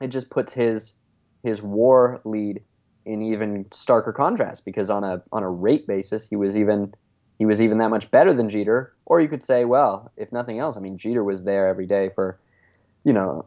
it 0.00 0.08
just 0.08 0.30
puts 0.30 0.52
his 0.52 0.94
his 1.42 1.62
WAR 1.62 2.20
lead 2.24 2.62
in 3.04 3.22
even 3.22 3.64
starker 3.66 4.14
contrast 4.14 4.64
because 4.64 4.90
on 4.90 5.04
a 5.04 5.22
on 5.32 5.42
a 5.42 5.50
rate 5.50 5.86
basis, 5.86 6.28
he 6.28 6.36
was 6.36 6.56
even 6.56 6.92
he 7.38 7.46
was 7.46 7.62
even 7.62 7.78
that 7.78 7.88
much 7.88 8.10
better 8.10 8.34
than 8.34 8.48
Jeter. 8.48 8.92
Or 9.06 9.20
you 9.20 9.28
could 9.28 9.42
say, 9.44 9.64
well, 9.64 10.12
if 10.16 10.30
nothing 10.32 10.58
else, 10.58 10.76
I 10.76 10.80
mean, 10.80 10.98
Jeter 10.98 11.24
was 11.24 11.44
there 11.44 11.68
every 11.68 11.86
day 11.86 12.10
for, 12.14 12.38
you 13.04 13.12
know, 13.12 13.46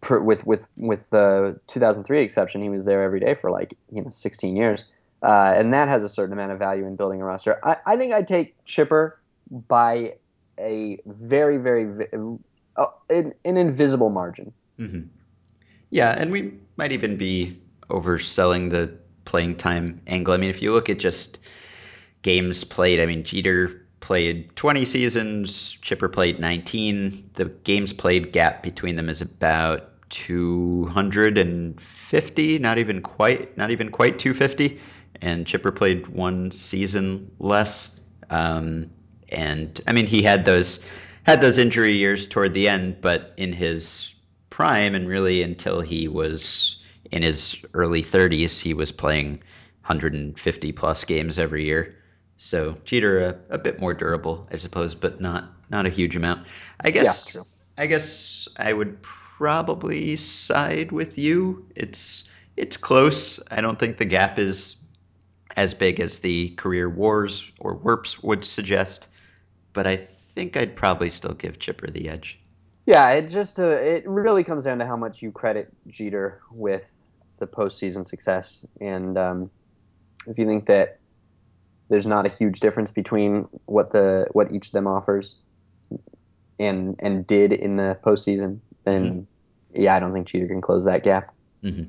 per, 0.00 0.20
with 0.20 0.46
with 0.46 0.66
with 0.76 1.08
the 1.10 1.60
2003 1.66 2.20
exception, 2.20 2.62
he 2.62 2.68
was 2.68 2.84
there 2.84 3.02
every 3.02 3.20
day 3.20 3.34
for 3.34 3.50
like 3.50 3.76
you 3.92 4.02
know 4.02 4.10
16 4.10 4.56
years, 4.56 4.84
uh, 5.24 5.54
and 5.56 5.72
that 5.72 5.88
has 5.88 6.04
a 6.04 6.08
certain 6.08 6.34
amount 6.34 6.52
of 6.52 6.58
value 6.58 6.86
in 6.86 6.96
building 6.96 7.22
a 7.22 7.24
roster. 7.24 7.58
I, 7.64 7.76
I 7.86 7.96
think 7.96 8.12
I'd 8.12 8.28
take 8.28 8.62
Chipper 8.66 9.18
by 9.50 10.16
a 10.60 10.98
very 11.06 11.56
very 11.56 12.06
uh, 12.76 12.86
an, 13.08 13.32
an 13.44 13.56
invisible 13.56 14.10
margin. 14.10 14.52
hmm 14.78 15.00
Yeah, 15.90 16.10
and 16.10 16.30
we 16.30 16.52
might 16.76 16.92
even 16.92 17.16
be 17.16 17.58
overselling 17.90 18.70
the 18.70 18.96
playing 19.24 19.56
time 19.56 20.00
angle. 20.06 20.34
I 20.34 20.36
mean, 20.36 20.50
if 20.50 20.60
you 20.60 20.72
look 20.72 20.90
at 20.90 20.98
just 20.98 21.38
games 22.22 22.64
played, 22.64 23.00
I 23.00 23.06
mean, 23.06 23.24
Jeter 23.24 23.80
played 24.00 24.54
20 24.56 24.84
seasons, 24.84 25.78
Chipper 25.80 26.10
played 26.10 26.38
19. 26.38 27.30
The 27.34 27.46
games 27.46 27.94
played 27.94 28.32
gap 28.32 28.62
between 28.62 28.96
them 28.96 29.08
is 29.08 29.22
about 29.22 29.90
250, 30.10 32.58
not 32.58 32.78
even 32.78 33.00
quite, 33.00 33.56
not 33.56 33.70
even 33.70 33.90
quite 33.90 34.18
250. 34.18 34.80
And 35.20 35.46
Chipper 35.46 35.72
played 35.72 36.06
one 36.08 36.50
season 36.50 37.30
less. 37.38 37.98
Um, 38.30 38.90
and 39.28 39.80
I 39.86 39.92
mean, 39.92 40.06
he 40.06 40.22
had 40.22 40.44
those 40.44 40.80
had 41.24 41.40
those 41.40 41.58
injury 41.58 41.94
years 41.94 42.28
toward 42.28 42.54
the 42.54 42.68
end, 42.68 43.00
but 43.00 43.32
in 43.36 43.52
his 43.52 44.14
prime 44.50 44.94
and 44.94 45.08
really 45.08 45.42
until 45.42 45.80
he 45.80 46.06
was 46.06 46.76
in 47.10 47.22
his 47.22 47.64
early 47.74 48.02
30s, 48.02 48.60
he 48.60 48.74
was 48.74 48.92
playing 48.92 49.32
150 49.82 50.72
plus 50.72 51.04
games 51.04 51.38
every 51.38 51.64
year. 51.64 51.96
So 52.36 52.76
Jeter 52.84 53.24
a, 53.50 53.54
a 53.54 53.58
bit 53.58 53.80
more 53.80 53.94
durable, 53.94 54.48
I 54.50 54.56
suppose, 54.56 54.94
but 54.94 55.20
not 55.20 55.50
not 55.70 55.86
a 55.86 55.90
huge 55.90 56.16
amount. 56.16 56.46
I 56.80 56.90
guess 56.90 57.26
true. 57.26 57.46
I 57.76 57.86
guess 57.86 58.48
I 58.56 58.72
would 58.72 59.02
probably 59.02 60.16
side 60.16 60.92
with 60.92 61.18
you. 61.18 61.66
It's 61.74 62.24
it's 62.56 62.76
close. 62.76 63.40
I 63.50 63.60
don't 63.60 63.78
think 63.78 63.98
the 63.98 64.04
gap 64.04 64.38
is 64.38 64.76
as 65.56 65.74
big 65.74 66.00
as 66.00 66.20
the 66.20 66.50
career 66.50 66.88
wars 66.88 67.50
or 67.60 67.76
WARPs 67.76 68.22
would 68.22 68.44
suggest, 68.44 69.08
but 69.72 69.86
I 69.86 69.96
think 69.96 70.56
I'd 70.56 70.76
probably 70.76 71.10
still 71.10 71.34
give 71.34 71.58
Chipper 71.58 71.90
the 71.90 72.08
edge. 72.08 72.38
Yeah, 72.86 73.10
it 73.10 73.28
just 73.28 73.58
uh, 73.58 73.68
it 73.68 74.06
really 74.06 74.44
comes 74.44 74.64
down 74.64 74.78
to 74.78 74.86
how 74.86 74.96
much 74.96 75.22
you 75.22 75.32
credit 75.32 75.72
Jeter 75.86 76.42
with 76.50 76.90
the 77.38 77.46
postseason 77.46 78.06
success, 78.06 78.66
and 78.80 79.16
um, 79.16 79.50
if 80.26 80.38
you 80.38 80.46
think 80.46 80.66
that 80.66 80.98
there's 81.88 82.06
not 82.06 82.26
a 82.26 82.28
huge 82.28 82.60
difference 82.60 82.90
between 82.90 83.48
what 83.66 83.90
the 83.90 84.26
what 84.32 84.52
each 84.52 84.66
of 84.66 84.72
them 84.72 84.86
offers 84.86 85.36
and 86.58 86.96
and 86.98 87.26
did 87.26 87.52
in 87.52 87.76
the 87.76 87.98
postseason, 88.04 88.60
then 88.84 89.26
yeah, 89.72 89.94
I 89.94 90.00
don't 90.00 90.12
think 90.12 90.26
Jeter 90.26 90.46
can 90.46 90.60
close 90.60 90.84
that 90.84 91.04
gap. 91.04 91.34
hmm 91.62 91.84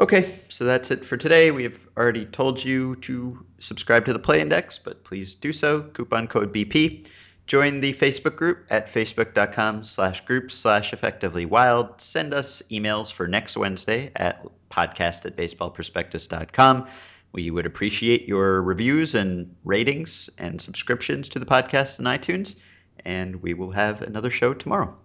Okay, 0.00 0.34
so 0.48 0.64
that's 0.64 0.90
it 0.90 1.04
for 1.04 1.18
today. 1.18 1.50
We 1.50 1.62
have 1.64 1.78
already 1.94 2.24
told 2.24 2.64
you 2.64 2.96
to 2.96 3.44
subscribe 3.58 4.06
to 4.06 4.14
the 4.14 4.18
Play 4.18 4.40
Index, 4.40 4.78
but 4.78 5.04
please 5.04 5.34
do 5.34 5.52
so. 5.52 5.82
Coupon 5.82 6.26
code 6.26 6.54
BP. 6.54 7.06
Join 7.46 7.80
the 7.80 7.92
Facebook 7.92 8.34
group 8.34 8.64
at 8.70 8.86
facebook.com 8.86 9.84
slash 9.84 10.24
groups 10.24 10.54
slash 10.54 10.94
effectively 10.94 11.44
wild. 11.44 12.00
Send 12.00 12.32
us 12.32 12.62
emails 12.70 13.12
for 13.12 13.28
next 13.28 13.58
Wednesday 13.58 14.10
at 14.16 14.42
podcast 14.70 15.26
at 15.26 15.36
baseballprospectus.com. 15.36 16.88
We 17.32 17.50
would 17.50 17.66
appreciate 17.66 18.26
your 18.26 18.62
reviews 18.62 19.14
and 19.14 19.54
ratings 19.64 20.30
and 20.38 20.62
subscriptions 20.62 21.28
to 21.30 21.38
the 21.38 21.46
podcast 21.46 21.98
in 21.98 22.06
iTunes, 22.06 22.56
and 23.04 23.42
we 23.42 23.52
will 23.52 23.72
have 23.72 24.00
another 24.00 24.30
show 24.30 24.54
tomorrow. 24.54 24.96